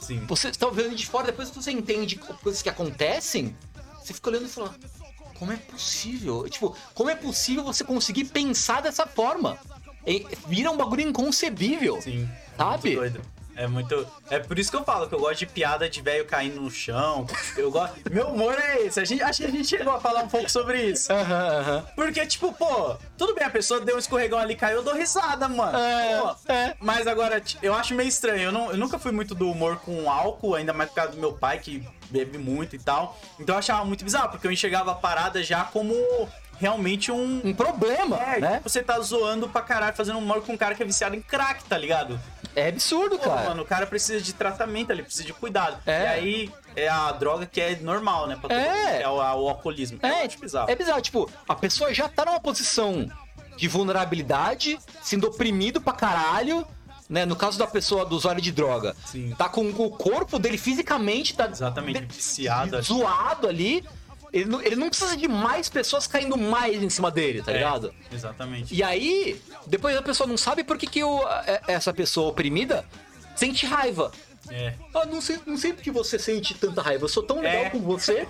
[0.00, 0.24] Sim.
[0.26, 3.56] Você tá vendo de fora, depois que você entende coisas que acontecem,
[4.02, 4.74] você fica olhando e fala,
[5.38, 6.48] como é possível?
[6.48, 9.58] Tipo, como é possível você conseguir pensar dessa forma?
[10.06, 12.00] E vira um bagulho inconcebível.
[12.00, 12.28] Sim.
[12.56, 12.96] Sabe?
[12.96, 13.35] Muito doido.
[13.56, 14.06] É muito.
[14.30, 16.70] É por isso que eu falo que eu gosto de piada de velho caindo no
[16.70, 17.26] chão.
[17.56, 17.96] Eu gosto.
[18.10, 19.00] Meu humor é esse.
[19.00, 21.10] A gente, acho que a gente chegou a falar um pouco sobre isso.
[21.12, 21.84] Aham, aham.
[21.96, 25.48] Porque, tipo, pô, tudo bem, a pessoa deu um escorregão ali, caiu, eu dou risada,
[25.48, 25.78] mano.
[25.78, 26.74] É, Pô, é.
[26.80, 28.42] Mas agora, eu acho meio estranho.
[28.44, 31.18] Eu, não, eu nunca fui muito do humor com álcool, ainda mais por causa do
[31.18, 33.18] meu pai, que bebe muito e tal.
[33.40, 35.94] Então eu achava muito bizarro, porque eu enxergava a parada já como
[36.58, 37.42] realmente um.
[37.44, 38.56] Um problema, É, né?
[38.56, 41.20] tipo, você tá zoando pra caralho, fazendo humor com um cara que é viciado em
[41.20, 42.18] crack, tá ligado?
[42.56, 43.50] É absurdo, Pô, cara.
[43.50, 45.78] mano, o cara precisa de tratamento, ele precisa de cuidado.
[45.86, 46.02] É.
[46.02, 48.34] E aí é a droga que é normal, né?
[48.34, 49.02] Pra todo É.
[49.02, 49.98] é o, o alcoolismo.
[50.02, 50.70] É, acho bizarro.
[50.70, 51.02] é bizarro.
[51.02, 53.08] Tipo, a pessoa já tá numa posição
[53.58, 56.66] de vulnerabilidade, sendo oprimido pra caralho,
[57.08, 57.24] né?
[57.26, 58.96] No caso da pessoa do usuário de droga.
[59.04, 59.34] Sim.
[59.36, 62.80] Tá com o corpo dele fisicamente, tá Exatamente, viciado.
[62.82, 63.84] zoado ali.
[64.32, 67.54] Ele não, ele não precisa de mais pessoas caindo mais em cima dele, tá É,
[67.58, 67.94] ligado?
[68.12, 68.74] Exatamente.
[68.74, 72.84] E aí, depois a pessoa não sabe por que, que o- é- essa pessoa oprimida
[73.34, 74.10] sente raiva.
[74.48, 74.74] É.
[74.94, 77.04] Ah, não sei, não sei porque você sente tanta raiva.
[77.04, 77.70] Eu sou tão legal É.
[77.70, 78.28] com você,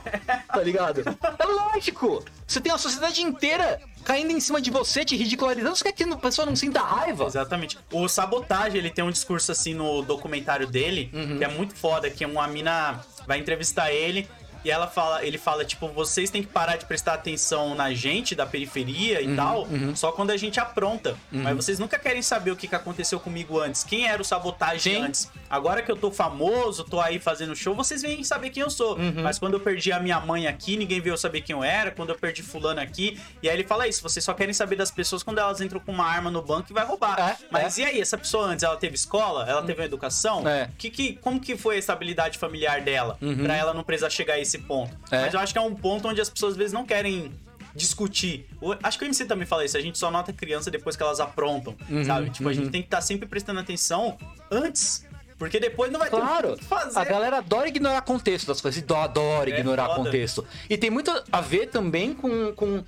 [0.48, 1.02] tá ligado?
[1.38, 2.24] É lógico.
[2.46, 5.76] Você tem a sociedade inteira caindo em cima de você, te ridicularizando.
[5.76, 7.26] Você quer que a pessoa não sinta raiva?
[7.26, 7.76] Exatamente.
[7.92, 11.36] O Sabotagem, ele tem um discurso assim no documentário dele, Uhum.
[11.36, 14.26] que é muito foda, que uma mina vai entrevistar ele
[14.66, 18.34] e ela fala, ele fala tipo, vocês têm que parar de prestar atenção na gente
[18.34, 21.16] da periferia Uhum, e tal, só quando a gente apronta.
[21.30, 24.94] Mas vocês nunca querem saber o que que aconteceu comigo antes, quem era o Sabotagem
[24.94, 25.00] Sim.
[25.02, 25.30] antes.
[25.48, 28.96] Agora que eu tô famoso, tô aí fazendo show, vocês vêm saber quem eu sou.
[28.98, 29.22] Uhum.
[29.22, 32.10] Mas quando eu perdi a minha mãe aqui, ninguém veio saber quem eu era, quando
[32.10, 35.22] eu perdi fulano aqui, e aí ele fala isso, vocês só querem saber das pessoas
[35.22, 37.18] quando elas entram com uma arma no banco e vai roubar.
[37.20, 39.46] É, Mas e aí, essa pessoa antes, ela teve escola?
[39.48, 40.46] Ela teve uma educação?
[40.48, 40.68] É.
[40.76, 43.16] Que, que, como que foi a estabilidade familiar dela?
[43.42, 44.96] Pra ela não precisar chegar a esse ponto.
[45.10, 45.22] É.
[45.22, 47.32] Mas eu acho que é um ponto onde as pessoas às vezes não querem
[47.74, 48.48] discutir.
[48.82, 51.20] Acho que o MC também fala isso, a gente só nota criança depois que elas
[51.20, 52.30] aprontam, Uhum, sabe?
[52.30, 54.16] Tipo, a gente tem que estar sempre prestando atenção
[54.50, 55.04] antes,
[55.38, 56.98] porque depois não vai ter Claro, o que fazer.
[56.98, 60.04] a galera adora ignorar contexto das coisas, adora É ignorar foda.
[60.04, 60.46] contexto.
[60.70, 62.82] E tem muito a ver também com, com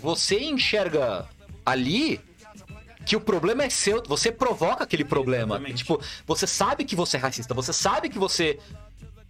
[0.00, 1.26] você enxerga
[1.66, 2.20] ali
[3.04, 5.56] que o problema é seu, você provoca aquele problema.
[5.56, 5.78] Exatamente.
[5.78, 8.60] Tipo, você sabe que você é racista, você sabe que você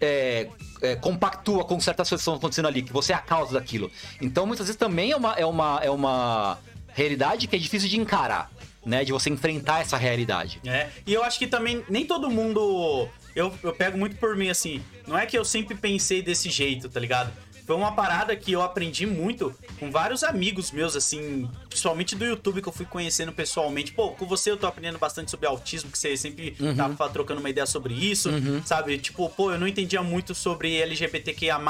[0.04, 0.48] é,
[0.80, 3.90] é, compactua com certas coisas que estão acontecendo ali, que você é a causa daquilo.
[4.20, 7.98] Então, muitas vezes também é uma, é uma, é uma realidade que é difícil de
[7.98, 8.50] encarar,
[8.84, 9.04] né?
[9.04, 10.60] De você enfrentar essa realidade.
[10.66, 13.08] É, e eu acho que também nem todo mundo.
[13.34, 14.82] Eu, eu pego muito por mim, assim.
[15.06, 17.32] Não é que eu sempre pensei desse jeito, tá ligado?
[17.66, 22.60] Foi uma parada que eu aprendi muito com vários amigos meus, assim, principalmente do YouTube
[22.60, 23.92] que eu fui conhecendo pessoalmente.
[23.92, 27.50] Pô, com você eu tô aprendendo bastante sobre autismo, que você sempre tava trocando uma
[27.50, 28.30] ideia sobre isso,
[28.64, 28.98] sabe?
[28.98, 31.60] Tipo, pô, eu não entendia muito sobre LGBTQIA.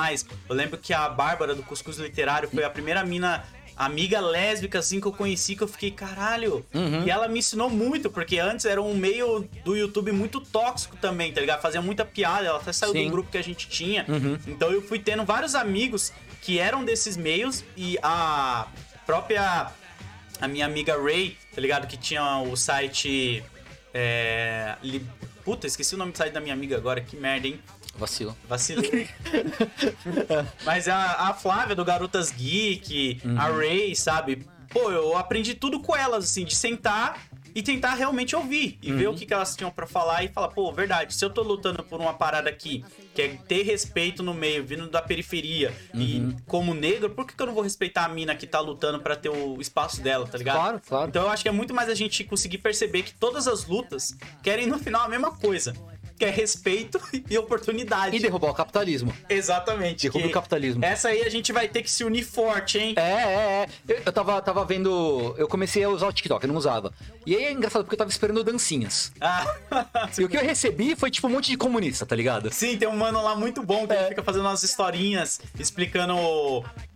[0.49, 3.45] Eu lembro que a Bárbara do Cuscuz Literário foi a primeira mina
[3.85, 6.65] amiga lésbica, assim, que eu conheci, que eu fiquei, caralho.
[7.05, 11.33] E ela me ensinou muito, porque antes era um meio do YouTube muito tóxico também,
[11.33, 11.61] tá ligado?
[11.61, 13.05] Fazia muita piada, ela até saiu Sim.
[13.07, 14.05] do grupo que a gente tinha.
[14.47, 18.67] Então eu fui tendo vários amigos que eram desses meios e a
[19.07, 19.71] própria.
[20.41, 21.87] A minha amiga Ray, tá ligado?
[21.87, 23.45] Que tinha o site.
[23.95, 24.75] É.
[24.83, 25.07] li-
[25.45, 27.61] Puta, esqueci o nome do site da minha amiga agora, que merda, hein?
[27.97, 28.37] Vacilo.
[28.49, 29.09] Vacilei.
[30.65, 34.47] Mas a, a Flávia do Garotas Geek, a Ray, sabe?
[34.71, 37.21] Pô, eu aprendi tudo com elas, assim, de sentar
[37.55, 40.49] e tentar realmente ouvir e ver o que, que elas tinham pra falar e falar,
[40.49, 42.85] pô, verdade, se eu tô lutando por uma parada aqui,
[43.15, 47.43] que é ter respeito no meio, vindo da periferia e como negro, por que, que
[47.43, 50.39] eu não vou respeitar a mina que tá lutando pra ter o espaço dela, tá
[50.39, 50.57] ligado?
[50.57, 51.09] Claro, claro.
[51.09, 54.17] Então eu acho que é muito mais a gente conseguir perceber que todas as lutas
[54.43, 55.75] querem no final a mesma coisa.
[56.23, 58.17] Que é respeito e oportunidade.
[58.17, 59.13] E derrubar o capitalismo.
[59.29, 60.09] Exatamente.
[60.09, 60.85] Derruba o capitalismo.
[60.85, 62.95] Essa aí a gente vai ter que se unir forte, hein?
[62.97, 63.69] É, é, é.
[63.89, 65.35] Eu, eu tava, tava vendo.
[65.37, 66.93] Eu comecei a usar o TikTok, eu não usava.
[67.27, 69.11] E aí é engraçado porque eu tava esperando dancinhas.
[69.21, 69.53] Ah,
[70.17, 72.53] E o que eu recebi foi tipo um monte de comunista, tá ligado?
[72.53, 74.09] sim, tem um mano lá muito bom que É.
[74.09, 76.15] fica fazendo umas historinhas explicando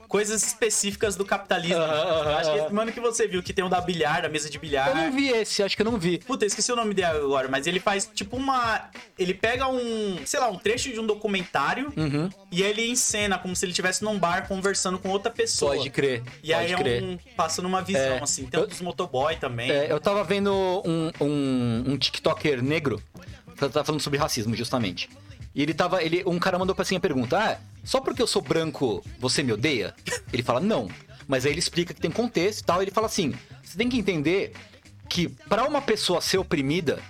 [0.09, 1.83] coisas específicas do capitalismo.
[1.83, 4.59] Acho que esse mano que você viu, que tem o da bilhar, da mesa de
[4.59, 4.89] bilhar.
[4.89, 6.19] Eu não vi esse, acho que eu não vi.
[6.19, 8.89] Puta, esqueci o nome dele agora, mas ele faz tipo uma.
[9.19, 12.29] Ele pega um, sei lá, um trecho de um documentário Uhum.
[12.51, 15.75] e ele encena como se ele estivesse num bar conversando com outra pessoa.
[15.77, 16.23] Pode crer.
[16.43, 17.03] E aí pode é crer.
[17.03, 17.19] um.
[17.37, 18.47] passando uma visão, É, assim.
[18.47, 19.71] Tem eu- um dos motoboy também.
[19.71, 20.53] É, eu tava vendo
[20.85, 23.03] um, um, um TikToker negro,
[23.55, 25.09] que tava falando sobre racismo, justamente.
[25.55, 26.03] E ele tava.
[26.03, 29.43] Ele, um cara mandou pra assim a pergunta: Ah, só porque eu sou branco, você
[29.43, 29.95] me odeia?
[30.33, 30.91] Ele fala, não.
[31.27, 32.83] Mas aí ele explica que tem contexto e tal.
[32.83, 34.53] Ele fala assim: você tem que entender
[35.09, 37.01] que pra uma pessoa ser oprimida,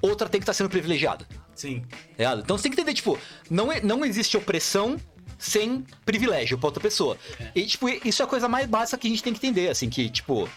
[0.00, 1.26] outra tem que estar sendo privilegiada.
[1.54, 1.84] Sim.
[2.18, 2.42] Ligado?
[2.42, 3.18] Então você tem que entender, tipo,
[3.50, 4.96] não, é- não existe opressão
[5.38, 7.18] sem privilégio pra outra pessoa.
[7.54, 9.88] E, tipo, isso é a coisa mais básica que a gente tem que entender, assim,
[9.90, 10.48] que, tipo,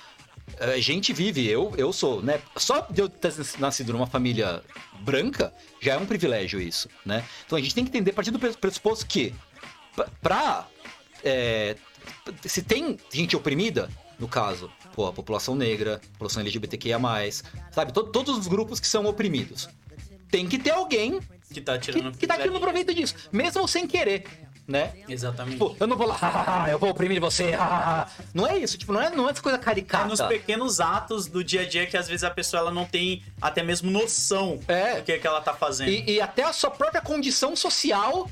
[0.60, 2.40] a gente vive, eu, eu sou, né?
[2.56, 4.62] Só de eu ter nascido numa família
[5.02, 7.24] branca, já é um privilégio isso, né?
[7.46, 9.34] Então a gente tem que entender a partir do pressuposto que,
[10.22, 10.68] pra-
[11.24, 11.76] é,
[12.46, 17.00] se tem gente oprimida, no caso, pô, a população negra, a população LGBTQIA,
[17.72, 17.92] sabe?
[17.94, 19.70] To- todos os grupos que são oprimidos.
[20.30, 21.20] Tem que ter alguém
[21.52, 22.18] Que tá que, tirando.
[22.18, 24.26] que tá tirando proveito disso, mesmo sem querer,
[24.68, 24.94] né?
[25.08, 25.54] Exatamente.
[25.54, 26.18] Tipo, eu não vou lá,
[26.66, 29.32] "Ah, eu vou oprimir você, ah, ah." não é isso, tipo, não é, não é
[29.32, 30.06] essa coisa É caricata.
[30.08, 33.24] nos pequenos atos do dia a dia que às vezes a pessoa ela não tem
[33.42, 34.98] até mesmo noção É.
[34.98, 35.90] do que, que ela tá fazendo.
[35.90, 38.30] E, e até a sua própria condição social,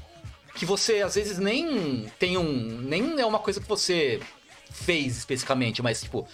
[0.57, 2.51] que você às vezes nem tem um.
[2.81, 4.19] Nem é uma coisa que você
[4.71, 6.27] fez especificamente, mas tipo,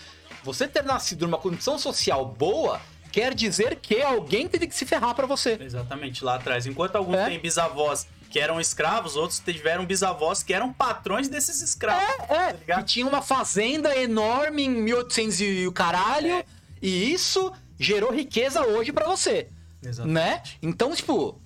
[0.43, 2.81] você ter nascido numa condição social boa
[3.11, 5.57] quer dizer que alguém teve que se ferrar pra você.
[5.61, 6.65] Exatamente, lá atrás.
[6.65, 7.25] Enquanto alguns É.
[7.29, 12.03] têm bisavós que eram escravos, outros tiveram bisavós que eram patrões desses escravos.
[12.03, 12.79] É, tá ligado?
[12.79, 16.45] que tinha uma fazenda enorme em 1800 e o caralho, É.
[16.81, 19.47] e isso gerou riqueza hoje pra você.
[19.83, 20.11] Exatamente.
[20.13, 20.41] Né?
[20.63, 21.39] Então, tipo,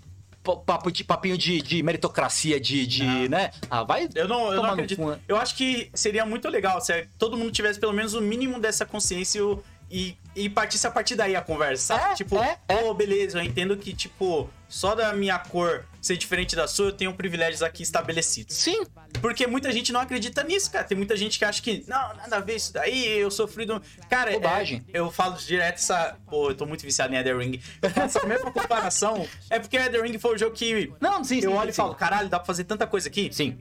[0.56, 3.28] papo de, papinho de, de meritocracia, de, de Não.
[3.28, 3.52] né?
[3.70, 4.08] Ah, vai.
[4.16, 5.02] Eu não, eu não acredito.
[5.02, 5.20] cu, né?
[5.28, 8.86] Eu acho que seria muito legal se todo mundo tivesse pelo menos o mínimo dessa
[8.86, 9.42] consciência
[9.90, 11.96] e, e partisse a partir daí a conversa.
[11.98, 12.12] sabe?
[12.12, 12.76] É, tipo, é, é.
[12.78, 16.92] pô, beleza, eu entendo que, tipo, só da minha cor ser diferente da sua, eu
[16.92, 18.56] tenho privilégios aqui estabelecidos.
[18.56, 18.84] Sim,
[19.22, 20.84] Porque muita gente não acredita nisso, cara.
[20.86, 23.82] Tem muita gente que acha que, não, nada a ver isso daí, eu sofri do.
[24.10, 26.18] Cara, é- eu falo direto essa.
[26.30, 27.62] Pô, eu tô muito viciado em Elden Ring.
[27.82, 29.28] Eu faço a mesma comparação.
[29.50, 30.92] É porque Elden Ring foi o jogo que.
[31.00, 31.78] Não, sim, Eu sim, olho e sim.
[31.78, 33.30] falo, caralho, dá pra fazer tanta coisa aqui.
[33.32, 33.58] sim.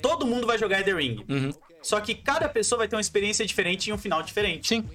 [0.00, 1.24] Todo mundo vai jogar Elden Ring.
[1.28, 1.50] Uhum.
[1.82, 4.68] Só que cada pessoa vai ter uma experiência diferente e um final diferente.
[4.68, 4.88] Sim.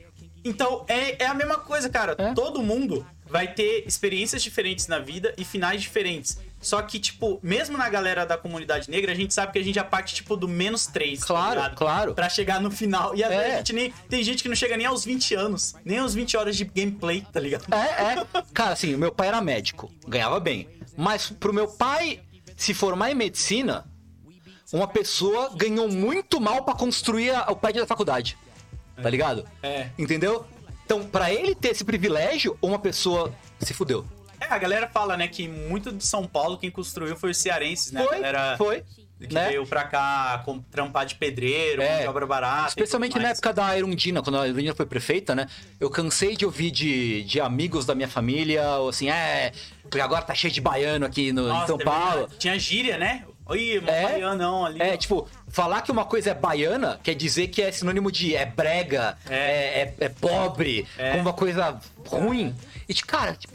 [0.45, 2.15] Então é, é a mesma coisa, cara.
[2.18, 2.34] É.
[2.34, 6.38] Todo mundo vai ter experiências diferentes na vida e finais diferentes.
[6.61, 9.73] Só que, tipo, mesmo na galera da comunidade negra, a gente sabe que a gente
[9.73, 11.23] já parte, tipo, do menos 3.
[11.23, 12.14] Claro, claro.
[12.14, 13.15] Pra chegar no final.
[13.15, 13.55] E às É.
[13.55, 13.91] a gente nem.
[14.07, 15.73] Tem gente que não chega nem aos 20 anos.
[15.84, 17.65] Nem aos 20 horas de gameplay, tá ligado?
[17.73, 18.43] É, é.
[18.53, 20.69] Cara, assim, meu pai era médico, ganhava bem.
[20.95, 22.22] Mas pro meu pai
[22.55, 23.84] se formar em medicina,
[24.72, 28.38] uma pessoa ganhou muito mal pra construir o prédio da faculdade.
[29.01, 29.43] Tá ligado?
[29.64, 29.89] É.
[29.97, 30.45] Entendeu?
[30.95, 34.06] Então, pra ele ter esse privilégio, uma pessoa se fudeu.
[34.40, 37.91] É, a galera fala, né, que muito de São Paulo quem construiu foi os cearenses,
[37.91, 38.03] né?
[38.03, 38.84] Foi, a galera foi.
[39.20, 39.48] que né?
[39.49, 42.02] veio pra cá com, trampar de pedreiro, É.
[42.02, 42.68] de obra barata.
[42.68, 45.48] Especialmente na época da Erundina, quando a Erundina foi prefeita, né?
[45.80, 49.52] Eu cansei de ouvir de, de amigos da minha família, ou assim, é,
[49.82, 52.30] porque agora tá cheio de baiano aqui no, em Nossa, São teve- Paulo.
[52.38, 53.24] Tinha gíria, né?
[53.45, 54.36] Oi, mó É.
[54.36, 54.82] não ali.
[54.82, 58.45] É, tipo, falar que uma coisa é baiana quer dizer que é sinônimo de é
[58.45, 59.82] brega, é, É.
[59.99, 61.14] é, é pobre, É.
[61.15, 62.56] uma coisa ruim.
[62.88, 63.53] E, tipo, cara, tipo,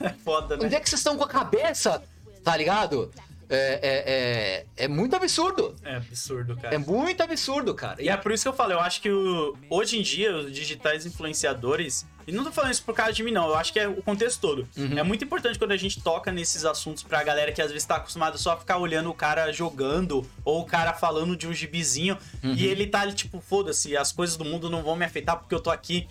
[0.00, 0.64] É foda, né?
[0.66, 2.02] onde é que vocês estão com a cabeça?
[2.42, 3.12] Tá ligado?
[3.48, 5.74] É, é, é, é muito absurdo.
[5.84, 6.74] É absurdo, cara.
[6.74, 8.00] É muito absurdo, cara.
[8.02, 10.52] E é por isso que eu falo, eu acho que o- hoje em dia os
[10.52, 13.80] digitais influenciadores, e não tô falando isso por causa de mim, não, eu acho que
[13.80, 14.68] é o contexto todo.
[14.76, 14.98] Uhum.
[14.98, 17.96] É muito importante quando a gente toca nesses assuntos pra galera que às vezes tá
[17.96, 22.16] acostumada só a ficar olhando o cara jogando, ou o cara falando de um gibizinho,
[22.42, 22.54] Uhum.
[22.54, 25.54] e ele tá ali tipo, foda-se, as coisas do mundo não vão me afetar porque
[25.54, 26.06] eu tô aqui.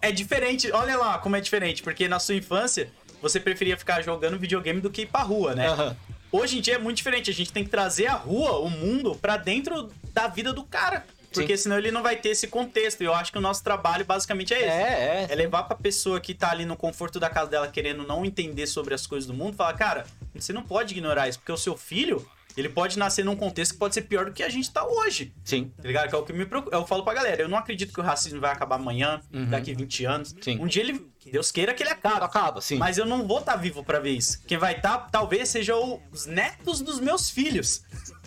[0.00, 2.88] É diferente, olha lá como é diferente, porque na sua infância
[3.20, 5.66] você preferia ficar jogando videogame do que ir pra rua, né?
[5.68, 5.96] Aham.
[6.30, 7.30] Hoje em dia é muito diferente.
[7.30, 11.04] A gente tem que trazer a rua, o mundo, pra dentro da vida do cara.
[11.32, 13.02] Porque senão ele não vai ter esse contexto.
[13.02, 14.68] E eu acho que o nosso trabalho basicamente é esse.
[14.68, 15.32] É, é.
[15.32, 18.66] É levar pra pessoa que tá ali no conforto da casa dela querendo não entender
[18.66, 21.76] sobre as coisas do mundo, falar, cara, você não pode ignorar isso, porque o seu
[21.76, 22.26] filho,
[22.56, 25.32] ele pode nascer num contexto que pode ser pior do que a gente tá hoje.
[25.44, 25.72] Sim.
[25.76, 26.08] Tá ligado?
[26.08, 26.74] Que é o que me preocupa.
[26.74, 29.20] Eu falo pra galera, eu não acredito que o racismo vai acabar amanhã,
[29.50, 30.32] daqui 20 anos.
[30.32, 30.38] Uhum.
[30.42, 30.58] Sim.
[30.60, 31.06] Um dia ele.
[31.30, 32.24] Deus queira que ele acabe.
[32.24, 32.76] Acaba, sim.
[32.76, 34.40] Mas eu não vou estar vivo pra ver isso.
[34.46, 37.82] Quem vai estar, talvez, sejam os netos dos meus filhos.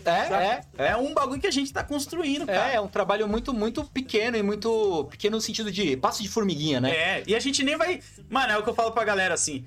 [0.06, 0.90] É, é.
[0.90, 2.72] É um bagulho que a gente tá construindo, cara.
[2.72, 6.30] É, é um trabalho muito, muito pequeno e muito pequeno no sentido de passo de
[6.30, 6.92] formiguinha, né?
[6.92, 8.02] É, e a gente nem vai.
[8.30, 9.66] Mano, é o que eu falo pra galera assim.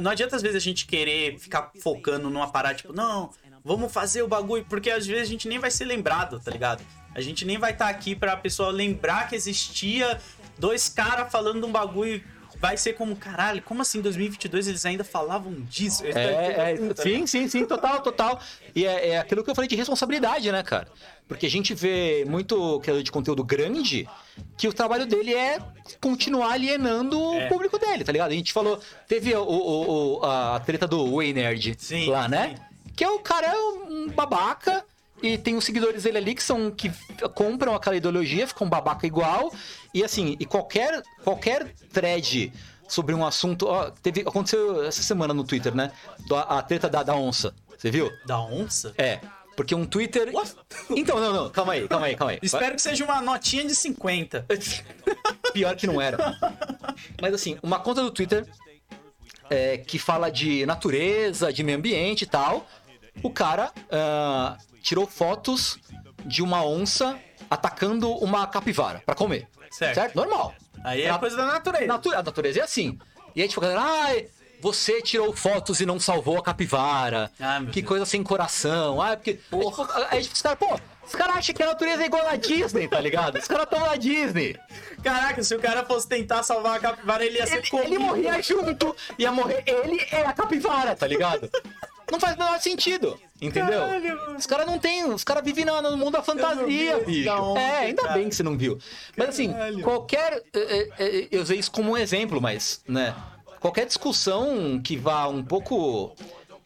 [0.00, 3.30] Não adianta às vezes a gente querer ficar focando numa parada, tipo, não,
[3.64, 6.82] vamos fazer o bagulho, porque às vezes a gente nem vai ser lembrado, tá ligado?
[7.14, 10.18] A gente nem vai estar aqui pra pessoa lembrar que existia
[10.58, 12.22] dois caras falando de um bagulho.
[12.58, 16.04] Vai ser como, caralho, como assim em 2022 eles ainda falavam disso?
[16.06, 18.40] É, é, tá- sim, sim, sim, total, total.
[18.74, 20.86] E é, é aquilo que eu falei de responsabilidade, né, cara?
[21.26, 24.08] Porque a gente vê muito criador de conteúdo grande
[24.56, 25.58] que o trabalho dele é
[26.00, 27.46] continuar alienando É.
[27.46, 28.30] o público dele, tá ligado?
[28.30, 28.78] A gente falou,
[29.08, 32.54] teve o, o- o- a treta do Way Nerd Sim, lá, né?
[32.56, 32.71] sim.
[32.96, 34.84] Que é o cara é um babaca
[35.22, 36.90] e tem os seguidores dele ali que são que
[37.34, 39.52] compram aquela ideologia, ficam babaca igual.
[39.94, 42.52] E assim, e qualquer qualquer thread
[42.88, 45.92] sobre um assunto, ó, teve aconteceu essa semana no Twitter, né?
[46.30, 47.54] A, a treta da, da onça.
[47.78, 48.10] Você viu?
[48.26, 48.92] Da onça?
[48.98, 49.20] É,
[49.56, 50.54] porque um Twitter What?
[50.90, 52.38] Então, não, não, calma aí, calma aí, calma aí.
[52.42, 54.46] Espero que seja uma notinha de 50.
[55.52, 56.36] Pior que não era.
[57.20, 58.46] Mas assim, uma conta do Twitter
[59.50, 62.66] é, que fala de natureza, de meio ambiente e tal.
[63.22, 65.78] O cara ah, tirou fotos
[66.24, 67.18] de uma onça
[67.50, 69.48] atacando uma capivara pra comer.
[69.70, 70.14] Certo.
[70.14, 70.54] Normal.
[70.84, 71.86] Aí é Na- coisa da natureza.
[71.86, 72.98] Natu- a natureza é assim.
[73.34, 74.26] E aí, tipo, a galera, ai,
[74.60, 77.30] você tirou fotos e não salvou a capivara.
[77.40, 77.86] Ah, que Deus.
[77.88, 79.00] coisa sem coração.
[79.00, 79.30] Ah, porque.
[79.50, 82.24] Aí, tipo, aí, tipo, os caras, pô, os caras acham que a natureza é igual
[82.24, 83.38] na Disney, tá ligado?
[83.38, 84.56] Os caras estão na Disney.
[85.02, 87.88] Caraca, se o cara fosse tentar salvar a capivara, ele ia ser Ele, comido.
[87.88, 88.96] ele morria junto.
[89.18, 91.48] Ia morrer ele é a capivara, tá ligado?
[92.12, 93.80] Não faz o menor sentido, entendeu?
[93.80, 97.56] Caralho, os caras não tem, os caras vivem no, no mundo da fantasia, bicho.
[97.56, 98.14] é, ainda cara.
[98.14, 98.78] bem que você não viu.
[99.16, 99.82] Mas assim, Caralho.
[99.82, 100.42] qualquer.
[100.52, 103.16] é, é, é, Eu usei isso como um exemplo, mas, né?
[103.60, 106.14] Qualquer discussão que vá um pouco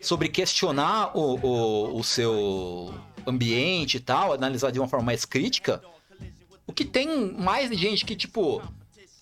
[0.00, 2.92] sobre questionar o, o, o seu
[3.24, 5.80] ambiente e tal, analisar de uma forma mais crítica,
[6.66, 8.60] o que tem mais de gente que, tipo,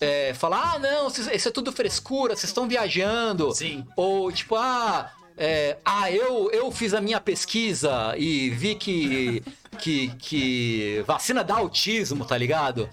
[0.01, 3.53] é, fala, ah, não, isso é tudo frescura, vocês estão viajando.
[3.53, 3.85] Sim.
[3.95, 9.43] Ou, tipo, ah, é, ah eu, eu fiz a minha pesquisa e vi que,
[9.79, 12.89] que, que vacina dá autismo, tá ligado?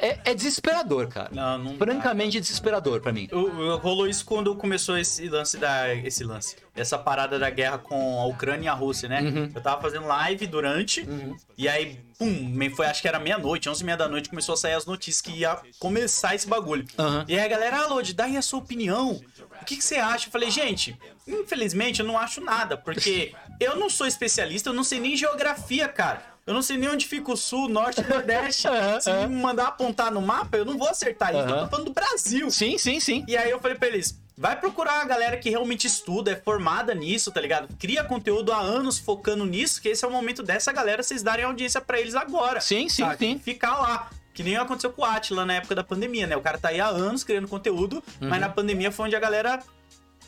[0.00, 1.30] É, é desesperador, cara.
[1.32, 1.78] Não, não dá.
[1.78, 3.26] Francamente desesperador pra mim.
[3.32, 5.92] Eu- eu- Rolou isso quando começou esse lance da.
[5.94, 6.54] Esse lance.
[6.76, 9.22] Essa parada da guerra com a Ucrânia e a Rússia, né?
[9.22, 9.50] Uhum.
[9.52, 11.08] Eu tava fazendo live durante.
[11.56, 14.56] E aí, pum, foi, acho que era meia-noite, onze e meia da noite, começou a
[14.56, 16.84] sair as notícias que ia começar esse bagulho.
[16.98, 17.24] Aham.
[17.26, 19.18] E aí a galera, ah, Lodi, dá aí a sua opinião.
[19.60, 20.28] O que, que você acha?
[20.28, 24.84] Eu falei, gente, infelizmente eu não acho nada, porque eu não sou especialista, eu não
[24.84, 26.22] sei nem geografia, cara.
[26.46, 28.66] Eu não sei nem onde fica o sul, norte e nordeste.
[28.68, 31.40] Aham, Se me mandar apontar no mapa, eu não vou acertar isso.
[31.40, 31.64] Eu Aham.
[31.64, 32.50] tô falando do Brasil.
[32.50, 33.22] Sim, sim, sim.
[33.28, 36.94] E aí eu falei pra eles, vai procurar a galera que realmente estuda, é formada
[36.94, 37.68] nisso, tá ligado?
[37.78, 41.44] Cria conteúdo há anos focando nisso, que esse é o momento dessa galera vocês darem
[41.44, 42.62] audiência pra eles agora.
[42.62, 43.18] Sim, sim, sabe?
[43.18, 43.38] sim.
[43.38, 44.10] Ficar lá.
[44.38, 46.36] Que nem aconteceu com o Atila na época da pandemia, né?
[46.36, 48.28] O cara tá aí há anos criando conteúdo, Uhum.
[48.28, 49.60] mas na pandemia foi onde a galera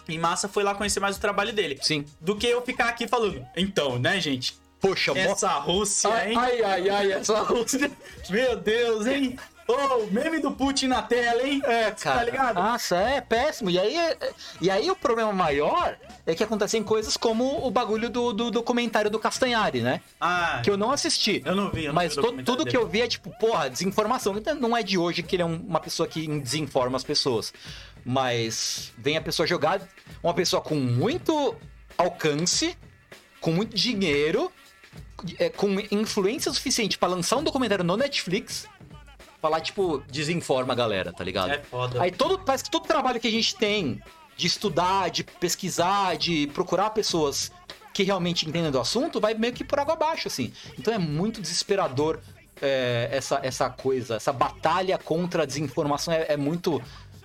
[0.09, 1.79] em massa foi lá conhecer mais o trabalho dele.
[1.81, 2.05] Sim.
[2.21, 4.59] Do que eu ficar aqui falando, então, né, gente?
[4.81, 6.37] Poxa, mó- Essa Rússia, Ai, hein?
[6.37, 7.89] ai, ai, ai, essa Rússia.
[8.29, 9.39] Meu Deus, hein?
[9.71, 11.61] Ô, meme do Putin na tela, hein?
[11.65, 12.55] É, Cara, tá ligado?
[12.57, 13.71] Nossa, é péssimo.
[13.71, 13.97] E aí,
[14.61, 19.11] e aí o problema maior é que acontecem coisas como o bagulho do, do documentário
[19.11, 20.01] do Castanhari, né?
[20.21, 21.43] Ah, Que eu não assisti.
[21.45, 22.71] Eu não vi, eu não Mas vi o to- tudo dele.
[22.71, 24.37] que eu vi é tipo, porra, desinformação.
[24.37, 27.53] Então, Não é de hoje que ele é um- uma pessoa que desinforma as pessoas.
[28.05, 29.81] Mas vem a pessoa jogar,
[30.23, 31.55] uma pessoa com muito
[31.97, 32.77] alcance,
[33.41, 34.51] com muito dinheiro,
[35.39, 38.67] é, com influência suficiente pra lançar um documentário no Netflix.
[39.41, 41.51] Falar, tipo, desinforma a galera, tá ligado?
[41.51, 42.03] É foda.
[42.03, 44.03] Aí todo, parece que todo trabalho que a gente tem
[44.37, 47.51] de estudar, de pesquisar, de procurar pessoas
[47.93, 50.53] que realmente entendem do assunto, vai meio que por água abaixo, assim.
[50.79, 52.21] Então é muito desesperador
[52.61, 56.83] é, essa, essa coisa, essa batalha contra a desinformação é, é muito.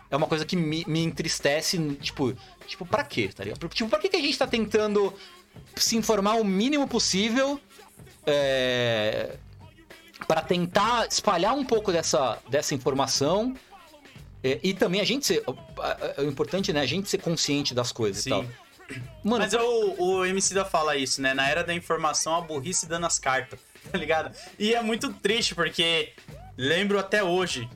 [0.09, 2.33] É uma coisa que me, me entristece, tipo,
[2.67, 3.67] tipo, pra quê, tá ligado?
[3.69, 5.13] Tipo, pra que, que a gente tá tentando
[5.75, 7.59] se informar o mínimo possível
[8.25, 9.35] é,
[10.27, 13.55] para tentar espalhar um pouco dessa, dessa informação
[14.43, 15.43] é, e também a gente ser.
[16.17, 16.81] É importante, né?
[16.81, 18.29] A gente ser consciente das coisas Sim.
[18.29, 18.45] e tal.
[19.23, 21.33] Mano, Mas o, o MC da fala isso, né?
[21.33, 23.59] Na era da informação, a burrice dando as cartas,
[23.91, 24.31] tá ligado?
[24.59, 26.13] E é muito triste, porque
[26.55, 27.67] lembro até hoje,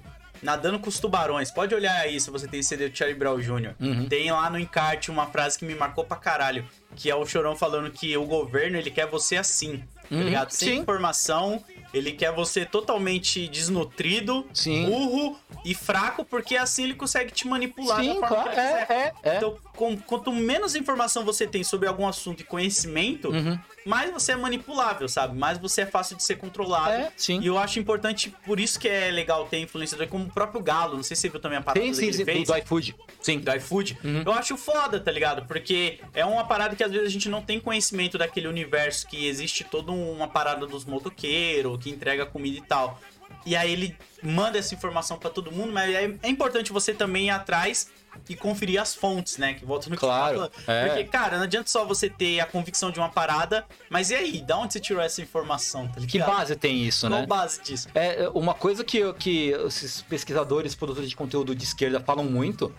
[0.41, 1.51] Nadando com os Tubarões.
[1.51, 3.75] Pode olhar aí se você tem CD do Charlie Brown Jr.
[3.79, 4.07] Uhum.
[4.07, 7.55] Tem lá no encarte uma frase que me marcou pra caralho, que é o Chorão
[7.55, 10.51] falando que o governo, ele quer você assim, tá Uhum, ligado?
[10.51, 10.77] Sem sim.
[10.77, 11.63] informação,
[11.93, 14.85] ele quer você totalmente desnutrido, Sim.
[14.85, 18.67] burro e fraco, porque assim ele consegue te manipular Sim, da forma claro, que ele
[18.67, 19.13] é, quiser.
[19.23, 19.37] é, é.
[19.37, 23.57] Então, com- quanto menos informação você tem sobre algum assunto e conhecimento, Uhum.
[23.85, 25.37] mais você é manipulável, sabe?
[25.37, 26.91] Mais você é fácil de ser controlado.
[26.91, 27.39] É, sim.
[27.39, 30.97] E eu acho importante, por isso que é legal ter influenciador como o próprio Galo.
[30.97, 32.25] Não sei se você viu também a parada Sim, sim, sim.
[32.25, 32.45] fez.
[32.49, 32.93] Do iFood.
[33.21, 33.39] Sim.
[33.39, 33.97] Do iFood.
[34.03, 34.23] Uhum.
[34.25, 35.45] Eu acho foda, tá ligado?
[35.47, 39.27] Porque é uma parada que às vezes a gente não tem conhecimento daquele universo que
[39.27, 42.99] existe toda uma parada dos motoqueiros, que entrega comida e tal.
[43.45, 47.27] E aí ele manda essa informação pra todo mundo, mas é, é importante você também
[47.27, 47.89] ir atrás
[48.27, 49.53] e conferir as fontes, né?
[49.53, 50.51] Que volta no que Claro, falando.
[50.67, 50.87] é.
[50.87, 54.41] Porque, cara, não adianta só você ter a convicção de uma parada, mas e aí?
[54.41, 56.01] Da onde você tirou essa informação, tá?
[56.01, 57.25] Que base tem isso, Qual né?
[57.27, 57.87] base disso?
[57.95, 62.73] É, uma coisa que, que esses pesquisadores, produtores de conteúdo de esquerda falam muito,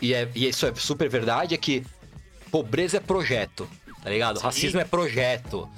[0.00, 1.84] e, é, e isso é super verdade, é que
[2.50, 3.68] pobreza é projeto,
[4.02, 4.38] tá ligado?
[4.38, 4.44] Sim.
[4.44, 5.68] Racismo é projeto.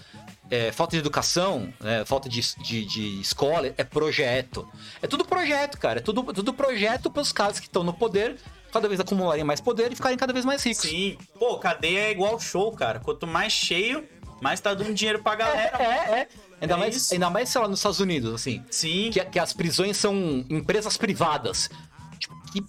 [0.52, 4.68] É, falta de educação, né, falta de, de, de escola é projeto.
[5.01, 6.01] É tudo projeto, cara.
[6.01, 8.36] É tudo, tudo projeto pros caras que estão no poder
[8.70, 10.82] cada vez acumularem mais poder e ficarem cada vez mais ricos.
[10.82, 11.16] Sim.
[11.38, 13.01] Pô, cadeia é igual show, cara.
[13.01, 14.06] Quanto mais cheio,
[14.40, 15.76] mais tá dando dinheiro pra É, galera.
[15.82, 15.84] é,
[16.20, 16.28] é.
[16.60, 17.14] Ainda, É mais, isso.
[17.14, 18.62] ainda mais, sei lá, nos Estados Unidos, assim.
[18.70, 19.10] Sim.
[19.12, 20.14] que, que as prisões são
[20.51, 21.70] empresas privadas.
[22.18, 22.60] Tipo, que,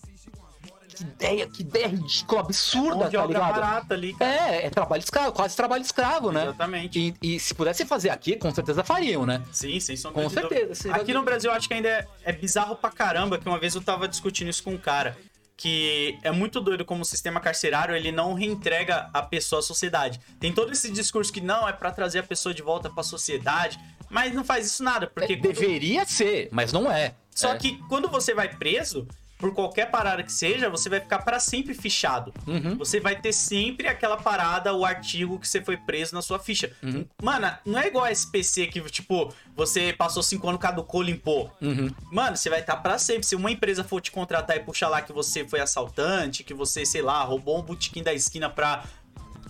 [0.95, 3.51] que ideia, que ideia ridícula, absurda, de tá ligado?
[3.51, 4.31] barata ali, cara.
[4.31, 6.43] É, é trabalho escravo, quase trabalho escravo, né?
[6.43, 7.15] Exatamente.
[7.21, 9.41] E, e se pudesse fazer aqui, com certeza fariam, né?
[9.51, 12.75] Sim, sem sombra Com certeza, Aqui no Brasil eu acho que ainda é, é bizarro
[12.77, 15.17] pra caramba, que uma vez eu tava discutindo isso com um cara.
[15.61, 20.19] Que é muito doido como o sistema carcerário ele não reentrega a pessoa à sociedade.
[20.39, 23.79] Tem todo esse discurso que não, é pra trazer a pessoa de volta pra sociedade,
[24.09, 27.13] mas não faz isso nada, porque quando- Deveria ser, mas não é.
[27.35, 27.57] Só É.
[27.57, 29.07] que quando você vai preso,
[29.41, 32.31] por qualquer parada que seja, você vai ficar pra sempre fichado.
[32.45, 32.77] Uhum.
[32.77, 36.71] Você vai ter sempre aquela parada, o artigo que você foi preso na sua ficha.
[36.83, 37.03] Uhum.
[37.21, 41.51] Mano, não é igual a SPC que, tipo, você passou cinco anos, caducou, limpou.
[41.59, 41.89] Uhum.
[42.11, 43.23] Mano, você vai estar pra sempre.
[43.23, 46.85] Se uma empresa for te contratar e puxar lá que você foi assaltante, que você,
[46.85, 48.83] sei lá, roubou um botequim da esquina pra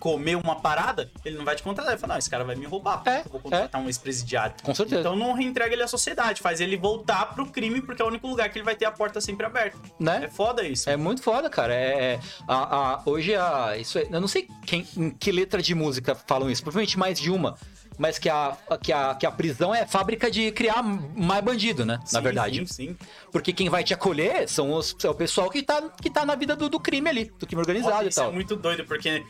[0.02, 1.92] comer uma parada, ele não vai te contratar.
[1.94, 4.56] Ele vai falar, não, esse cara vai me roubar, É, eu vou contratar um ex-presidiário.
[4.64, 5.00] Com certeza.
[5.00, 8.28] Então não reentrega ele à sociedade, faz ele voltar pro crime, porque é o único
[8.28, 9.78] lugar que ele vai ter a porta sempre aberta.
[10.00, 10.22] Né?
[10.26, 10.90] É foda isso.
[10.90, 11.74] É muito foda, cara.
[11.74, 12.56] É, é- a,
[12.96, 16.50] a- hoje a, isso é, eu não sei quem, em que letra de música falam
[16.50, 17.56] isso, provavelmente mais de uma,
[17.98, 21.98] mas que a, que a, que a prisão é fábrica de criar mais bandido, né?
[22.00, 22.58] Na Sim, verdade.
[22.68, 22.98] Sim, sim.
[23.32, 26.34] Porque quem vai te acolher são os, é o pessoal que tá, que tá na
[26.34, 28.30] vida do, do crime ali, do crime organizado Nossa, e isso tal.
[28.30, 29.24] é muito doido, porque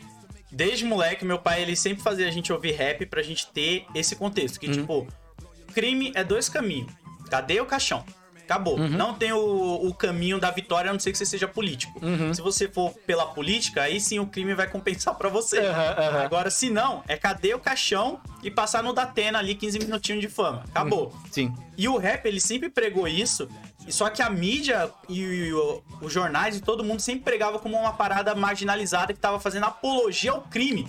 [0.52, 4.14] desde moleque, meu pai, ele sempre fazia a gente ouvir rap pra gente ter esse
[4.14, 4.54] contexto.
[4.56, 4.60] Uhum.
[4.60, 5.06] Que, tipo,
[5.74, 6.92] crime é dois caminhos.
[7.30, 8.04] Cadeia ou caixão?
[8.44, 8.78] Acabou.
[8.78, 8.88] Uhum.
[8.88, 12.04] Não tem o, o caminho da vitória, a não ser que você seja político.
[12.04, 12.34] Uhum.
[12.34, 15.58] Se você for pela política, aí sim o crime vai compensar pra você.
[16.22, 20.28] Agora, se não, é cadeia ou caixão e passar no Datena ali 15 minutinhos de
[20.28, 20.64] fama.
[20.68, 21.16] Acabou.
[21.30, 21.54] Sim.
[21.78, 23.48] E o rap, ele sempre pregou isso,
[23.86, 27.76] e só que a mídia e o- os jornais e todo mundo sempre pregava como
[27.76, 30.88] uma parada marginalizada que tava fazendo apologia ao crime.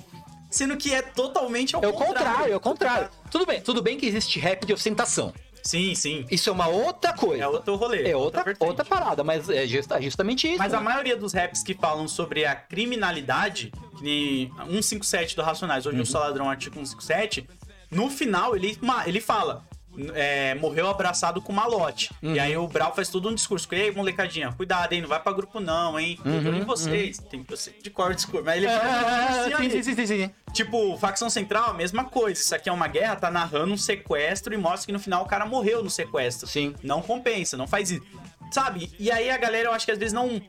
[0.50, 3.10] Sendo que é totalmente ao É o contrário, é o contrário.
[3.32, 5.34] Tudo bem, tudo bem que existe rap de ostentação.
[5.64, 6.26] Sim, sim.
[6.30, 7.42] Isso é uma outra coisa.
[7.44, 8.08] É outro rolê.
[8.12, 8.68] É outra, vertente.
[8.68, 10.60] outra parada, mas é justa- justamente isso.
[10.60, 10.84] Mas a né?
[10.84, 14.52] maioria dos raps que falam sobre a criminalidade, que nem
[14.82, 17.48] 157 do Racionais, hoje eu sou ladrão, artigo 157,
[17.90, 19.66] no final ele, ele fala.
[20.14, 22.10] É, morreu abraçado com malote.
[22.22, 22.36] Uhum.
[22.36, 23.68] E aí o Brau faz todo um discurso.
[23.72, 25.02] Ei, molecadinha, cuidado, hein?
[25.02, 26.20] Não vai pra grupo, não, hein?
[26.24, 27.18] De olho em vocês.
[27.18, 28.46] Tem que você de cor discurso.
[28.46, 30.32] Mas ele Uhum, faz um discurso sim, sim, sim, sim, sim.
[30.54, 32.40] Tipo, facção central, a mesma coisa.
[32.40, 35.28] Isso aqui é uma guerra, tá narrando um sequestro e mostra que no final o
[35.28, 36.48] cara morreu no sequestro.
[36.48, 36.76] Sim.
[36.84, 38.06] Não compensa, não faz isso.
[38.52, 38.92] Sabe?
[39.00, 40.42] E aí a galera, eu acho que às vezes não.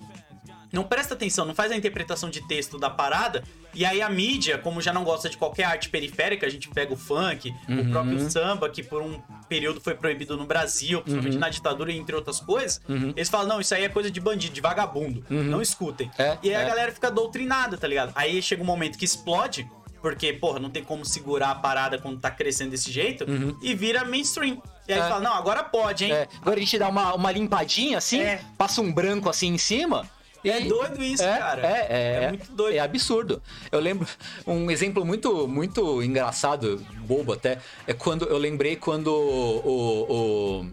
[0.74, 3.42] Não presta atenção, não faz a interpretação de texto da parada.
[3.72, 6.92] E aí a mídia, como já não gosta de qualquer arte periférica, a gente pega
[6.92, 7.80] o funk, Uhum.
[7.80, 11.04] o próprio samba, que por um período foi proibido no Brasil, Uhum.
[11.04, 12.80] principalmente na ditadura, entre outras coisas.
[12.88, 15.24] Eles falam, não, isso aí é coisa de bandido, de vagabundo.
[15.30, 16.10] Não escutem.
[16.18, 16.64] É, e aí é.
[16.64, 18.12] a galera fica doutrinada, tá ligado?
[18.14, 19.68] Aí chega um momento que explode,
[20.02, 23.24] porque, porra, não tem como segurar a parada quando tá crescendo desse jeito,
[23.62, 24.62] e vira mainstream.
[24.86, 25.02] E aí É.
[25.08, 26.12] fala, não, agora pode, hein?
[26.12, 28.40] É, agora a gente dá uma, uma limpadinha assim, É.
[28.58, 30.06] passa um branco assim em cima.
[30.44, 31.66] E É doido isso, é, cara.
[31.66, 32.76] É, é, É muito doido.
[32.76, 33.42] É absurdo.
[33.72, 34.06] Eu lembro
[34.46, 36.76] um exemplo muito, muito engraçado,
[37.06, 40.60] bobo até, é quando eu lembrei quando o.
[40.62, 40.66] o-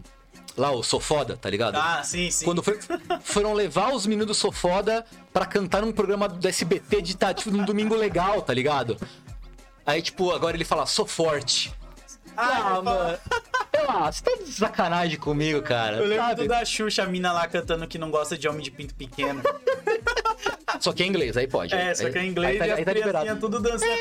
[0.57, 1.77] lá o Sofoda, tá ligado?
[1.77, 2.43] Ah, sim, sim.
[2.43, 2.77] Quando foi-
[3.23, 7.49] foram levar os meninos do Sofoda pra cantar num programa do SBT de tá, tipo,
[7.51, 8.97] num domingo legal, tá ligado?
[9.85, 11.73] Aí, tipo, agora ele fala, sou forte.
[12.37, 13.17] Ah, Ah, eu mano.
[13.73, 15.97] Sei lá, você tá de sacanagem comigo, cara.
[15.97, 16.47] Eu lembro sabe?
[16.47, 19.41] da Xuxa, a mina lá cantando que não gosta de homem de pinto pequeno.
[20.79, 21.73] Só que é inglês, aí pode.
[21.73, 23.39] É, só que é inglês aí, tá, e aí tá criancinhas liberado.
[23.39, 23.91] tudo dançando.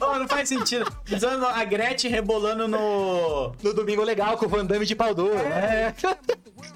[0.00, 0.90] Oh, não faz sentido.
[1.10, 3.52] Usando a Gretchen rebolando no.
[3.62, 5.94] No domingo legal com o Van Damme de pau duro, né?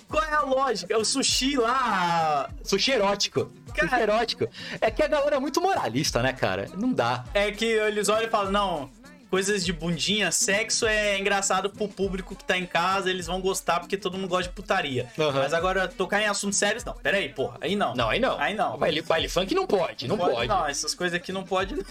[0.08, 0.96] Qual é a lógica?
[0.98, 2.48] O sushi lá.
[2.62, 3.50] Sushi erótico.
[3.74, 4.48] Cara- Sushi erótico.
[4.80, 6.66] É que a galera é muito moralista, né, cara?
[6.76, 7.24] Não dá.
[7.34, 8.90] É que eles olham e falam, não.
[9.30, 13.80] Coisas de bundinha, sexo é engraçado pro público que tá em casa, eles vão gostar
[13.80, 15.06] porque todo mundo gosta de putaria.
[15.18, 15.32] Aham.
[15.42, 16.94] Mas agora, tocar em assuntos sérios, não.
[16.94, 17.58] Pera aí, porra.
[17.60, 17.94] Aí não.
[17.94, 18.38] Não, aí não.
[18.38, 18.76] Aí não.
[18.78, 20.48] Baile, baile funk não pode, não pode.
[20.48, 21.74] Não, essas coisas aqui não pode.
[21.74, 21.84] não.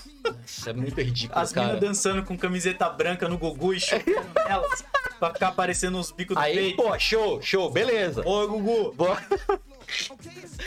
[0.45, 4.83] Isso é muito ridículo, As minas dançando com camiseta branca no Gugu e chutando nelas
[5.19, 6.77] pra ficar aparecendo uns bicos do Aí, peito.
[6.77, 8.21] pô, show, show, beleza.
[8.27, 8.93] Ô, Gugu!
[8.93, 9.21] Boa.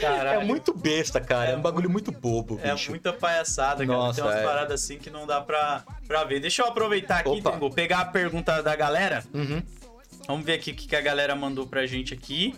[0.01, 0.41] Caralho.
[0.41, 1.51] É muito besta, cara.
[1.51, 2.91] É, um bagulho muito bobo, É bicho.
[2.91, 3.99] muita palhaçada, cara.
[3.99, 4.45] Nossa, Tem umas é.
[4.45, 6.41] paradas assim que não dá pra, pra ver.
[6.41, 7.53] Deixa eu aproveitar aqui, Opa.
[7.53, 9.25] Tengu, pegar a pergunta da galera.
[9.35, 9.63] Uhum.
[10.27, 12.55] Vamos ver aqui o que que a galera mandou pra gente aqui.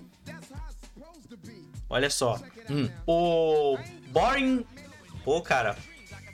[1.89, 2.39] Olha só.
[2.71, 2.89] Hum.
[3.07, 3.79] O
[4.09, 4.65] Boring.
[5.25, 5.77] Pô, cara.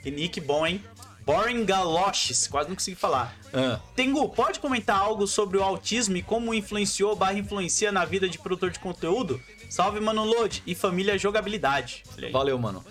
[0.01, 0.83] Que nick bom, hein?
[1.25, 2.47] Boring Galoches.
[2.47, 3.35] Quase não consegui falar.
[3.53, 3.79] Ah.
[3.95, 8.37] Tengu, pode comentar algo sobre o autismo e como influenciou barra influencia na vida de
[8.39, 9.41] produtor de conteúdo?
[9.69, 12.03] Salve, Mano Load e família jogabilidade.
[12.31, 12.83] Valeu, mano.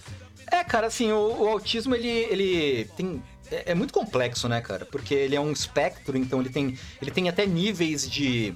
[0.51, 3.23] É, cara, assim, o, o autismo, ele, ele tem...
[3.51, 4.87] É, é muito complexo, né, cara?
[4.87, 8.55] Porque ele é um espectro, então ele tem, ele tem até níveis de...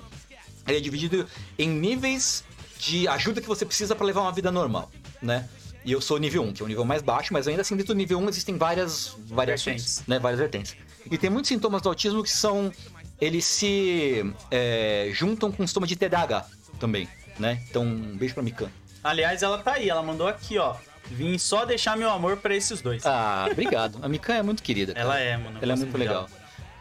[0.66, 1.26] Ele é dividido
[1.58, 2.44] em níveis
[2.78, 4.90] de ajuda que você precisa pra levar uma vida normal,
[5.20, 5.48] né?
[5.84, 7.92] E eu sou nível 1, que é o nível mais baixo, mas ainda assim dentro
[7.92, 10.06] do nível 1 existem várias variações, Vertentes.
[10.06, 10.18] né?
[10.20, 10.76] Várias vertentes.
[11.10, 12.72] E tem muitos sintomas do autismo que são...
[13.20, 16.46] Eles se é, juntam com sintoma de TDAH
[16.80, 17.60] também, né?
[17.68, 18.70] Então, um beijo pra Mikan.
[19.02, 20.76] Aliás, ela tá aí, ela mandou aqui, ó.
[21.10, 23.04] Vim só deixar meu amor pra esses dois.
[23.04, 23.98] Ah, obrigado.
[24.02, 24.92] A Mikan é muito querida.
[24.94, 25.04] cara.
[25.04, 25.58] ela é, mano.
[25.60, 26.28] Ela é muito legal.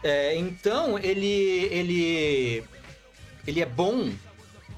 [0.02, 2.64] É, então, ele, ele,
[3.46, 4.10] ele é bom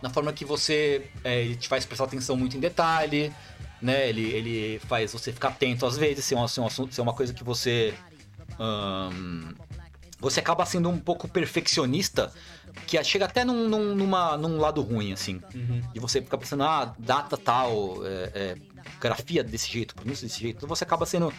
[0.03, 3.33] na forma que você, é, ele te faz prestar atenção muito em detalhe,
[3.81, 4.09] né?
[4.09, 6.95] Ele, ele faz você ficar atento às vezes, se é um, se é um assunto,
[6.95, 7.95] se é uma coisa que você,
[10.21, 12.33] você acaba sendo um pouco perfeccionista,
[12.87, 15.41] que chega até num, num, numa, num lado ruim, assim.
[15.95, 18.57] E você fica pensando, ah, data tal, é, é,
[19.01, 20.57] grafia desse jeito, pronúncia desse jeito.
[20.59, 21.33] Então você acaba sendo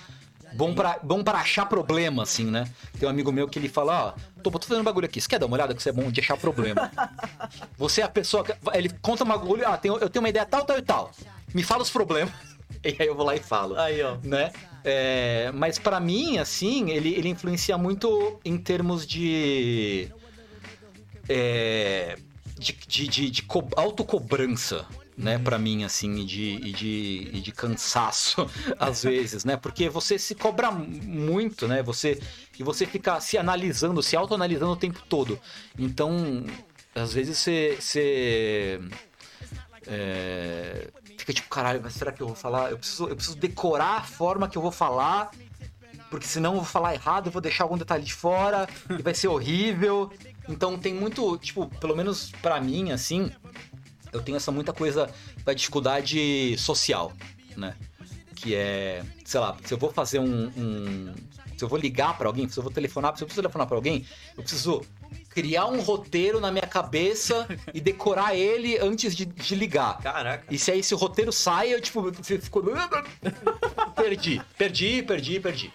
[0.55, 2.69] bom pra, bom pra achar problema, assim, né?
[2.99, 5.27] Tem um amigo meu que ele fala, ó, tô, tô fazendo um bagulho aqui, você
[5.27, 6.91] quer dar uma olhada que você é bom de achar problema?
[7.77, 8.53] você é a pessoa que...
[8.73, 11.11] Ele conta um bagulho, ah, eu tenho uma ideia tal, tal e tal.
[11.53, 12.33] Me fala os problemas.
[12.83, 14.17] E aí eu vou lá e falo Aí, ó.
[14.23, 14.51] né?
[14.83, 20.07] É, mas pra mim, assim, ele, ele influencia muito em termos de.
[21.27, 22.17] É,
[22.57, 24.85] de, de, de, de co- autocobrança,
[25.17, 25.37] né?
[25.39, 28.49] Pra mim, assim, e de, e, de, e de cansaço,
[28.79, 29.57] às vezes, né?
[29.57, 31.81] Porque você se cobra muito, né?
[31.83, 32.21] Você,
[32.57, 35.39] e você fica se analisando, se autoanalisando o tempo todo.
[35.77, 36.45] Então,
[36.93, 37.77] às vezes você.
[37.79, 38.79] você
[39.87, 40.87] é,
[41.17, 42.71] fica tipo, caralho, mas será que eu vou falar?
[42.71, 45.29] Eu preciso, eu preciso decorar a forma que eu vou falar,
[46.09, 48.67] porque senão eu vou falar errado, eu vou deixar algum detalhe de fora
[48.97, 50.11] e vai ser horrível.
[50.47, 53.31] Então tem muito, tipo, pelo menos pra mim, assim,
[54.13, 55.09] eu tenho essa muita coisa
[55.43, 57.11] da dificuldade social,
[57.57, 57.75] né?
[58.35, 60.45] Que é, sei lá, se eu vou fazer um.
[60.57, 61.13] um-
[61.57, 63.77] se eu vou ligar pra alguém, se eu vou telefonar, se eu preciso telefonar pra
[63.77, 64.05] alguém,
[64.37, 64.81] eu preciso
[65.29, 69.99] criar um roteiro na minha cabeça e decorar ele antes de, de ligar.
[69.99, 70.43] Caraca.
[70.53, 72.61] E se aí esse roteiro sai, eu tipo, fico.
[73.95, 75.73] perdi, perdi, perdi, perdi.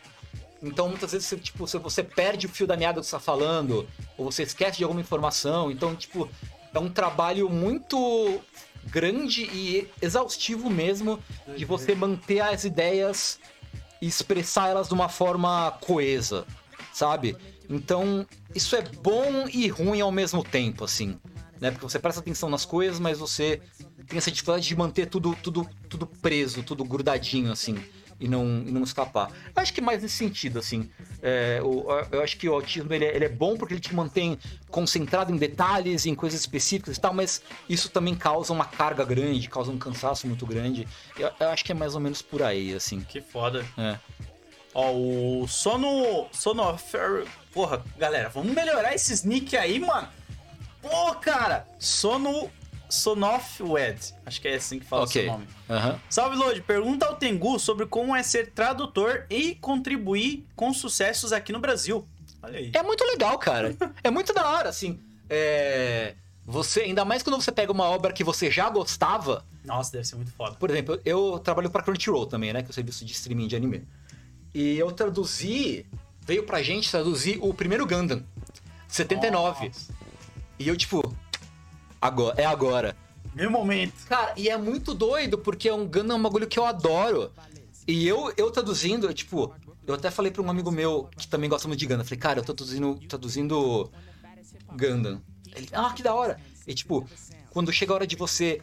[0.62, 3.88] Então muitas vezes você, tipo, você perde o fio da meada que você tá falando,
[4.16, 5.70] ou você esquece de alguma informação.
[5.70, 6.28] Então, tipo,
[6.72, 8.40] é um trabalho muito
[8.84, 11.18] grande e exaustivo mesmo
[11.56, 13.38] de você manter as ideias
[14.00, 16.46] e expressar elas de uma forma coesa,
[16.92, 17.36] sabe?
[17.68, 21.18] Então, isso é bom e ruim ao mesmo tempo, assim,
[21.60, 21.70] né?
[21.70, 23.60] Porque você presta atenção nas coisas, mas você
[24.08, 27.76] tem essa dificuldade de manter tudo, tudo, tudo preso, tudo grudadinho, assim,
[28.20, 29.30] e não, e não escapar.
[29.56, 30.88] Eu acho que mais nesse sentido, assim.
[31.22, 33.94] É, o- eu acho que o autismo ele é, ele é bom porque ele te
[33.94, 34.38] mantém
[34.70, 39.48] concentrado em detalhes, em coisas específicas e tal, mas isso também causa uma carga grande,
[39.48, 40.86] causa um cansaço muito grande.
[41.18, 43.00] Eu, eu acho que é mais ou menos por aí, assim.
[43.00, 43.64] Que foda.
[43.78, 43.98] É.
[44.74, 46.28] Ó, o Sono.
[46.30, 46.78] Sono.
[47.52, 50.08] Porra, galera, vamos melhorar esses nick aí, mano.
[50.80, 51.66] Pô, cara.
[51.78, 52.50] Sono.
[52.90, 54.14] Sonofwed.
[54.26, 55.22] Acho que é assim que fala o Ok.
[55.22, 55.46] seu nome.
[55.68, 56.00] Aham.
[56.08, 56.60] Salve, Lodi.
[56.60, 62.06] Pergunta ao Tengu sobre como é ser tradutor e contribuir com sucessos aqui no Brasil.
[62.42, 62.70] Olha aí.
[62.74, 63.74] É muito legal, cara.
[64.02, 64.98] É muito da hora, assim.
[65.28, 66.14] É...
[66.46, 69.44] Você, ainda mais quando você pega uma obra que você já gostava.
[69.64, 70.56] Nossa, deve ser muito foda.
[70.56, 72.62] Por exemplo, eu trabalho pra Crunchyroll também, né?
[72.62, 73.86] Que é o serviço de streaming de anime.
[74.52, 75.86] E eu traduzi.
[76.22, 78.24] Veio pra gente traduzir o primeiro Gundam.
[78.88, 79.66] 79.
[79.68, 79.92] Nossa.
[80.58, 81.14] E eu, tipo.
[82.00, 82.96] Agora, é agora.
[83.34, 83.94] Meu momento.
[84.08, 87.30] Cara, e é muito doido, porque é um Gundam é um bagulho que eu adoro.
[87.86, 89.52] E eu, eu traduzindo, eu, tipo,
[89.86, 92.04] eu até falei pra um amigo meu que também gosta muito de Gundam.
[92.04, 93.90] Falei, cara, eu tô traduzindo, traduzindo
[94.76, 95.20] Gundam.
[95.54, 96.38] Ele, ah, que da hora.
[96.66, 97.06] E tipo,
[97.50, 98.60] quando chega a hora de você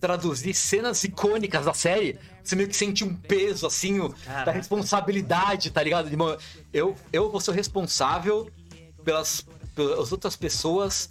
[0.00, 4.52] traduzir cenas icônicas da série, você meio que sente um peso, assim, o- da Caraca.
[4.52, 6.08] responsabilidade, tá ligado?
[6.72, 8.50] Eu, eu vou ser o responsável
[9.04, 9.44] pelas,
[9.74, 11.10] pelas outras pessoas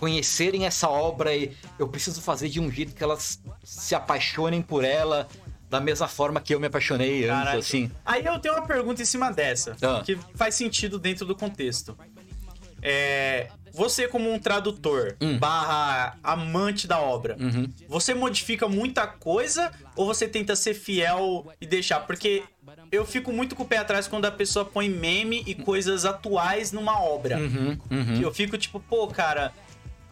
[0.00, 4.82] conhecerem essa obra e eu preciso fazer de um jeito que elas se apaixonem por
[4.82, 5.28] ela
[5.68, 7.90] da mesma forma que eu me apaixonei antes, assim.
[8.04, 10.02] Aí eu tenho uma pergunta em cima dessa, Ah.
[10.04, 11.96] que faz sentido dentro do contexto.
[12.82, 15.38] É, você como um tradutor Hum.
[15.38, 17.70] barra amante da obra, Uhum.
[17.86, 22.00] você modifica muita coisa ou você tenta ser fiel e deixar?
[22.00, 22.42] Porque
[22.90, 26.72] eu fico muito com o pé atrás quando a pessoa põe meme e coisas atuais
[26.72, 27.36] numa obra.
[27.38, 28.20] Uhum, uhum.
[28.22, 29.52] Eu fico tipo, pô, cara,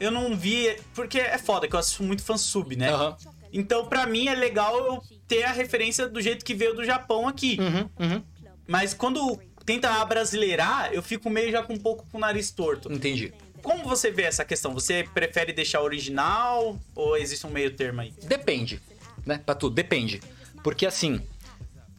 [0.01, 0.77] eu não vi.
[0.95, 2.91] Porque é foda que eu assisto muito fansub, né?
[2.91, 3.17] Aham.
[3.53, 7.27] Então, pra mim, é legal eu ter a referência do jeito que veio do Japão
[7.27, 7.57] aqui.
[7.61, 8.23] Uhum, uhum.
[8.67, 12.93] Mas quando tenta abrasileirar, eu fico meio já com um pouco com o nariz torto.
[12.93, 13.33] Entendi.
[13.63, 14.73] Como você vê essa questão?
[14.75, 18.13] Você prefere deixar original ou existe um meio termo aí?
[18.23, 18.81] Depende,
[19.27, 19.39] né?
[19.45, 20.21] Pra tudo, depende.
[20.63, 21.21] Porque assim,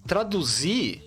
[0.07, 1.01] traduzir,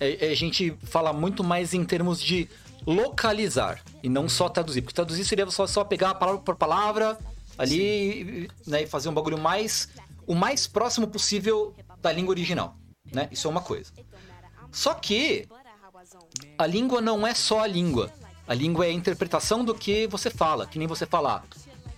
[0.00, 2.48] é- é- a gente fala muito mais em termos de
[2.86, 4.82] localizar e não só traduzir.
[4.82, 7.18] Porque traduzir seria só, só pegar a palavra por palavra
[7.58, 9.88] ali né, e fazer um bagulho mais.
[10.26, 12.76] o mais próximo possível da língua original.
[13.12, 13.28] Né?
[13.30, 13.92] Isso é uma coisa.
[14.72, 15.46] Só que
[16.58, 18.12] a língua não é só a língua.
[18.46, 21.44] A língua é a interpretação do que você fala, que nem você falar.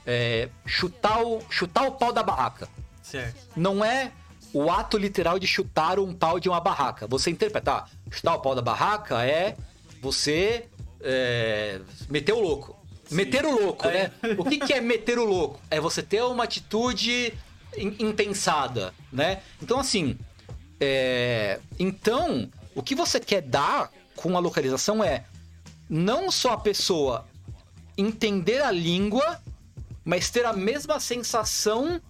[0.06, 2.68] é, chutar, o, chutar o pau da barraca
[3.02, 3.36] Certo.
[3.56, 4.12] não é
[4.52, 7.06] o ato literal de chutar um pau de uma barraca.
[7.08, 9.56] Você interpretar, chutar o pau da barraca é
[10.00, 10.68] você
[11.00, 12.76] é, meter o louco.
[13.10, 14.10] Meter o louco, né?
[14.36, 15.60] O que, que é meter o louco?
[15.70, 17.32] É você ter uma atitude
[17.76, 19.42] impensada, né?
[19.62, 20.18] Então, assim,
[20.80, 25.24] é, então, o que você quer dar com a localização é
[25.88, 27.26] não só a pessoa
[27.96, 29.40] entender a língua,
[30.04, 32.00] mas ter a mesma sensação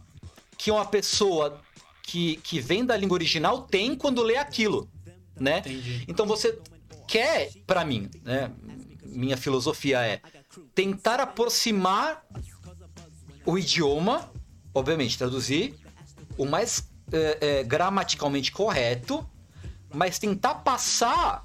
[0.57, 1.61] que uma pessoa
[2.03, 4.89] que, que vem da língua original tem quando lê aquilo,
[5.39, 5.59] né?
[5.59, 6.05] Entendi.
[6.09, 6.59] Então você
[7.07, 8.51] quer, pra mim, né?
[9.09, 10.21] Minha filosofia é
[10.75, 12.25] tentar aproximar
[13.45, 14.31] o idioma,
[14.75, 15.75] obviamente traduzir
[16.37, 19.27] o mais é, é, gramaticalmente correto,
[19.95, 21.45] mas tentar passar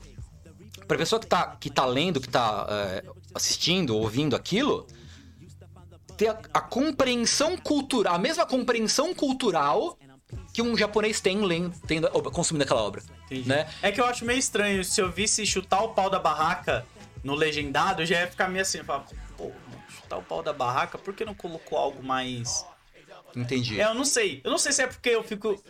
[0.88, 4.86] pra pessoa que tá, que tá lendo, que tá é, assistindo, ouvindo aquilo,
[6.18, 9.98] ter a, a compreensão cultural, a mesma compreensão cultural
[10.54, 13.48] que um japonês tem lendo, tendo, consumindo aquela obra, Entendi.
[13.48, 13.70] né?
[13.82, 14.84] É que eu acho meio estranho.
[14.84, 16.86] Se eu visse chutar o pau da barraca
[17.24, 18.80] no legendado, eu já ia ficar meio assim.
[18.80, 19.06] eu falava,
[19.38, 19.52] Pô,
[19.90, 22.66] chutar o pau da barraca, por que não colocou algo mais.
[23.36, 23.80] Entendi.
[23.80, 24.42] É, eu não sei.
[24.44, 25.64] Eu não sei se é porque eu fico.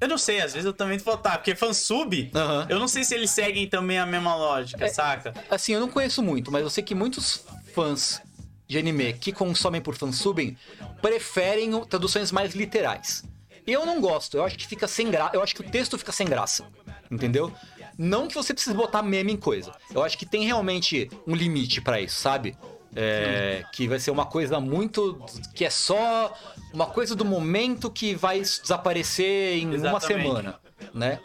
[0.00, 2.66] Eu não sei, às vezes eu também vou tá, porque fansub, Aham.
[2.68, 4.88] eu não sei se eles seguem também a mesma lógica, É.
[4.88, 5.32] saca?
[5.48, 8.20] Assim, eu não conheço muito, mas eu sei que muitos fãs
[8.66, 10.56] de anime que consomem por fansubem
[11.00, 13.22] preferem traduções mais literais.
[13.64, 16.10] Eu não gosto, eu acho que fica sem graça, eu acho que o texto fica
[16.10, 16.66] sem graça,
[17.08, 17.52] entendeu?
[17.98, 19.72] Não que você precise botar meme em coisa.
[19.94, 22.56] Eu acho que tem realmente um limite pra isso, sabe?
[22.94, 25.24] É, que vai ser uma coisa muito.
[25.54, 26.36] que é só
[26.72, 30.06] uma coisa do momento que vai desaparecer em uma Exatamente.
[30.06, 30.60] semana,
[30.92, 31.20] né?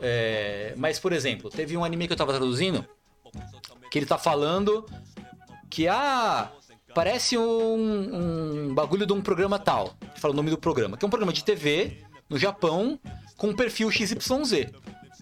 [0.00, 2.84] É, mas, por exemplo, teve um anime que eu tava traduzindo
[3.90, 4.86] que ele tá falando
[5.68, 6.50] que, ah,
[6.94, 9.94] parece um, um bagulho de um programa tal.
[10.16, 12.98] Fala o nome do programa, que é um programa de TV no Japão
[13.36, 14.72] com um perfil XYZ.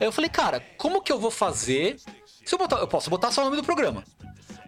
[0.00, 1.96] Aí eu falei, cara, como que eu vou fazer?
[2.44, 4.02] Se eu botar, eu posso botar só o nome do programa.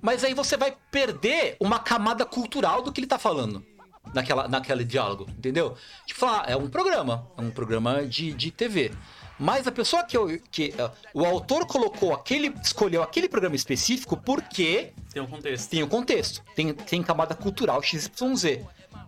[0.00, 3.64] Mas aí você vai perder uma camada cultural do que ele tá falando
[4.12, 5.76] naquela, naquele diálogo, entendeu?
[6.06, 8.92] Tipo, falar, é um programa, é um programa de, de TV.
[9.38, 14.16] Mas a pessoa que, eu- que eh, o autor colocou aquele, escolheu aquele programa específico
[14.16, 15.70] porque Tem um contexto.
[15.70, 18.60] tem o contexto, tem, tem camada cultural XYZ.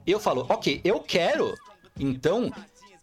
[0.06, 1.54] Eu falo, ok, eu quero,
[1.98, 2.50] então,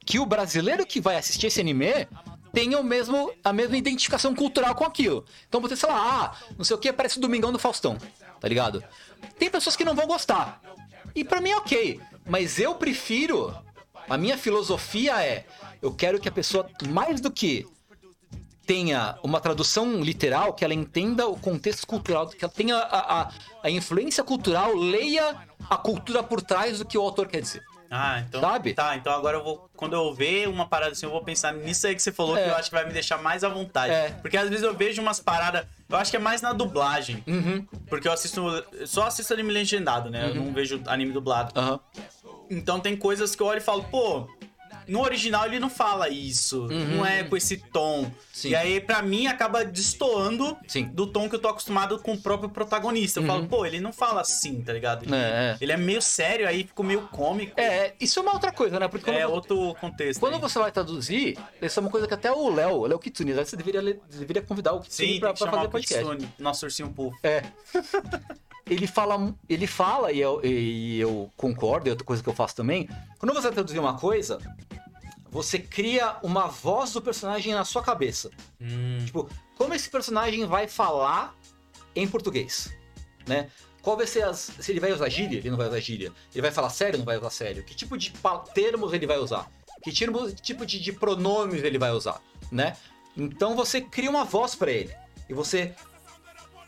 [0.06, 2.08] que o brasileiro que vai assistir esse anime
[2.54, 5.26] tenha o mesmo, a mesma identificação cultural com aquilo.
[5.48, 7.98] Então você, sei lá, ah, não sei o que, parece o Domingão do Faustão,
[8.40, 8.84] tá ligado?
[9.38, 10.62] Tem pessoas que não vão gostar.
[11.16, 13.56] E pra mim é ok, mas eu prefiro,
[14.10, 15.46] a minha filosofia é,
[15.82, 17.68] eu quero que a pessoa, mais do que
[18.66, 23.32] tenha uma tradução literal, que ela entenda o contexto cultural, que ela tenha a, a,
[23.64, 25.36] a influência cultural, leia
[25.70, 27.64] a cultura por trás do que o autor quer dizer.
[27.94, 28.40] Ah, então.
[28.40, 28.74] Sabe?
[28.74, 29.70] Tá, então agora eu vou.
[29.76, 32.44] Quando eu ver uma parada assim, eu vou pensar nisso aí que você falou, É.
[32.46, 33.92] que eu acho que vai me deixar mais à vontade.
[33.92, 34.10] É.
[34.22, 35.66] Porque às vezes eu vejo umas paradas.
[35.90, 37.22] Eu acho que é mais na dublagem.
[37.28, 37.66] Uhum.
[37.88, 38.42] Porque eu assisto.
[38.86, 40.30] Só assisto anime legendado, né?
[40.30, 41.52] Eu não vejo anime dublado.
[41.60, 41.80] Aham.
[42.50, 44.28] Então tem coisas que eu olho e falo, pô,
[44.88, 48.00] no original ele não fala isso, não é com esse tom.
[48.02, 48.12] Uhum.
[48.34, 48.50] Sim.
[48.50, 50.86] E aí, pra mim, acaba destoando Sim.
[50.86, 53.20] do tom que eu tô acostumado com o próprio protagonista.
[53.20, 55.04] Eu falo, pô, ele não fala assim, tá ligado?
[55.04, 55.18] Ele Uhum.
[55.18, 55.58] É, é.
[55.62, 57.60] ele é meio sério, aí ficou meio cômico.
[57.60, 58.88] É, isso é uma outra coisa, né?
[58.88, 60.20] Porque É vo- outro contexto.
[60.20, 60.40] quando aí.
[60.42, 63.56] você vai traduzir, isso é uma coisa que até o Léo, o Léo Kitsune, você
[63.56, 66.04] deveria, deveria convidar o Kitsune Sim, pra, pra fazer o podcast.
[66.04, 67.16] Kitsune, nosso ursinho puff.
[67.24, 67.44] É.
[68.66, 72.56] ele fala, ele fala e eu, e eu concordo, é outra coisa que eu faço
[72.56, 72.88] também.
[73.20, 74.40] Quando você traduzir uma coisa,
[75.30, 78.30] você cria uma voz do personagem na sua cabeça.
[78.60, 81.36] Hum, Tipo, como esse personagem vai falar
[81.96, 82.76] em português,
[83.28, 83.50] né?
[83.82, 84.52] Qual vai ser as...
[84.60, 86.12] Se ele vai usar gíria, ele não vai usar gíria.
[86.34, 87.64] Ele vai falar sério, não vai usar sério.
[87.64, 88.14] Que tipo de
[88.54, 89.50] termos ele vai usar?
[89.82, 92.22] Que tipo, tipo de, de pronomes ele vai usar,
[92.52, 92.78] né?
[93.18, 94.94] Então você cria uma voz pra ele.
[95.28, 95.74] E você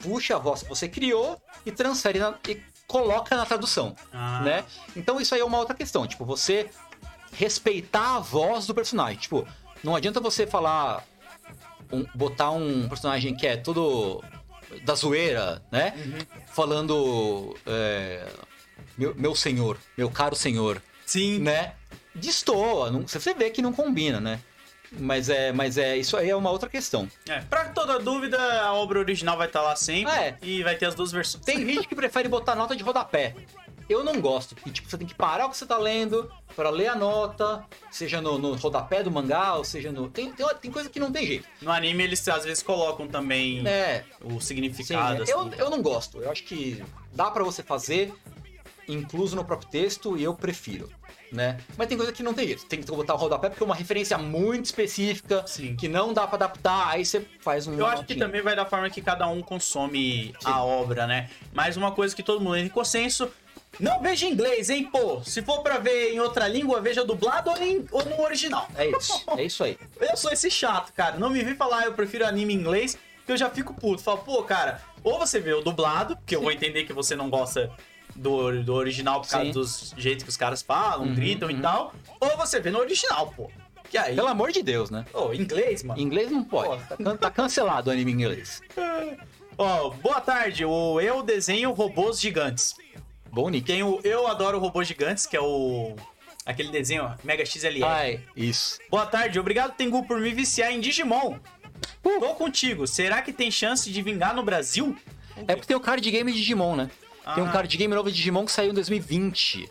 [0.03, 4.41] puxa a voz que você criou e transfere na- e coloca na tradução, Ah.
[4.41, 4.65] né?
[4.95, 6.05] Então isso aí é uma outra questão.
[6.05, 6.69] Tipo, você
[7.31, 9.17] respeitar a voz do personagem.
[9.19, 9.47] Tipo,
[9.84, 11.03] não adianta você falar
[11.91, 14.23] um- botar um personagem que é todo
[14.85, 15.93] da zoeira, né?
[16.53, 18.27] Falando é,
[18.97, 21.73] meu, meu senhor, meu caro senhor, Sim, né?
[22.15, 24.39] Destoa, não, você vê que não combina, né?
[24.99, 27.10] Mas é, mas é isso aí é uma outra questão.
[27.28, 30.38] É, pra toda dúvida, a obra original vai estar lá sempre Ah, é.
[30.41, 31.44] e vai ter as duas versões.
[31.44, 33.36] Tem gente que prefere botar nota de rodapé.
[33.90, 36.70] Eu não gosto, porque tipo, você tem que parar o que você tá lendo para
[36.70, 40.10] ler a nota, seja no, no rodapé do mangá, ou seja no.
[40.10, 41.45] Tem, tem, tem coisa que não tem jeito.
[41.61, 45.26] No anime eles às vezes colocam também É, o Sim, significado.
[45.28, 45.52] eu, assim.
[45.57, 46.22] eu não gosto.
[46.22, 46.82] Eu acho que
[47.14, 48.14] dá pra você fazer
[48.88, 50.90] incluso no próprio texto e eu prefiro,
[51.34, 51.57] né?
[51.77, 52.65] Mas tem coisa que não tem jeito.
[52.65, 55.76] Tem que botar o rodapé porque é uma referência muito específica Sim.
[55.76, 56.89] que não dá pra adaptar.
[56.89, 57.77] Aí você faz um.
[57.77, 60.34] Eu acho que também vai da forma que cada um consome Sim.
[60.45, 61.30] a obra, né?
[61.51, 63.30] Mas uma coisa que todo mundo tem consenso.
[63.80, 65.23] Não veja em inglês, hein, pô?
[65.23, 68.68] Se for pra ver em outra língua, veja dublado ou, em- ou no original.
[68.76, 69.76] É isso, é isso aí.
[69.99, 71.18] Eu sou esse chato, cara.
[71.18, 72.95] Não me vi falar, "Ah, eu prefiro anime em inglês,
[73.26, 74.03] que eu já fico puto.
[74.03, 77.31] Falo, pô, cara, ou você vê o dublado, que eu vou entender que você não
[77.31, 77.72] gosta
[78.15, 79.52] do, do original por causa Sim.
[79.52, 81.94] dos jeitos que os caras falam, Uhum, gritam e tal.
[82.19, 83.49] Ou você vê no original, pô.
[83.90, 84.15] Que aí.
[84.15, 85.06] Pelo amor de Deus, né?
[85.14, 85.99] Ô, inglês, mano.
[85.99, 86.84] Inglês não pode.
[86.85, 88.61] Tá, can- tá cancelado o anime em inglês.
[89.57, 90.65] Ó, boa tarde.
[90.65, 92.73] O Eu Desenho Robôs Gigantes.
[93.31, 93.65] Bom, Nick.
[93.68, 95.95] Tem o Eu Adoro Robôs Gigantes, que é o.
[96.45, 97.84] Aquele desenho, ó, Mega XLR.
[97.85, 98.77] Ai, isso.
[98.90, 101.38] Boa tarde, obrigado Tengu por me viciar em Digimon.
[102.02, 102.85] Tô contigo.
[102.85, 104.94] Será que tem chance de vingar no Brasil?
[105.48, 106.91] É porque tem o card game de Digimon, né?
[107.35, 107.51] Tem um Ah.
[107.51, 109.69] card game novo de Digimon que saiu em 2020.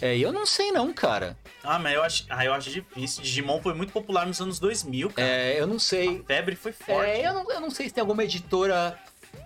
[0.00, 1.36] É, eu não sei não, cara.
[1.62, 3.22] Ah, mas eu acho, ah, eu acho difícil.
[3.22, 5.28] Digimon foi muito popular nos anos 2000, cara.
[5.28, 6.20] É, eu não sei.
[6.22, 7.08] A febre foi forte.
[7.10, 8.98] É, eu não, eu não sei se tem alguma editora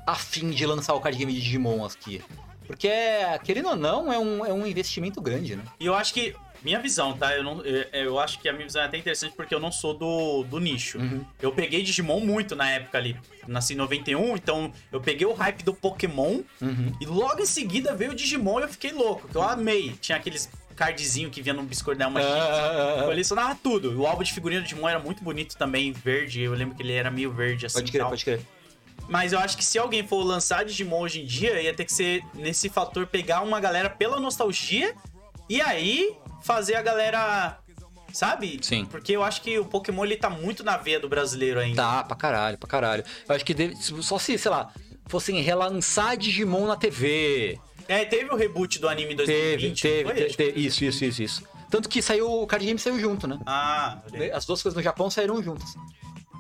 [0.07, 2.23] afim de lançar o card game de Digimon aqui.
[2.67, 2.91] Porque,
[3.45, 5.63] querendo ou não, é um, é um investimento grande, né?
[5.81, 6.35] E eu acho que.
[6.63, 7.35] Minha visão, tá?
[7.37, 9.71] Eu, não, eu, eu acho que a minha visão é até interessante porque eu não
[9.71, 10.99] sou do, do nicho.
[10.99, 11.25] Uhum.
[11.41, 13.17] Eu peguei Digimon muito na época ali.
[13.47, 16.93] Nasci em 91, então eu peguei o hype do Pokémon Uhum.
[17.01, 19.95] e logo em seguida veio o Digimon e eu fiquei louco, que eu amei.
[20.01, 24.01] Tinha aqueles cardzinho que vinha no biscoito da uma Ah, colecionava tudo.
[24.01, 26.41] O álbum de figurinha do Digimon era muito bonito também, verde.
[26.43, 27.79] Eu lembro que ele era meio verde assim.
[27.79, 28.41] Pode crer, pode crer.
[29.09, 31.93] Mas eu acho que se alguém for lançar Digimon hoje em dia, ia ter que
[31.93, 34.95] ser nesse fator pegar uma galera pela nostalgia
[35.49, 37.59] e aí fazer a galera.
[38.13, 38.59] Sabe?
[38.63, 38.87] Sim.
[38.87, 41.83] Porque eu acho que o Pokémon ele tá muito na veia do brasileiro ainda.
[41.83, 43.05] Tá, pra caralho, pra caralho.
[43.29, 44.73] Eu acho que deve- só se, sei lá,
[45.07, 47.59] fossem relançar Digimon na TV.
[47.87, 49.83] É, teve o reboot do anime em Teve, 2020.
[49.83, 50.15] teve, foi?
[50.15, 51.43] te- Acho que te- isso, isso, isso, isso.
[51.71, 53.39] Tanto que saiu, o card game saiu junto, né?
[53.47, 53.99] Ah.
[54.33, 55.75] As duas coisas no Japão saíram juntas.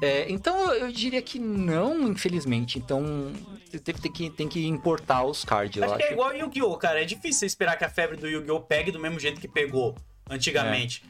[0.01, 2.79] É, então eu diria que não, infelizmente.
[2.79, 3.33] Então
[3.71, 6.03] tem, tem que, tem que importar os cards, acho acho.
[6.03, 7.03] que é igual Yu-Gi-Oh, cara.
[7.03, 9.97] É difícil esperar que a febre do Yu-Gi-Oh pegue do mesmo jeito que pegou
[10.31, 11.03] antigamente.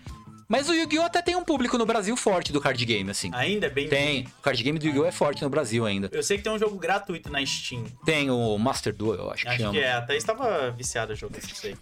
[0.49, 1.03] Mas o Yu-Gi-Oh!
[1.03, 3.31] até tem um público no Brasil forte do card game, assim.
[3.35, 3.87] Ainda é bem.
[3.87, 4.23] Tem.
[4.39, 5.05] O card game do Yu-Gi-Oh!
[5.05, 6.09] é forte no Brasil ainda.
[6.11, 7.85] Eu sei que tem um jogo gratuito na Steam.
[8.07, 9.73] Tem o Master Duel, eu acho que Acho chama.
[9.73, 11.77] que é, a Thaís tava viciada no jogo, não sei.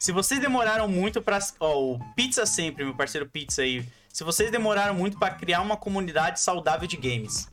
[0.00, 1.38] Se vocês demoraram muito pra.
[1.60, 3.84] Ó, o Pizza Sempre, meu parceiro Pizza aí.
[4.12, 7.48] Se vocês demoraram muito pra criar uma comunidade saudável de games.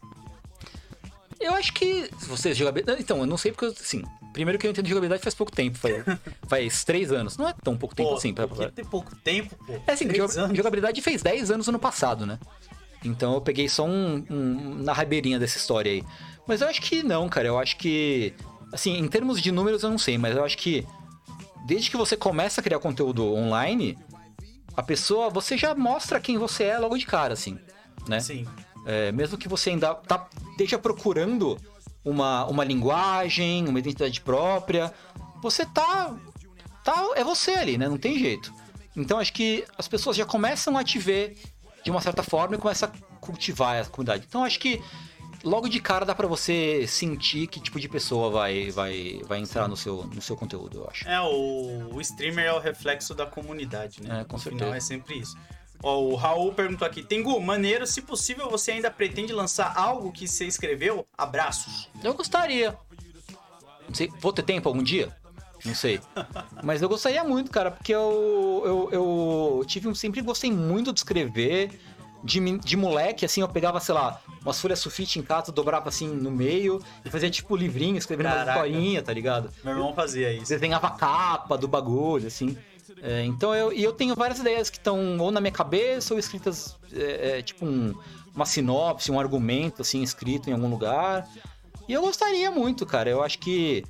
[1.40, 3.02] Eu acho que se vocês jogabilidade.
[3.02, 4.03] Então, eu não sei porque, assim.
[4.34, 5.77] Primeiro que eu entendo de jogabilidade faz pouco tempo.
[5.77, 6.03] Faz,
[6.48, 7.38] faz três anos.
[7.38, 8.45] Não é tão pouco tempo Pô, assim pra.
[8.72, 9.73] tem pouco tempo, pô.
[9.88, 10.57] É assim, Três joga- anos.
[10.57, 12.38] jogabilidade fez 10 anos ano passado, né?
[13.03, 16.03] Então eu peguei só um, um- na rabeirinha dessa história aí.
[16.45, 17.48] Mas eu acho que não, cara.
[17.48, 18.34] Eu acho que.
[18.73, 20.86] Assim, em termos de números eu não sei, mas eu acho que.
[21.65, 23.98] Desde que você começa a criar conteúdo online,
[24.76, 25.30] a pessoa.
[25.30, 27.60] Você já mostra quem você é logo de cara, assim.
[28.08, 28.20] Né?
[28.20, 28.48] Sim.
[28.86, 31.60] É, mesmo que você ainda tá, esteja procurando
[32.04, 34.94] uma, uma linguagem, uma identidade própria,
[35.41, 36.16] você tá,
[36.84, 37.12] tá.
[37.16, 37.88] É você ali, né?
[37.88, 38.54] Não tem jeito.
[38.96, 41.38] Então acho que as pessoas já começam a te ver
[41.84, 44.26] de uma certa forma e começam a cultivar essa comunidade.
[44.28, 44.82] Então acho que
[45.44, 49.68] logo de cara dá pra você sentir que tipo de pessoa vai, vai, vai entrar
[49.68, 51.07] no seu, no seu conteúdo, eu acho.
[51.07, 54.22] É, o, o streamer é o reflexo da comunidade, né?
[54.22, 54.78] É, com no final certeza.
[54.78, 55.38] é sempre isso.
[55.82, 60.28] Ó, o Raul perguntou aqui: Tengu, maneiro, se possível, você ainda pretende lançar algo que
[60.28, 61.07] você escreveu?
[61.18, 61.90] Abraços.
[62.03, 62.78] Eu gostaria.
[63.88, 65.16] Não sei, vou ter tempo algum dia?
[65.66, 65.99] Não sei.
[66.64, 70.99] Mas eu gostaria muito, cara, porque eu, eu, eu tive um, sempre gostei muito de
[70.99, 71.80] escrever.
[72.24, 76.08] De, de moleque, assim, eu pegava, sei lá, umas folhas sulfite em casa, dobrava assim
[76.08, 79.50] no meio e fazia tipo livrinho, escrevendo uma historinha, tá ligado?
[79.64, 80.50] Meu irmão fazia isso.
[80.50, 82.58] desenhava a capa do bagulho, assim.
[83.02, 86.20] É, então eu, e eu tenho várias ideias que estão ou na minha cabeça ou
[86.20, 87.96] escritas, é, é, tipo um-
[88.36, 91.26] uma sinopse, um argumento, assim, escrito em algum lugar.
[91.88, 93.10] E eu gostaria muito, cara.
[93.10, 93.84] Eu acho que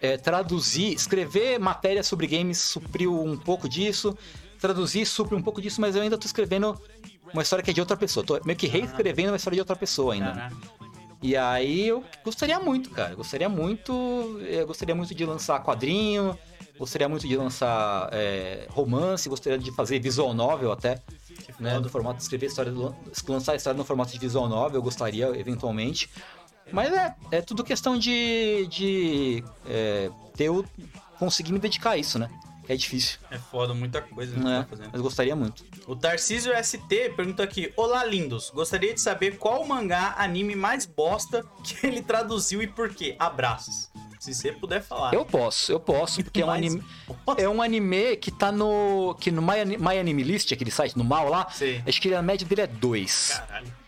[0.00, 4.16] é, traduzir, escrever matéria sobre games supriu um pouco disso.
[4.60, 6.78] Traduzir supre um pouco disso, mas eu ainda tô escrevendo
[7.32, 8.24] uma história que é de outra pessoa.
[8.24, 10.32] Tô meio que reescrevendo uma história de outra pessoa ainda.
[10.32, 10.56] Caraca.
[11.22, 13.14] E aí eu gostaria muito, cara.
[13.14, 13.92] Gostaria muito.
[14.40, 16.36] Eu gostaria muito de lançar quadrinho.
[16.76, 19.28] Gostaria muito de lançar é, romance.
[19.28, 21.00] Gostaria de fazer visual novel até.
[21.60, 22.72] Né, no formato de escrever história,
[23.28, 26.10] lançar a história no formato de visual novel, eu gostaria eventualmente.
[26.72, 30.64] Mas é, é tudo questão de, de é, ter o,
[31.18, 32.28] conseguir me dedicar a isso, né?
[32.68, 33.18] É difícil.
[33.30, 34.60] É foda, muita coisa Né?
[34.62, 34.90] tá fazendo.
[34.92, 35.64] Mas gostaria muito.
[35.86, 36.78] O Tarcísio ST
[37.16, 38.50] pergunta aqui: Olá, lindos.
[38.50, 43.16] Gostaria de saber qual mangá anime mais bosta que ele traduziu e por quê.
[43.18, 43.90] Abraços.
[44.20, 45.12] Se você puder falar.
[45.12, 46.84] Eu posso, eu posso, porque é um anime.
[47.36, 49.16] É um anime que tá no.
[49.20, 51.48] que no My, My Anime List, aquele site, no mal lá.
[51.50, 51.82] Sei.
[51.84, 53.42] Acho que a média dele é 2.
[53.48, 53.82] Caralho.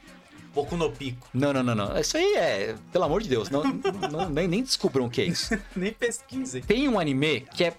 [0.53, 1.27] Boku no pico.
[1.33, 1.99] Não, não, não, não.
[1.99, 2.75] Isso aí é.
[2.93, 3.63] Pelo amor de Deus, não,
[4.11, 5.57] não- nem, nem descubram o que é isso.
[5.75, 6.63] Nem pesquisei.
[6.63, 7.75] Tem um anime que é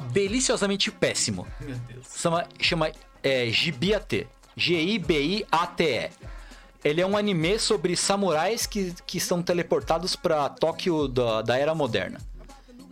[0.00, 1.46] deliciosamente péssimo.
[1.60, 2.06] Meu Deus.
[2.16, 4.26] Chama, chama é, Gibiate.
[4.56, 6.10] G-I-B-I-A-T-E.
[6.82, 11.74] Ele é um anime sobre samurais que, que são teleportados pra Tóquio da, da era
[11.74, 12.20] moderna.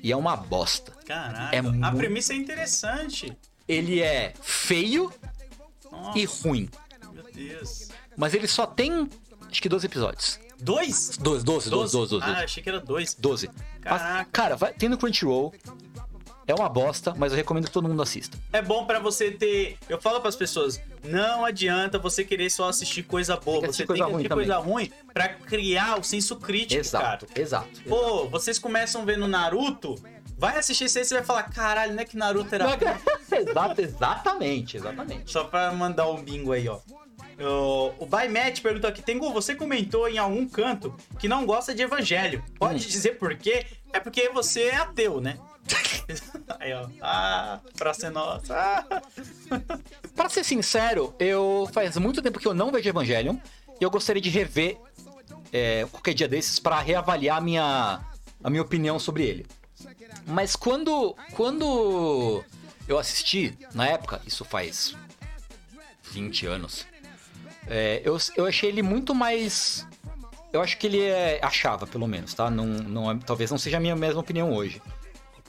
[0.03, 0.93] E é uma bosta.
[1.07, 1.55] Caraca.
[1.55, 3.37] É A muito- premissa é interessante.
[3.67, 5.13] Ele é feio
[5.91, 6.69] Nossa, e ruim.
[7.13, 7.89] meu Deus.
[8.17, 9.09] Mas ele só tem,
[9.51, 10.39] acho que 12 episódios.
[10.61, 11.17] Dois?
[11.19, 12.25] 12, 12, 12, 12, 12.
[12.27, 13.15] Ah, achei que era dois.
[13.15, 13.49] 12.
[13.81, 14.29] Caraca.
[14.33, 15.55] Cara, vai, tem no Crunchyroll.
[16.49, 18.39] É uma bosta, mas eu recomendo que todo mundo assista.
[18.53, 19.77] É bom pra você ter.
[19.89, 23.61] Eu falo pras pessoas: não adianta você querer só assistir coisa boa.
[23.61, 26.83] que você assistir tem coisa que ruim assistir coisa ruim pra criar o senso crítico,
[26.91, 27.19] cara.
[27.21, 27.69] Exato, exato.
[27.87, 29.95] Pô, vocês começam vendo Naruto,
[30.39, 32.65] vai assistir isso aí você vai falar: caralho, não é que Naruto era.
[33.31, 35.31] Exato, exatamente, exatamente.
[35.31, 36.79] Só pra mandar um bingo aí, ó.
[37.41, 41.83] O, o Bymatch perguntou aqui: Tengu, você comentou em algum canto que não gosta de
[41.83, 42.43] evangelho.
[42.59, 42.89] Pode Hum.
[42.89, 43.67] dizer por quê?
[43.93, 45.39] É porque você é ateu, né?
[46.61, 46.89] Aí, ó.
[47.01, 48.55] Ah, pra ser nossa.
[48.57, 49.03] Ah.
[50.15, 53.37] Pra ser sincero, eu faz muito tempo que eu não vejo Evangelion
[53.81, 54.79] e eu gostaria de rever
[55.53, 58.01] é, qualquer dia desses pra reavaliar a minha,
[58.43, 59.47] a minha opinião sobre ele.
[60.27, 62.45] Mas quando, quando
[62.87, 64.95] eu assisti, na época, isso faz
[66.11, 66.87] 20 anos,
[67.67, 69.87] é, eu, eu achei ele muito mais.
[70.53, 71.39] Eu acho que ele é.
[71.43, 72.51] Achava, pelo menos, tá?
[72.51, 74.81] Não, não é- talvez não seja a minha mesma opinião hoje.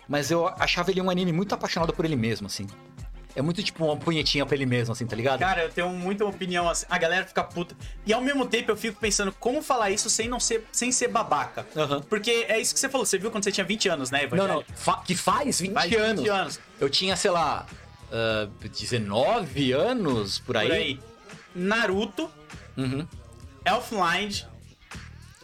[0.10, 2.66] Mas eu achava ele um anime muito apaixonado por ele mesmo, assim.
[3.36, 5.40] É muito tipo uma punhetinha pra ele mesmo, assim, tá ligado?
[5.40, 6.86] Cara, eu tenho muita opinião assim.
[6.90, 7.78] A galera fica puta.
[8.06, 11.10] E ao mesmo tempo eu fico pensando como falar isso sem não ser, sem ser
[11.10, 11.66] babaca.
[11.78, 12.02] Aham.
[12.02, 13.06] Porque é isso que você falou.
[13.06, 14.54] Você viu quando você tinha 20 anos, né, Não, Evangelho?
[14.68, 14.76] não.
[14.76, 16.28] fa- que faz 20, Faz 20 anos.
[16.28, 16.60] anos.
[16.82, 17.68] Eu tinha, sei lá,
[18.12, 20.68] ah, 19 anos por aí.
[20.68, 21.00] Por aí.
[21.56, 22.30] Naruto,
[22.76, 23.06] Uhum.
[23.64, 24.44] Elfline.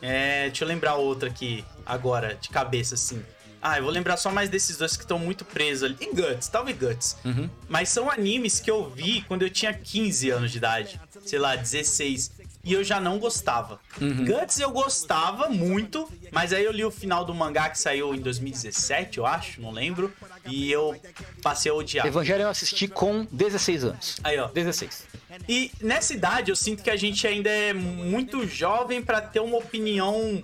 [0.02, 3.24] É, deixa eu lembrar outra aqui agora, de cabeça, assim.
[3.68, 5.98] Ah, eu vou lembrar só mais desses dois que estão muito presos ali.
[6.00, 7.18] E Guts, talvez Guts.
[7.26, 7.50] Uhum.
[7.68, 11.02] Mas são animes que eu vi quando eu tinha 15 anos de idade.
[11.26, 12.32] Sei lá, 16.
[12.64, 13.80] E eu já não gostava.
[14.00, 14.24] Uhum.
[14.24, 18.20] Guts eu gostava muito, mas aí eu li o final do mangá que saiu em
[18.20, 20.14] 2017, eu acho, não lembro.
[20.46, 20.96] E eu
[21.42, 22.06] passei a odiar.
[22.06, 24.18] Evangelho eu assisti com 16 anos.
[24.24, 24.48] Aí, ó.
[24.48, 25.08] 16.
[25.50, 29.58] E nessa idade eu sinto que a gente ainda é muito jovem pra ter uma
[29.58, 30.44] opinião.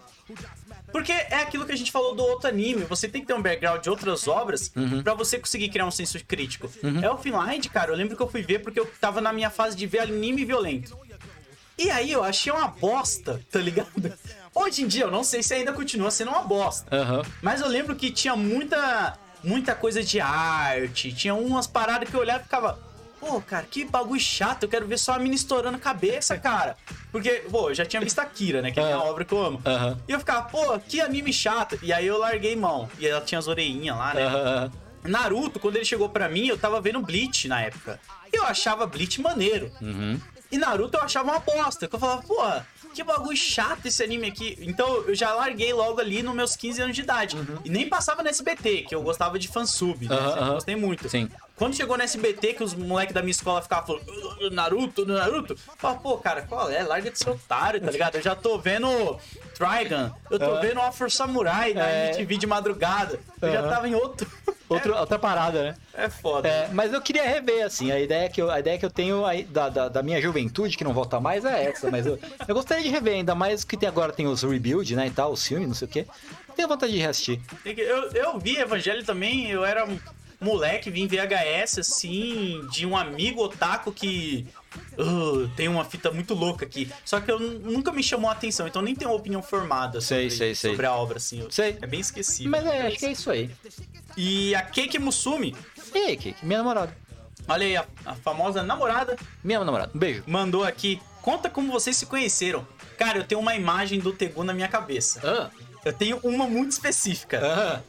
[0.92, 2.84] Porque é aquilo que a gente falou do outro anime.
[2.86, 4.72] Você tem que ter um background de outras obras
[5.04, 6.70] pra você conseguir criar um senso crítico.
[7.02, 7.92] É o Finland, cara.
[7.92, 10.46] Eu lembro que eu fui ver porque eu tava na minha fase de ver anime
[10.46, 10.98] violento.
[11.78, 13.90] E aí eu achei uma bosta, tá ligado?
[14.54, 16.96] Hoje em dia eu não sei se ainda continua sendo uma bosta.
[16.96, 17.24] Aham.
[17.42, 22.20] Mas eu lembro que tinha muita muita coisa de arte, tinha umas paradas que eu
[22.20, 22.80] olhava e ficava,
[23.22, 26.76] pô, cara, que bagulho chato, eu quero ver só a mina estourando a cabeça, cara.
[27.12, 29.42] Porque, pô, eu já tinha visto a Kira, né, que é a obra que eu
[29.46, 29.62] amo.
[29.64, 29.98] Aham.
[30.08, 31.78] E eu ficava, pô, que anime chato.
[31.84, 32.90] E aí eu larguei mão.
[32.98, 34.26] E ela tinha as orelhinhas lá, né?
[34.26, 34.72] Aham.
[35.04, 38.00] Naruto, quando ele chegou pra mim, eu tava vendo Bleach na época.
[38.32, 39.72] E eu achava Bleach maneiro.
[40.52, 41.88] E Naruto eu achava uma bosta.
[41.88, 44.58] Que eu falava, porra, que bagulho chato esse anime aqui.
[44.62, 47.36] Então eu já larguei logo ali nos meus 15 anos de idade.
[47.66, 50.16] E nem passava no SBT, que eu gostava de fansub, né?
[50.16, 50.54] Aham.
[50.54, 51.10] Gostei muito.
[51.10, 51.30] Sim.
[51.62, 55.54] Quando chegou no SBT, que os moleques da minha escola ficavam falando "Uh, Naruto, Naruto,
[55.54, 56.82] eu falava, pô, cara, qual é?
[56.82, 58.16] Larga de ser otário, tá ligado?
[58.16, 58.88] Eu já tô vendo
[59.54, 62.08] Trigun, eu tô vendo Afro Samurai na É.
[62.08, 63.20] MTV de madrugada.
[63.40, 64.28] Eu já tava em outro.
[64.72, 65.76] Outro, outra parada, né?
[65.94, 66.48] É foda.
[66.48, 69.26] É, mas eu queria rever, assim, a ideia que eu, a ideia que eu tenho
[69.26, 72.18] aí da, da, da minha juventude, que não volta mais, é essa, mas eu,
[72.48, 75.34] eu gostaria de rever, ainda mais que tem agora tem os rebuild, né, e tal,
[75.34, 76.08] os filmes, não sei o quê.
[76.56, 77.42] Tenho vontade de reassistir.
[77.66, 79.86] Eu, eu vi Evangelho também, eu era
[80.42, 84.48] moleque, vim VHS, assim, de um amigo otaku que
[84.98, 86.90] uh, tem uma fita muito louca aqui.
[87.06, 90.32] Só que eu nunca me chamou a atenção, então nem tenho uma opinião formada sobre,
[90.32, 90.72] sei, sei.
[90.72, 91.42] sobre a obra, assim.
[91.42, 91.78] Eu- Sei.
[91.82, 92.50] É bem esquecível.
[92.52, 93.50] Mas é, acho que é isso aí.
[94.18, 95.56] E a Keiki Musumi,
[95.94, 96.96] E aí, Kiki, minha namorada.
[97.48, 100.24] olha aí, a, a famosa namorada, Minha namorada, um beijo.
[100.26, 101.00] mandou aqui.
[101.22, 102.68] Conta como vocês se conheceram.
[102.98, 105.22] Cara, eu tenho uma imagem do Tegu na minha cabeça.
[105.24, 105.50] Ah,
[105.86, 107.40] Eu tenho uma muito específica.
[107.44, 107.82] ah,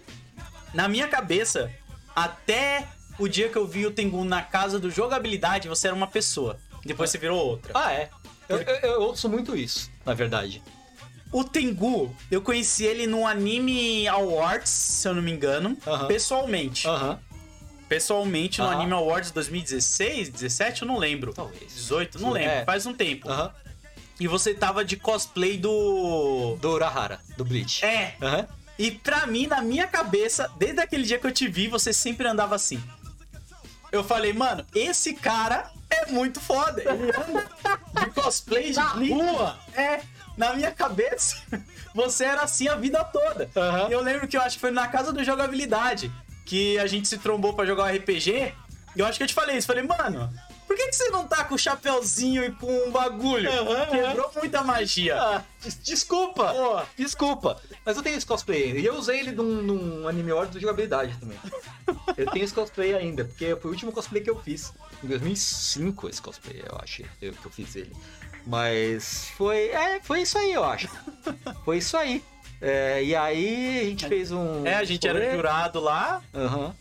[0.74, 1.70] Na minha cabeça,
[2.14, 6.06] até o dia que eu vi o Tengu na casa do jogabilidade, você era uma
[6.06, 6.58] pessoa.
[6.84, 7.72] Depois você virou outra.
[7.74, 8.10] ah é.
[8.48, 10.62] Eu, eu, eu ouço muito isso, na verdade.
[11.30, 16.06] O Tengu, eu conheci ele no Anime Awards, se eu não me engano, Aham.
[16.06, 16.86] pessoalmente.
[16.86, 17.18] Aham.
[17.88, 18.74] Pessoalmente no Aham.
[18.76, 21.32] Anime Awards 2016, 17, eu não lembro.
[21.32, 21.72] Talvez.
[21.74, 22.64] 18, não lembro, É.
[22.64, 23.28] faz um tempo.
[23.28, 23.50] Aham.
[24.20, 26.56] E você tava de cosplay do.
[26.60, 27.84] Do Urahara, do Bleach.
[27.84, 28.14] É.
[28.20, 28.46] Aham.
[28.82, 32.26] E pra mim, na minha cabeça, desde aquele dia que eu te vi, você sempre
[32.26, 32.82] andava assim.
[33.92, 36.82] Eu falei, mano, esse cara é muito foda.
[36.82, 37.48] Ele anda
[38.00, 39.56] de cosplay de rua.
[39.72, 40.00] É,
[40.36, 41.36] na minha cabeça,
[41.94, 43.48] você era assim a vida toda.
[43.88, 46.10] E eu lembro que eu acho que foi na casa do jogabilidade
[46.44, 48.52] que a gente se trombou pra jogar um RPG.
[48.96, 49.68] E eu acho que eu te falei isso.
[49.68, 50.28] Falei, mano,
[50.72, 53.50] por que, que você não tá com o chapéuzinho e com um bagulho?
[53.50, 55.20] Aham, Quebrou muita magia.
[55.20, 56.52] Ah, des- desculpa!
[56.54, 56.80] Pô.
[56.96, 57.60] Desculpa!
[57.84, 58.78] Mas eu tenho esse cosplay.
[58.78, 61.38] E eu usei ele num, num anime Awards de jogabilidade também.
[62.16, 64.72] eu tenho esse cosplay ainda, porque foi o último cosplay que eu fiz.
[65.04, 67.92] Em 2005 esse cosplay, eu acho, eu, que eu fiz ele.
[68.46, 69.68] Mas foi.
[69.68, 70.88] É, foi isso aí, eu acho.
[71.66, 72.24] foi isso aí.
[72.60, 74.66] É, e aí a gente fez um.
[74.66, 76.22] É, a gente era jurado lá.
[76.34, 76.74] Aham.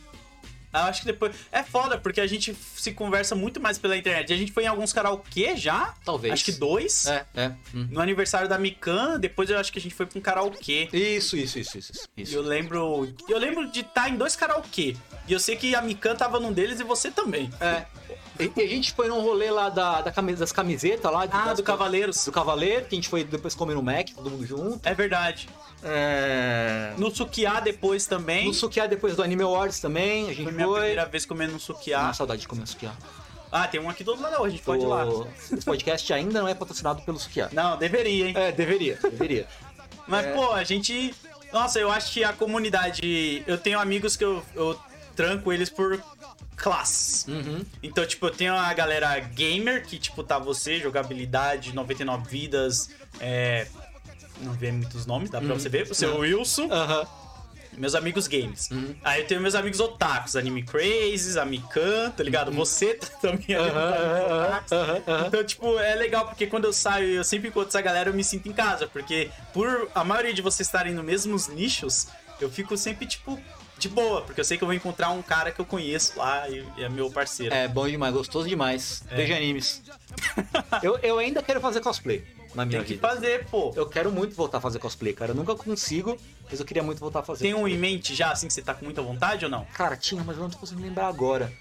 [0.74, 1.36] Eu acho que depois.
[1.52, 4.32] É foda, porque a gente se conversa muito mais pela internet.
[4.32, 5.94] A gente foi em alguns karaokê já.
[6.06, 6.34] Talvez.
[6.34, 7.06] Acho que dois.
[7.08, 7.52] É, é.
[7.74, 7.88] hum.
[7.92, 10.90] No aniversário da Mikan, depois eu acho que a gente foi pra um karaokê.
[10.94, 11.92] Isso, isso, isso, isso.
[12.16, 12.36] E isso.
[12.36, 13.14] eu lembro.
[13.28, 14.96] Eu lembro de estar em dois karaokê.
[15.28, 17.50] E eu sei que a Mikan tava num deles e você também.
[17.60, 17.86] É.
[18.42, 21.24] E, e a gente foi num rolê lá da, da cami- das camisetas lá.
[21.32, 22.24] Ah, das- do Cavaleiros.
[22.26, 24.80] do Cavaleiro, que a gente foi depois comer no Mac, todo mundo junto.
[24.88, 25.48] É verdade.
[25.84, 26.94] É...
[26.98, 28.48] No Sukiá depois também.
[28.48, 30.54] No Sukiá, depois do Anime Awards também, a gente Foi foi.
[30.54, 32.10] minha primeira vez comendo no Sukiá.
[32.10, 32.92] Ah, saudade de comer Sukiá.
[33.52, 35.06] Ah, tem um aqui do outro lado, a gente pode ir lá.
[35.06, 37.50] O- Esse podcast ainda não é patrocinado pelo Sukiá.
[37.52, 38.34] Não, deveria, hein?
[38.36, 39.48] É, deveria, deveria.
[40.08, 40.34] Mas, É.
[40.34, 41.14] pô, a gente.
[41.52, 43.44] Nossa, eu acho que a comunidade.
[43.46, 44.80] Eu tenho amigos que eu, eu
[45.16, 46.02] tranco eles por
[46.56, 47.26] classes.
[47.28, 47.66] Uhum.
[47.82, 52.90] Então, tipo, eu tenho a galera gamer, que, tipo, tá você, jogabilidade, 99 vidas,
[53.20, 53.68] é.
[54.42, 55.90] Não vê muitos nomes, dá pra você ver.
[55.90, 57.06] O seu Wilson, Aham.
[57.78, 58.70] meus amigos games.
[58.72, 58.96] Uhum.
[59.04, 62.52] Aí eu tenho meus amigos otakus, Anime Crazes, a Mikan, tá ligado?
[62.52, 65.28] Você também é Uhum.
[65.28, 68.14] Então, tipo, é legal porque quando eu saio e eu sempre encontro essa galera, eu
[68.14, 68.88] me sinto em casa.
[68.88, 72.08] Porque por a maioria de vocês estarem nos mesmos nichos,
[72.40, 73.40] eu fico sempre, tipo,
[73.82, 74.22] de boa.
[74.22, 76.84] Porque eu sei que eu vou encontrar um cara que eu conheço lá e, e
[76.84, 77.54] é meu parceiro.
[77.54, 79.04] É bom demais, gostoso demais.
[79.10, 79.16] É.
[79.16, 79.82] Veja animes.
[80.84, 83.08] eu, eu ainda quero fazer cosplay na minha Tem que vida.
[83.08, 83.74] fazer, pô.
[83.76, 85.32] Eu quero muito voltar a fazer cosplay, cara.
[85.32, 86.18] Eu nunca consigo,
[86.50, 87.46] mas eu queria muito voltar a fazer.
[87.46, 89.66] Tem um em mente já, assim, que você tá com muita vontade ou não?
[89.74, 91.52] Cara, tinha, mas eu não tô conseguindo lembrar agora.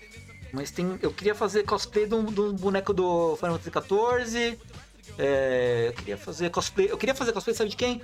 [0.52, 0.98] Mas tem.
[1.00, 4.58] Eu queria fazer cosplay do, do boneco do Final Fantasy XIV.
[5.18, 6.90] É, eu queria fazer cosplay.
[6.90, 8.02] Eu queria fazer cosplay, sabe de quem?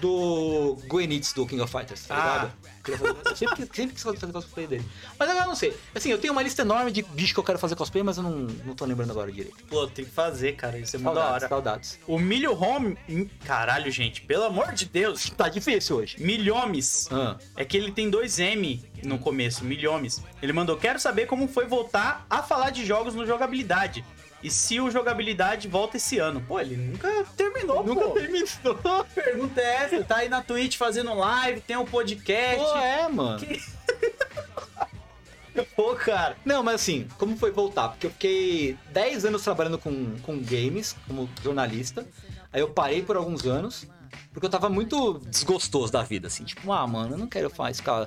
[0.00, 2.34] Do Goenitz do King of Fighters, tá Ah.
[2.44, 2.52] ligado?
[2.84, 4.84] Fazer, eu sempre, sempre quis fazer cosplay dele.
[5.18, 5.74] Mas agora eu não sei.
[5.94, 8.22] Assim, eu tenho uma lista enorme de bichos que eu quero fazer cosplay, mas eu
[8.22, 9.56] não, não tô lembrando agora direito.
[9.70, 10.78] Pô, tem que fazer, cara.
[10.78, 11.48] Isso é muito da hora.
[11.48, 11.98] saudades.
[12.06, 12.98] O Milho Home.
[13.46, 15.30] Caralho, gente, pelo amor de Deus.
[15.34, 16.16] Tá difícil hoje.
[16.22, 17.08] Milhomes.
[17.10, 17.36] Ah.
[17.56, 20.22] É que ele tem dois M no começo, milhomes.
[20.42, 24.04] Ele mandou: Quero saber como foi voltar a falar de jogos no jogabilidade.
[24.44, 26.44] E se o jogabilidade volta esse ano.
[26.46, 28.10] Pô, ele nunca terminou, Nunca pô.
[28.10, 28.46] terminou.
[29.14, 32.62] Pergunta é essa, tá aí na Twitch fazendo live, tem um podcast.
[32.62, 33.40] Pô, é, mano.
[35.74, 36.36] Pô, cara.
[36.44, 37.88] Não, mas assim, como foi voltar?
[37.88, 42.06] Porque eu fiquei 10 anos trabalhando com, com games, como jornalista.
[42.52, 43.86] Aí eu parei por alguns anos,
[44.32, 46.44] porque eu tava muito desgostoso da vida, assim.
[46.44, 48.06] Tipo, ah, mano, eu não quero mais ficar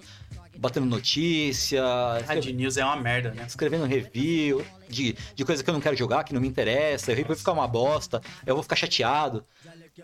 [0.58, 1.84] batendo notícia,
[2.28, 3.46] A de news é uma merda, né?
[3.48, 7.28] escrevendo review de, de coisa que eu não quero jogar, que não me interessa, review
[7.28, 9.46] vai ficar uma bosta, eu vou ficar chateado.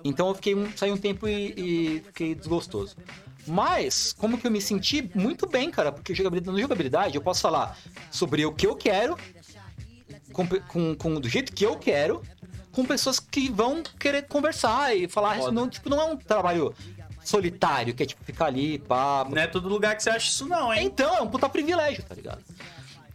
[0.04, 2.96] Então eu fiquei um, saí um tempo e, e fiquei desgostoso.
[3.46, 7.42] Mas, como que eu me senti muito bem, cara, porque jogabilidade, na jogabilidade eu posso
[7.42, 7.78] falar
[8.10, 9.18] sobre o que eu quero,
[10.32, 12.22] com, com, com- do jeito que eu quero,
[12.74, 15.38] com pessoas que vão querer conversar e falar.
[15.38, 16.74] Isso não, tipo, não é um trabalho
[17.24, 19.26] solitário, que é tipo ficar ali, pá.
[19.30, 20.86] Não é todo lugar que você acha isso, não, hein?
[20.86, 22.44] Então, é um puta privilégio, tá ligado?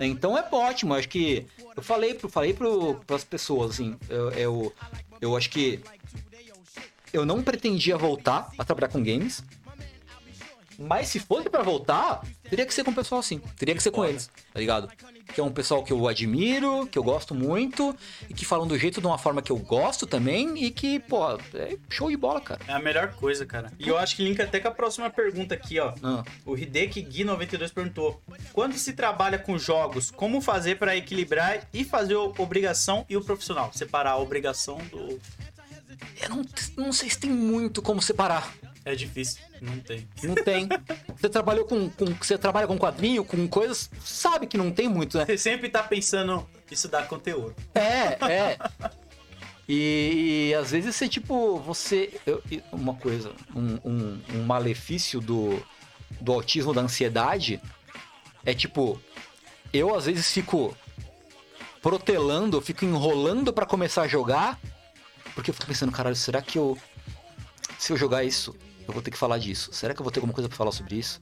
[0.00, 1.44] Então é ótimo, acho que.
[1.76, 4.74] Eu falei, pro, falei pro, pras pessoas, assim, eu, eu,
[5.20, 5.80] eu acho que.
[7.12, 9.42] Eu não pretendia voltar a trabalhar com games.
[10.78, 13.40] Mas se fosse pra voltar, teria que ser com um pessoal assim.
[13.56, 14.88] Teria que ser com eles, tá ligado?
[15.34, 17.94] Que é um pessoal que eu admiro, que eu gosto muito,
[18.28, 21.38] e que falam do jeito de uma forma que eu gosto também, e que, pô,
[21.54, 22.60] é show de bola, cara.
[22.66, 23.72] É a melhor coisa, cara.
[23.78, 25.92] E eu acho que linka até com a próxima pergunta aqui, ó.
[26.02, 26.24] Ah.
[26.44, 28.20] O Hideki Gui92 perguntou:
[28.52, 33.22] Quando se trabalha com jogos, como fazer pra equilibrar e fazer a obrigação e o
[33.22, 33.70] profissional?
[33.72, 35.20] Separar a obrigação do.
[36.22, 36.44] Eu não,
[36.76, 38.52] não sei se tem muito como separar.
[38.84, 40.08] É difícil, não tem.
[40.22, 40.68] Não tem.
[41.16, 43.90] Você trabalhou com, com- Você trabalha com quadrinho, com coisas.
[44.04, 45.24] Sabe que não tem muito, né?
[45.26, 47.54] Você sempre tá pensando, isso dá conteúdo.
[47.74, 48.58] É, é.
[49.68, 52.18] E, e às vezes você, tipo, você.
[52.26, 55.62] eu- uma coisa, um, um, um malefício do,
[56.20, 57.60] do autismo, da ansiedade,
[58.46, 59.00] é tipo,
[59.72, 60.74] eu às vezes fico
[61.82, 64.58] protelando, fico enrolando pra começar a jogar,
[65.34, 66.76] porque eu fico pensando, caralho, será que eu.
[67.78, 68.56] Se eu jogar isso,
[68.88, 69.70] eu vou ter que falar disso.
[69.72, 71.20] Será que eu vou ter alguma coisa pra falar sobre isso?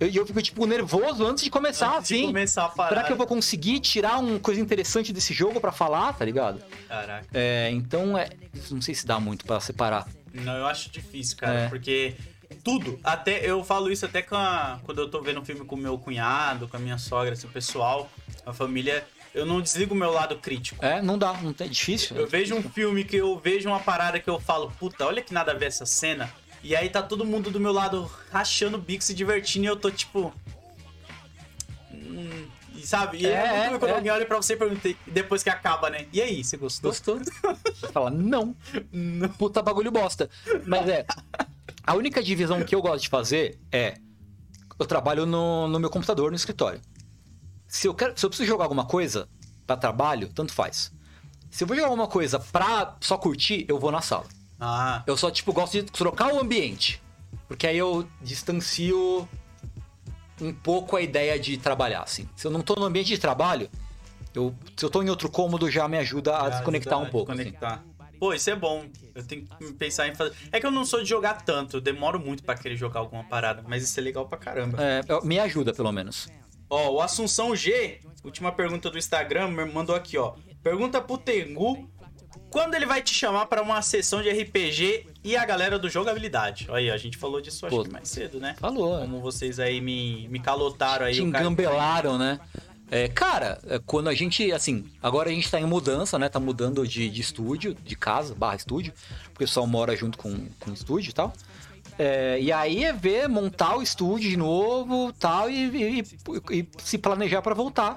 [0.00, 2.26] E eu, eu fico, tipo, nervoso antes de começar, Antes de assim.
[2.26, 2.94] começar a parada.
[2.94, 6.60] Será que eu vou conseguir tirar uma coisa interessante desse jogo pra falar, tá ligado?
[6.88, 7.26] Caraca.
[7.34, 8.30] É, então, é,
[8.70, 10.06] não sei se dá muito pra separar.
[10.32, 11.68] Não, eu acho difícil, cara, É.
[11.68, 12.14] porque
[12.62, 15.78] tudo, até eu falo isso até a- quando eu tô vendo um filme com o
[15.78, 18.10] meu cunhado, com a minha sogra, assim, o pessoal,
[18.46, 19.04] a família,
[19.34, 20.84] eu não desligo o meu lado crítico.
[20.84, 22.16] É, não dá, não é difícil.
[22.16, 25.34] Eu vejo um filme que eu vejo uma parada que eu falo, puta, olha que
[25.34, 26.32] nada a ver essa cena.
[26.64, 29.76] E aí tá todo mundo do meu lado rachando o bico, se divertindo, e eu
[29.76, 30.32] tô tipo.
[31.92, 33.18] Hum, e sabe?
[33.18, 33.94] E é, É, muito ruim quando é.
[33.96, 36.06] alguém olha pra você e pergunta, depois que acaba, né?
[36.10, 36.90] E aí, você gostou?
[36.90, 37.18] Gostou?
[37.18, 38.56] Você fala, não.
[38.90, 39.28] Não.
[39.28, 40.30] Puta bagulho bosta.
[40.66, 41.06] Mas é.
[41.86, 43.98] A única divisão que eu gosto de fazer é.
[44.78, 46.80] Eu trabalho no, no meu computador, no escritório.
[47.68, 49.28] Se eu, quero, se eu preciso jogar alguma coisa
[49.66, 50.90] pra trabalho, tanto faz.
[51.50, 54.26] Se eu vou jogar alguma coisa pra só curtir, eu vou na sala.
[54.66, 57.02] Ah, Eu só, tipo, gosto de trocar o ambiente.
[57.46, 59.28] Porque aí eu distancio
[60.40, 62.28] um pouco a ideia de trabalhar, assim.
[62.34, 63.68] Se eu não tô no ambiente de trabalho,
[64.34, 67.30] eu, se eu tô em outro cômodo, já me ajuda a desconectar um pouco.
[67.32, 67.44] assim.
[67.44, 67.84] Desconectar.
[68.18, 68.86] Pô, isso é bom.
[69.14, 70.34] Eu tenho que pensar em fazer.
[70.50, 73.24] É que eu não sou de jogar tanto, eu demoro muito pra querer jogar alguma
[73.24, 74.78] parada, mas isso é legal pra caramba.
[74.82, 76.28] É, me ajuda, pelo menos.
[76.70, 80.34] Ó, o Assunção G, última pergunta do Instagram, mandou aqui, ó.
[80.62, 81.88] Pergunta pro Tengu
[82.54, 86.66] quando ele vai te chamar pra uma sessão de RPG e a galera do jogabilidade.
[86.68, 88.54] Olha aí, a gente falou disso acho Pô, que mais cedo, né?
[88.60, 88.96] Falou.
[89.00, 91.14] Como vocês aí me, me calotaram aí.
[91.14, 92.38] Te cara- engambelaram, né?
[92.92, 96.28] É, cara, é, quando a gente, assim, agora a gente tá em mudança, né?
[96.28, 98.92] Tá mudando de, de estúdio, de casa, barra estúdio,
[99.32, 101.32] porque o pessoal mora junto com, com o estúdio e tal.
[101.98, 106.00] É, e aí é ver, montar o estúdio de novo tal, e, e-
[106.52, 107.96] e- e se planejar pra voltar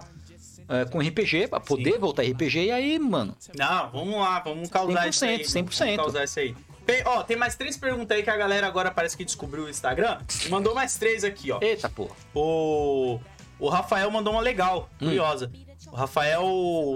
[0.69, 5.07] é, com RPG, pra poder voltar RPG, e aí, mano, Não, vamos lá, vamos causar
[5.07, 5.39] isso aí.
[5.39, 5.77] 100%, 100%.
[5.79, 6.55] Vamos causar isso aí.
[6.85, 9.69] Tem- ó, tem mais três perguntas aí que a galera agora parece que descobriu o
[9.69, 10.19] Instagram.
[10.49, 11.59] Mandou mais três aqui, ó.
[11.61, 12.15] eita porra.
[12.33, 13.19] O,
[13.59, 15.07] o Rafael mandou uma legal, Hum.
[15.07, 15.51] curiosa.
[15.91, 16.45] O Rafael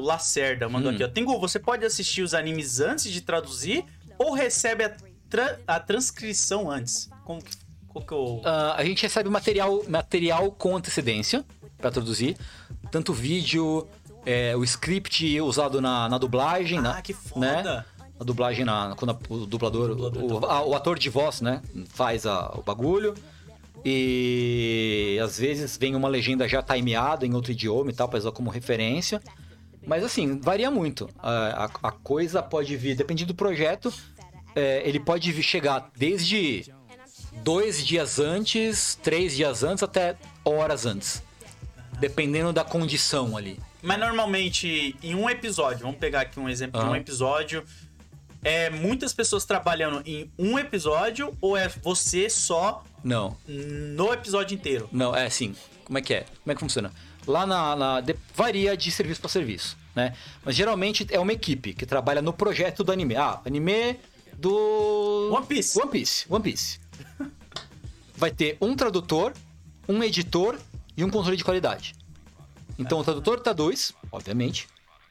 [0.02, 1.08] Lacerda mandou aqui, ó.
[1.08, 3.86] Tengu, você pode assistir os animes antes de traduzir
[4.18, 4.96] ou recebe a,
[5.30, 7.10] tra- a transcrição antes?
[7.26, 7.52] Como que,
[7.88, 8.42] qual que eu...
[8.46, 11.46] Ah, a gente recebe material, material com antecedência
[11.78, 12.38] pra traduzir,
[12.92, 13.88] tanto vídeo,
[14.26, 17.64] é, o script usado na, na dublagem, Ah, na, que foda.
[17.64, 17.86] né?
[18.20, 22.26] A dublagem na quando a- o dublador, o, a- o ator de voz, né, faz
[22.28, 23.16] a- o bagulho.
[23.84, 28.32] E às vezes vem uma legenda já timeada em outro idioma e tal, pra usar
[28.32, 29.22] como referência.
[29.86, 31.10] Mas assim, varia muito.
[31.18, 33.92] A, a- a coisa pode vir, depende do projeto,
[34.56, 36.72] é, ele pode vir chegar desde
[37.44, 40.16] dois dias antes, três dias antes, até
[40.46, 41.24] horas antes.
[42.02, 43.60] Dependendo da condição ali.
[43.82, 47.64] Mas normalmente, em um episódio, vamos pegar aqui um exemplo de um episódio,
[48.44, 54.90] é muitas pessoas trabalhando em um episódio ou é você só Não, no episódio inteiro?
[54.92, 55.56] não, é assim.
[55.86, 56.22] Como é que é?
[56.44, 56.92] Como é que funciona?
[57.28, 57.76] Lá na.
[57.76, 60.14] na- de- varia de serviço para serviço, né?
[60.44, 63.16] Mas geralmente é uma equipe que trabalha no projeto do anime.
[63.16, 64.00] Ah, anime
[64.34, 65.32] do.
[65.34, 65.80] One Piece.
[65.80, 66.26] One Piece.
[66.30, 66.80] One Piece.
[68.16, 69.34] Vai ter um tradutor
[69.88, 70.58] um editor
[70.96, 71.94] e um controle de qualidade.
[72.78, 74.68] Então o tradutor tá dois, obviamente.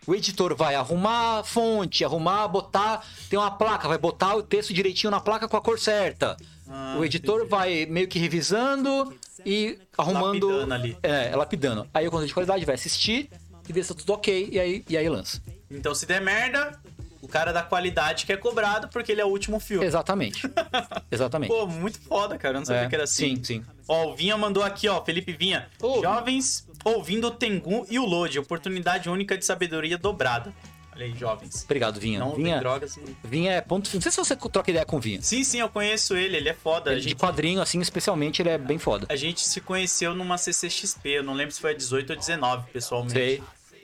[0.07, 3.05] O editor vai arrumar a fonte, arrumar, botar.
[3.29, 6.37] Tem uma placa, vai botar o texto direitinho na placa com a cor certa.
[6.69, 7.51] Ah, o editor entendi.
[7.51, 10.49] vai meio que revisando e arrumando.
[10.49, 10.97] Lapidando ali.
[11.03, 11.87] É, lapidando.
[11.93, 13.31] Aí o controle de qualidade vai assistir
[13.69, 15.41] e ver se tá tudo ok e aí, e aí lança.
[15.71, 16.81] Então, se der merda,
[17.23, 19.85] o cara da qualidade que é cobrado porque ele é o último filme.
[19.85, 20.51] Exatamente.
[21.13, 21.51] Exatamente.
[21.51, 22.55] Pô, muito foda, cara.
[22.57, 23.37] Eu não sabia É, que era assim.
[23.37, 23.65] Sim, sim.
[23.91, 25.05] Ó, o Vinha mandou aqui, ó.
[25.05, 25.67] Felipe Vinha.
[25.83, 26.01] Ô.
[26.01, 28.39] Jovens ouvindo o Tengu e o Load.
[28.39, 30.55] Oportunidade única de sabedoria dobrada.
[30.95, 31.65] Olha aí, jovens.
[31.65, 32.21] Obrigado, Vinha.
[32.21, 33.17] Não tem Vinha, drogas e...
[33.25, 33.91] Vinha é ponto.
[33.93, 35.21] Não sei se você troca ideia com o Vinha.
[35.21, 36.37] Sim, sim, eu conheço ele.
[36.37, 36.95] Ele é foda.
[36.95, 39.09] De gente, quadrinho, assim, especialmente, ele é bem foda.
[39.09, 41.09] a gente se conheceu numa CCXP.
[41.09, 43.13] Eu não lembro se foi a 18 ou 19, pessoalmente.
[43.13, 43.43] Sei.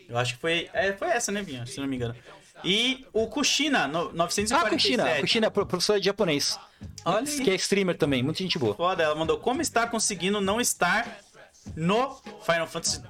[0.08, 0.70] Eu acho que foi...
[0.72, 1.66] É, foi essa, né, Vinha?
[1.66, 2.14] Se não me engano.
[2.66, 4.54] E o Kushina, no, 947.
[4.66, 5.20] Ah, Kushina.
[5.20, 6.58] Kushina pro- professora de japonês.
[7.04, 7.24] Olha.
[7.24, 8.74] Que é streamer também, muita gente boa.
[8.74, 11.18] Foda, ela mandou como está conseguindo não estar
[11.76, 12.14] no
[12.44, 13.00] Final Fantasy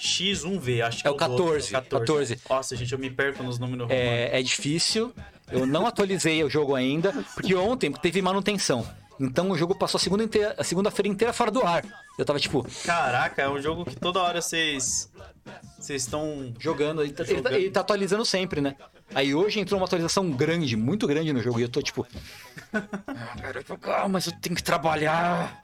[0.00, 2.40] X1V, acho que É o do outro, 14, 14.
[2.48, 4.02] Nossa, gente, eu me perco nos números romanos.
[4.02, 5.12] É, é difícil.
[5.50, 8.86] Eu não atualizei o jogo ainda, porque ontem teve manutenção.
[9.20, 11.84] Então o jogo passou a segunda inteira- a segunda-feira inteira fora do ar.
[12.18, 15.10] Eu tava, tipo, Caraca, é um jogo que toda hora vocês
[15.78, 17.02] vocês estão jogando.
[17.02, 17.54] Ele tá, ele tá- Jogando.
[17.54, 18.76] ele tá atualizando sempre, né?
[19.14, 22.06] Aí hoje entrou uma atualização grande, muito grande no jogo, e eu tô tipo.
[23.84, 25.60] "Ah, mas eu tenho que trabalhar.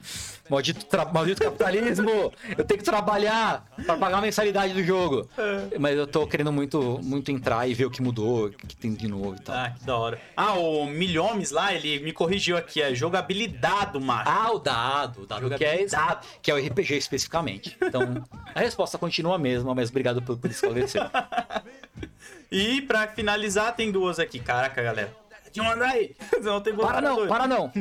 [0.49, 2.31] Maldito, tra- maldito capitalismo!
[2.57, 5.27] Eu tenho que trabalhar pra pagar a mensalidade do jogo.
[5.77, 8.93] Mas eu tô querendo muito, muito entrar e ver o que mudou, o que tem
[8.93, 9.55] de novo e tal.
[9.55, 10.21] Ah, que da hora.
[10.37, 14.29] Ah, o Milhomes lá, ele me corrigiu aqui, é jogabilidade, macho.
[14.29, 16.27] Ah, o dado, o dado que é, Jogabilidade.
[16.41, 17.75] que é o RPG especificamente.
[17.81, 18.23] Então,
[18.55, 21.01] a resposta continua a mesma, mas obrigado por, por esclarecer.
[22.51, 24.39] E pra finalizar, tem duas aqui.
[24.39, 25.13] Caraca, galera.
[25.51, 26.15] Te mandar aí.
[26.29, 27.71] Senão tem Para não, para não.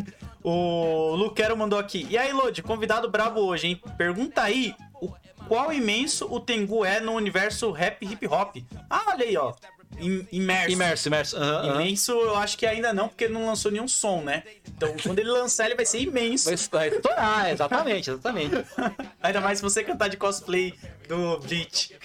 [0.43, 2.06] O Luquero mandou aqui.
[2.09, 3.82] E aí, Lodi, convidado brabo hoje, hein?
[3.97, 5.12] Pergunta aí o
[5.48, 8.56] qual imenso o Tengu é no universo rap hip hop.
[8.88, 9.52] Ah, olha aí, ó.
[9.98, 10.70] Im- Imerso.
[10.70, 11.36] Imerso, imerso.
[11.74, 14.43] Imenso, eu acho que ainda não, porque ele não lançou nenhum som, né?
[14.68, 16.44] Então, quando ele lançar, ele vai ser imenso.
[16.70, 18.55] Vai estourar, exatamente, exatamente.
[19.23, 20.74] Ainda mais se você cantar de cosplay
[21.09, 21.97] do Bleach.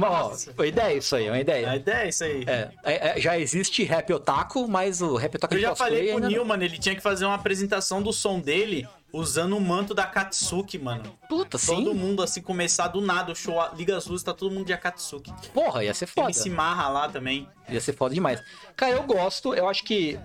[0.00, 1.76] Ó, uma ideia isso aí, uma A ideia.
[1.76, 2.44] ideia é isso aí.
[2.46, 6.14] É, é, é, já existe rap otaku, mas o rap otaku Eu já falei.
[6.20, 10.04] Nil, mano, ele tinha que fazer uma apresentação do som dele usando o manto da
[10.06, 11.02] Katsuki, mano.
[11.28, 11.74] Puta, sim.
[11.74, 14.72] Todo mundo, assim, começar do nada, o show, liga as luzes, tá todo mundo de
[14.72, 15.32] Akatsuki.
[15.52, 16.28] Porra, ia ser foda.
[16.30, 17.48] MC Marra lá também.
[17.68, 18.42] Ia ser foda demais.
[18.76, 20.18] Cara, eu gosto, eu acho que.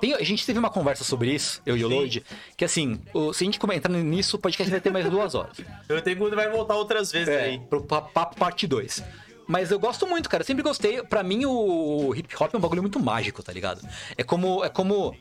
[0.00, 1.88] Tem- a gente teve uma conversa sobre isso, eu e o.
[1.88, 2.22] Lloyd,
[2.56, 5.34] que assim, o- se a gente come- entrar nisso, o podcast vai ter mais duas
[5.34, 5.56] horas.
[5.88, 7.58] Eu tenho que vai voltar outras vezes É, aí.
[7.58, 9.02] pro pa- papo parte 2.
[9.50, 10.42] Mas eu gosto muito, cara.
[10.42, 11.02] Eu sempre gostei.
[11.02, 13.80] Pra mim, o hip hop é um bagulho muito mágico, tá ligado?
[14.14, 14.62] É como.
[14.62, 15.16] É como.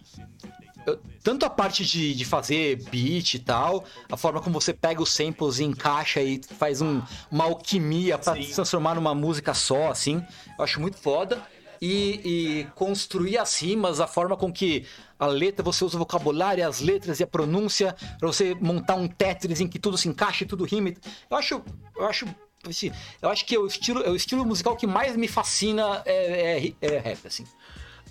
[0.88, 5.02] Eu- tanto a parte de, de fazer beat e tal, a forma como você pega
[5.02, 8.44] os samples e encaixa e faz um- uma alquimia pra Sim.
[8.44, 10.24] se transformar numa música só, assim.
[10.58, 11.42] Eu acho muito foda.
[11.80, 14.84] E, e construir as rimas, a forma com que
[15.20, 19.08] a letra, você usa o vocabulário, as letras e a pronúncia, pra você montar um
[19.08, 20.92] Tetris em que tudo se encaixa e tudo rima.
[21.30, 21.62] Eu acho.
[21.96, 22.26] Eu acho.
[22.68, 22.92] assim,
[23.22, 26.68] Eu acho que é o estilo, é o estilo musical que mais me fascina é,
[26.68, 27.44] é- é rap, assim.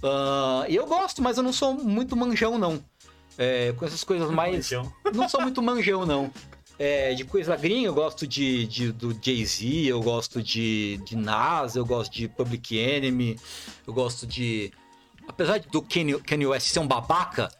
[0.08, 2.82] Ah, E eu gosto, mas eu não sou muito manjão, não.
[3.38, 4.54] É, com essas coisas mais.
[4.56, 4.92] Manjão.
[5.14, 6.30] Não sou muito manjão, não.
[6.78, 11.74] É, de coisa gringa, eu gosto de, de- do Jay-Z, eu gosto de, de Nas,
[11.76, 13.38] eu gosto de Public Enemy,
[13.86, 14.72] eu gosto de.
[15.28, 17.50] Apesar do Kanye, Kanye West ser um babaca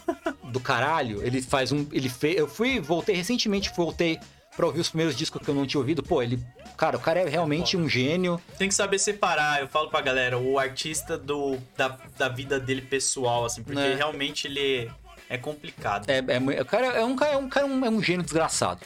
[0.52, 1.86] do caralho, ele faz um.
[1.92, 2.36] Ele fez.
[2.38, 4.18] Eu fui, voltei recentemente, voltei
[4.56, 6.02] pra ouvir os primeiros discos que eu não tinha ouvido.
[6.02, 6.38] Pô, ele.
[6.76, 8.40] Cara, o cara é realmente um gênio.
[8.58, 12.82] Tem que saber separar, eu falo pra galera, o artista do, da, da vida dele
[12.82, 13.94] pessoal, assim, porque Né.
[13.94, 14.90] realmente ele
[15.28, 16.08] é complicado.
[16.10, 18.80] É, é, o cara é um cara, é um, cara, um- é um gênio desgraçado.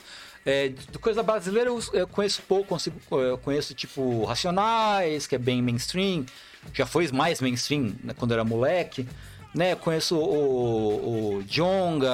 [0.47, 5.61] É, coisa brasileira eu, eu conheço pouco, consigo- eu conheço tipo Racionais, que é bem
[5.61, 6.25] mainstream,
[6.73, 9.07] já foi mais mainstream né, quando era moleque.
[9.53, 12.09] Né, conheço o, o Jonga,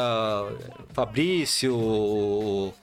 [0.94, 2.74] Fabrício, o,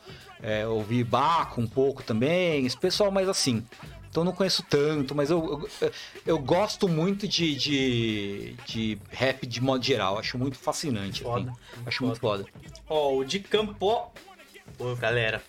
[0.44, 3.66] é, ouvi Baco um pouco também, esse pessoal mais assim.
[4.10, 5.92] Então não conheço tanto, mas eu, eu,
[6.24, 10.20] eu gosto muito de, de, de rap de modo geral.
[10.20, 11.24] Acho muito fascinante.
[11.24, 11.46] Foda, assim.
[11.46, 12.46] muito Acho muito foda.
[12.88, 14.12] Ó, o de Campo.
[14.78, 15.42] Pô, galera,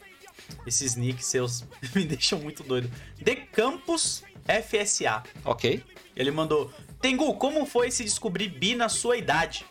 [0.66, 1.64] esses nicks seus
[1.94, 2.90] me deixam muito doido.
[3.18, 5.22] De Campos FSA.
[5.44, 5.84] Ok.
[6.16, 6.72] Ele mandou:
[7.02, 9.66] Tengu, como foi se descobrir bi na sua idade?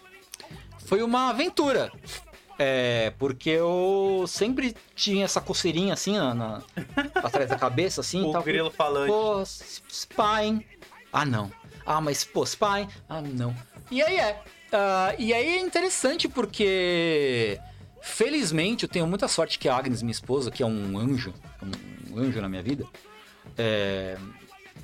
[0.86, 1.92] Foi uma aventura.
[2.60, 6.62] É, porque eu sempre tinha essa coceirinha assim na, na-
[7.16, 8.24] atrás da cabeça, assim.
[8.24, 8.44] O tal.
[8.44, 9.08] grilo falante.
[9.12, 10.66] Pô, Spine.
[11.12, 11.52] Ah, não.
[11.86, 12.88] Ah, mas, pô, Spine.
[13.10, 13.56] Ah, não.
[13.90, 14.42] E aí é.
[14.72, 17.60] Ah, e aí é interessante porque,
[18.02, 21.34] felizmente, eu tenho muita sorte que a Agnes, minha esposa, que é um anjo,
[22.12, 22.86] um anjo na minha vida,
[23.58, 24.18] é,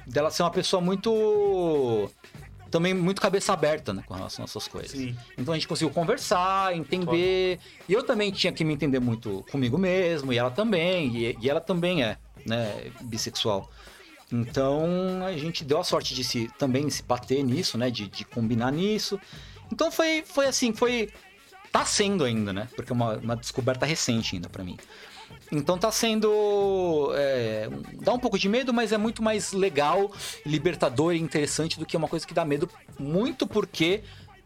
[0.06, 2.10] dela ser uma pessoa muito.
[2.70, 4.92] Também muito cabeça aberta, né, com relação a essas coisas.
[4.92, 5.16] Sim.
[5.38, 7.60] Então a gente conseguiu conversar, entender.
[7.88, 11.50] E eu também tinha que me entender muito comigo mesmo, e ela também, e, e
[11.50, 13.70] ela também é, né, bissexual.
[14.32, 17.90] Então a gente deu a sorte de se também se bater nisso, né?
[17.90, 19.20] De, de combinar nisso.
[19.72, 21.10] Então foi, foi assim, foi.
[21.72, 22.68] Tá sendo ainda, né?
[22.76, 24.78] Porque é uma, uma descoberta recente ainda pra mim.
[25.52, 27.12] Então tá sendo.
[27.16, 27.70] é,
[28.02, 30.12] dá um pouco de medo, mas é muito mais legal,
[30.46, 32.70] libertador e interessante do que uma coisa que dá medo,
[33.00, 34.04] muito porque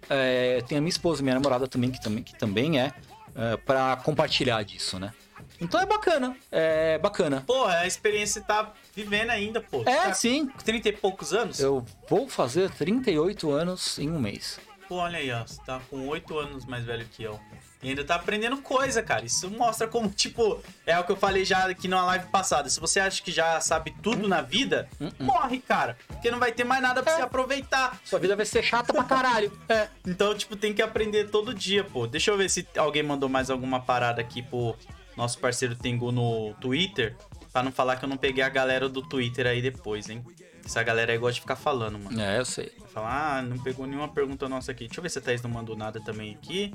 [0.10, 2.94] é, tem a minha esposa, minha namorada também, que também, que também é,
[3.36, 5.14] é para compartilhar disso, né?
[5.60, 7.44] Então é bacana, é bacana.
[7.46, 9.82] Pô, a experiência tá vivendo ainda, pô.
[9.86, 10.48] É, Tá sim.
[10.48, 11.60] com 30 e poucos anos?
[11.60, 14.60] Eu vou fazer 38 anos em um mês.
[14.88, 15.46] Pô, olha aí, ó.
[15.46, 17.40] Você tá com 8 anos mais velho que eu.
[17.84, 19.26] E ainda tá aprendendo coisa, cara.
[19.26, 22.69] Isso mostra como, tipo, é o que eu falei já aqui numa live passada.
[22.69, 24.88] Se você acha que já sabe tudo na vida,
[25.19, 25.97] morre, cara.
[26.07, 27.15] Porque não vai ter mais nada pra É.
[27.18, 27.99] você aproveitar.
[28.05, 29.51] Sua vida vai ser chata pra caralho.
[29.69, 29.88] É.
[30.05, 32.05] Então, tipo, tem que aprender todo dia, pô.
[32.07, 34.76] Deixa eu ver se alguém mandou mais alguma parada aqui pro
[35.18, 37.15] nosso parceiro Tengu no Twitter.
[37.51, 40.23] Pra não falar que eu não peguei a galera do Twitter aí depois, hein?
[40.65, 42.19] Essa galera aí gosta de ficar falando, mano.
[42.22, 42.72] É, eu sei.
[42.93, 44.85] Falar, ah, não pegou nenhuma pergunta nossa aqui.
[44.88, 46.72] Deixa eu ver se a Thaís não mandou nada também aqui.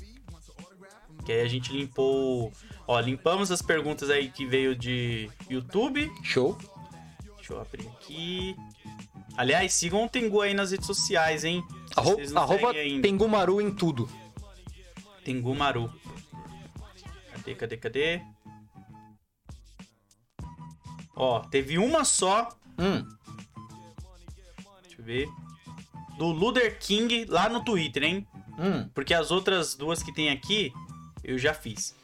[1.24, 2.52] Que aí a gente limpou.
[2.86, 6.10] Ó, limpamos as perguntas aí que veio de YouTube.
[6.22, 6.56] Show.
[7.36, 8.56] Deixa eu abrir aqui.
[9.36, 11.62] Aliás, sigam o Tengu aí nas redes sociais, hein?
[11.96, 13.02] Arro arroba ainda.
[13.06, 14.08] Tengumaru em tudo.
[15.24, 15.92] Tengu Maru.
[17.32, 18.22] Cadê, cadê, cadê?
[21.14, 22.48] Ó, teve uma só.
[22.78, 23.04] Hum,
[24.82, 25.28] Deixa eu ver.
[26.16, 28.26] Do Luder King lá no Twitter, hein?
[28.58, 28.88] hum.
[28.94, 30.72] Porque as outras duas que tem aqui,
[31.32, 31.94] eu já fiz.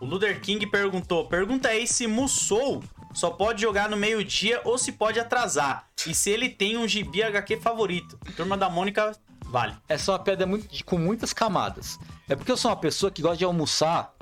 [0.00, 2.82] O Luder King perguntou: pergunta aí se Musou
[3.12, 5.86] só pode jogar no meio-dia ou se pode atrasar.
[6.06, 8.18] E se ele tem um gibi HQ favorito.
[8.36, 9.12] Turma da Mônica,
[9.46, 9.74] vale.
[9.88, 11.98] Essa é uma pedra muito, com muitas camadas.
[12.28, 14.12] É porque eu sou uma pessoa que gosta de almoçar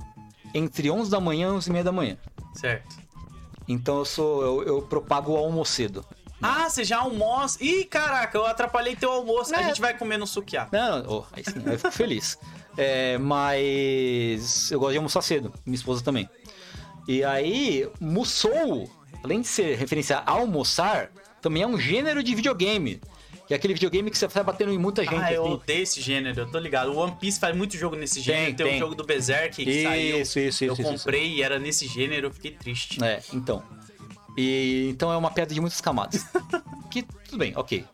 [0.55, 2.19] entre 11 da manhã e 11 e meia da manhã.
[2.55, 2.97] Certo.
[3.67, 6.05] Então eu sou eu, eu propago o almocedo.
[6.43, 7.63] Ah, você já almoça.
[7.65, 9.55] Ih, caraca, eu atrapalhei teu almoço.
[9.55, 9.65] A É.
[9.69, 10.69] gente vai comer no sukiá.
[10.73, 12.37] Não, oh, aí sim, eu fico feliz.
[12.77, 16.29] É, mas eu gosto de almoçar cedo, minha esposa também.
[17.07, 18.89] E aí, Musou,
[19.23, 23.01] além de ser referência a almoçar, também é um gênero de videogame.
[23.47, 25.17] Que é aquele videogame que você vai batendo em muita gente.
[25.17, 25.53] Ah, eu assim.
[25.55, 26.93] odeio esse gênero, eu tô ligado.
[26.93, 28.55] O One Piece faz muito jogo nesse gênero.
[28.57, 28.77] Tem, tem.
[28.77, 30.21] o jogo do Berserk que Isso, saiu.
[30.21, 33.03] isso, isso, eu isso, comprei e era nesse gênero, eu fiquei triste.
[33.05, 33.63] É, então.
[34.39, 36.25] E então é uma piada de muitas camadas.
[36.91, 37.85] que tudo bem, ok.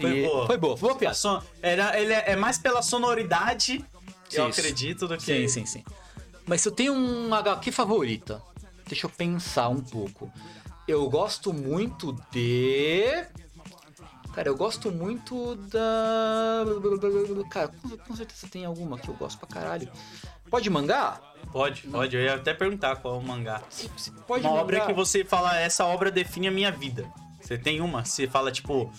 [0.00, 0.46] Foi E- boa.
[0.46, 1.14] Foi boa, foi boa piada.
[1.16, 3.84] son- Era, ele é, é mais pela sonoridade,
[4.38, 4.60] eu Isso.
[4.60, 5.22] acredito, do que.
[5.24, 5.84] Sim, sim, sim.
[6.46, 8.42] Mas se eu tenho um HQ favorita,
[8.86, 10.30] deixa eu pensar um pouco.
[10.88, 13.24] Eu gosto muito de.
[14.34, 16.64] Cara, eu gosto muito da.
[17.50, 17.68] Cara,
[18.06, 19.88] com- certeza tem alguma que eu gosto pra caralho.
[20.50, 21.20] Pode mangá?
[21.52, 22.16] Pode, pode.
[22.16, 23.62] Eu ia até perguntar qual é o mangá.
[23.70, 24.62] Se- se- Pode uma mangá.
[24.62, 27.06] obra que você fala, essa obra define a minha vida.
[27.40, 28.04] Você tem uma?
[28.04, 28.90] Você fala, tipo,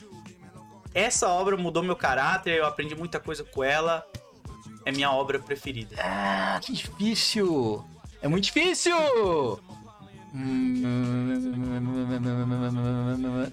[0.94, 4.06] essa obra mudou meu caráter, eu aprendi muita coisa com ela,
[4.86, 5.96] é minha obra preferida.
[6.00, 7.84] Ah, que difícil!
[8.22, 8.96] É muito difícil!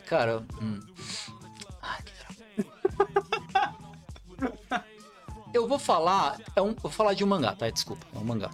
[0.06, 0.80] Cara, hum.
[1.56, 2.12] Que
[4.38, 4.84] droga.
[5.52, 6.38] Eu vou falar.
[6.54, 7.68] É um, vou falar de um mangá, tá?
[7.68, 8.50] Desculpa, é um mangá.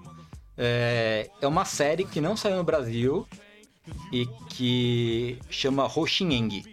[0.57, 3.29] É, é uma série que não saiu no Brasil
[4.13, 6.65] e que chama Hoshineng.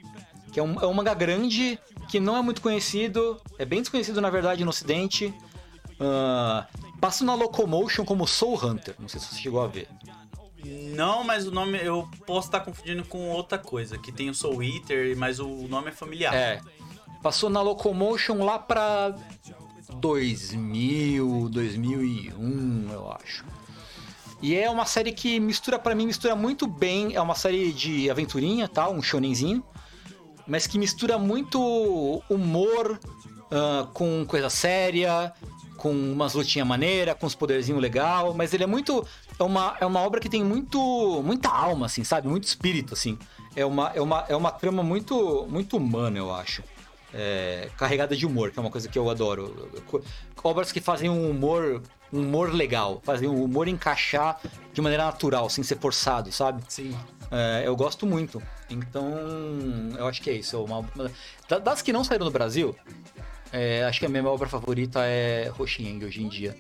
[0.52, 1.78] Que é um, é um mangá grande
[2.10, 5.34] que não é muito conhecido, é bem desconhecido na verdade no ocidente.
[6.04, 6.68] Ah,
[7.00, 9.88] passa na Locomotion como Soul Hunter, não sei se você chegou a ver.
[10.96, 14.64] Não, mas o nome eu posso estar confundindo com outra coisa, que tem o Soul
[14.64, 16.34] Eater, mas o nome é familiar.
[16.34, 16.62] É,
[17.22, 19.16] passou na Locomotion lá pra
[19.96, 23.46] 2000, 2001, eu acho.
[24.42, 27.16] E é uma série que mistura, pra mim, mistura muito bem.
[27.16, 28.90] É uma série de aventurinha, tá?
[28.90, 29.64] Um shonenzinho.
[30.46, 33.00] Mas que mistura muito humor
[33.50, 35.32] ah, com coisa séria,
[35.84, 38.34] com umas lutinhas maneira, com uns poderzinhos legal.
[38.34, 39.06] Mas ele é muito.
[39.38, 42.26] É uma, é uma obra que tem muito muita alma, assim, sabe?
[42.30, 43.20] Muito espírito, assim.
[43.54, 46.64] É uma, é uma, é uma trama muito, muito humana, eu acho.
[47.14, 49.70] É, carregada de humor, que é uma coisa que eu adoro.
[50.42, 51.82] Obras que fazem um humor,
[52.12, 54.40] um humor legal, fazem o humor encaixar
[54.74, 56.64] de maneira natural, sem ser forçado, sabe?
[56.68, 56.98] Sim.
[57.32, 58.42] É, eu gosto muito.
[58.70, 59.06] Então,
[59.98, 60.56] eu acho que é isso.
[60.56, 61.12] é Uma, uma-
[61.48, 62.76] da- das que não saíram no Brasil,
[63.54, 66.58] é, acho que a minha obra favorita é Hoshineng hoje em dia.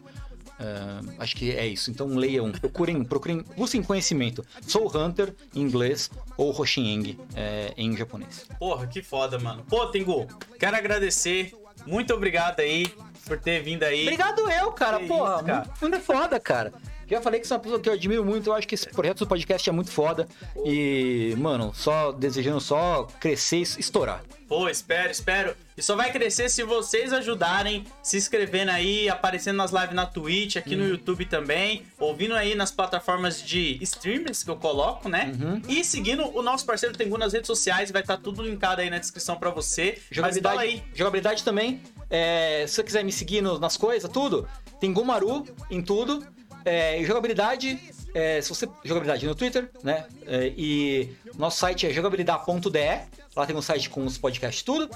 [0.59, 1.91] Ah, acho que é isso.
[1.91, 4.45] Então leiam, procurem, procurem, busquem conhecimento.
[4.61, 8.45] Soul Hunter em inglês ou Hoshineng é, em japonês.
[8.57, 9.65] Porra, que foda, mano.
[9.67, 10.27] Pô, Tengu,
[10.59, 11.53] quero agradecer.
[11.85, 12.87] Muito obrigado aí
[13.25, 14.03] por ter vindo aí.
[14.03, 14.99] Obrigado eu, cara.
[14.99, 15.57] Que Porra, isso, cara.
[15.65, 16.73] muito, muito foda, cara.
[17.07, 18.49] Já falei que você é uma pessoa que eu admiro muito.
[18.49, 20.27] Eu acho que esse projeto do podcast é muito foda.
[20.65, 24.23] E, mano, só desejando só crescer e estourar.
[24.47, 25.55] Pô, espero, espero.
[25.75, 30.57] E só vai crescer se vocês ajudarem, se inscrevendo aí, aparecendo nas lives na Twitch,
[30.57, 35.31] aqui no YouTube também, ouvindo aí nas plataformas de streamers que eu coloco, né?
[35.67, 38.99] E seguindo o nosso parceiro Tengu nas redes sociais, vai estar tudo linkado aí na
[38.99, 39.97] descrição pra você.
[39.97, 40.83] Mas fala Jogabilidade, aí.
[40.93, 41.81] jogabilidade também.
[42.09, 44.47] É, se você quiser me seguir no- nas coisas, tudo,
[44.79, 46.23] tem Gumaru em tudo.
[46.65, 47.79] É, jogabilidade,
[48.13, 48.67] é, se você.
[48.83, 50.05] Jogabilidade no Twitter, né?
[50.25, 53.23] É, e nosso site é jogabilidade.de.
[53.35, 54.89] Lá tem um site com os podcasts tudo.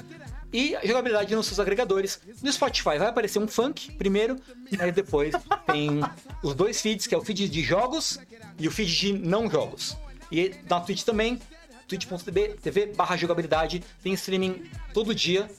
[0.53, 2.21] E jogabilidade nos seus agregadores.
[2.41, 4.37] No Spotify vai aparecer um funk primeiro,
[4.79, 5.33] aí depois
[5.69, 5.99] tem
[6.41, 8.19] os dois feeds, que é o feed de jogos
[8.57, 9.97] e o feed de não jogos.
[10.31, 11.39] E na Twitch também,
[11.87, 15.49] twitch.tv TV barra jogabilidade, tem streaming todo dia,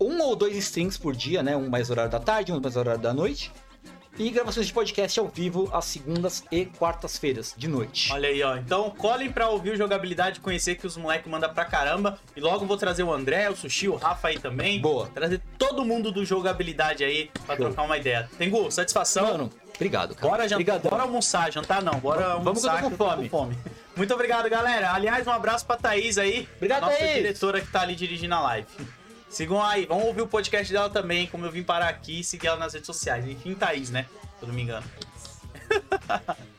[0.00, 1.56] um ou dois streams por dia, né?
[1.56, 3.52] Um mais horário da tarde, um mais horário da noite.
[4.18, 8.10] E gravações de podcast ao vivo às segundas e quartas-feiras, de noite.
[8.12, 8.56] Olha aí, ó.
[8.56, 12.18] Então colhem pra ouvir o jogabilidade, conhecer que os moleques mandam pra caramba.
[12.34, 14.80] E logo vou trazer o André, o Sushi, o Rafa aí também.
[14.80, 15.06] Boa.
[15.08, 17.66] Trazer todo mundo do jogabilidade aí pra Show.
[17.66, 18.28] trocar uma ideia.
[18.38, 19.26] Tengu, satisfação.
[19.26, 20.28] Mano, obrigado, cara.
[20.30, 23.58] Bora, jantar, bora almoçar, jantar não, bora Vamos que eu almoçar tô com fome.
[23.94, 24.92] Muito obrigado, galera.
[24.92, 27.14] Aliás, um abraço pra Thaís aí, Obrigado, nossa Thaís.
[27.14, 28.66] diretora que tá ali dirigindo a live.
[29.28, 32.46] Sigam aí, vamos ouvir o podcast dela também, como eu vim parar aqui e seguir
[32.46, 33.26] ela nas redes sociais.
[33.26, 34.06] Enfim, Thaís, né?
[34.38, 34.86] Se eu não me engano.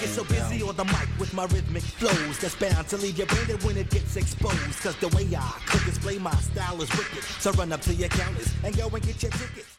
[0.00, 3.26] Get so busy on the mic with my rhythmic flows that's bound to leave you
[3.26, 4.80] branded when it gets exposed.
[4.82, 7.22] Cause the way I could display my style is wicked.
[7.38, 9.76] So run up to your counters and go and get your tickets.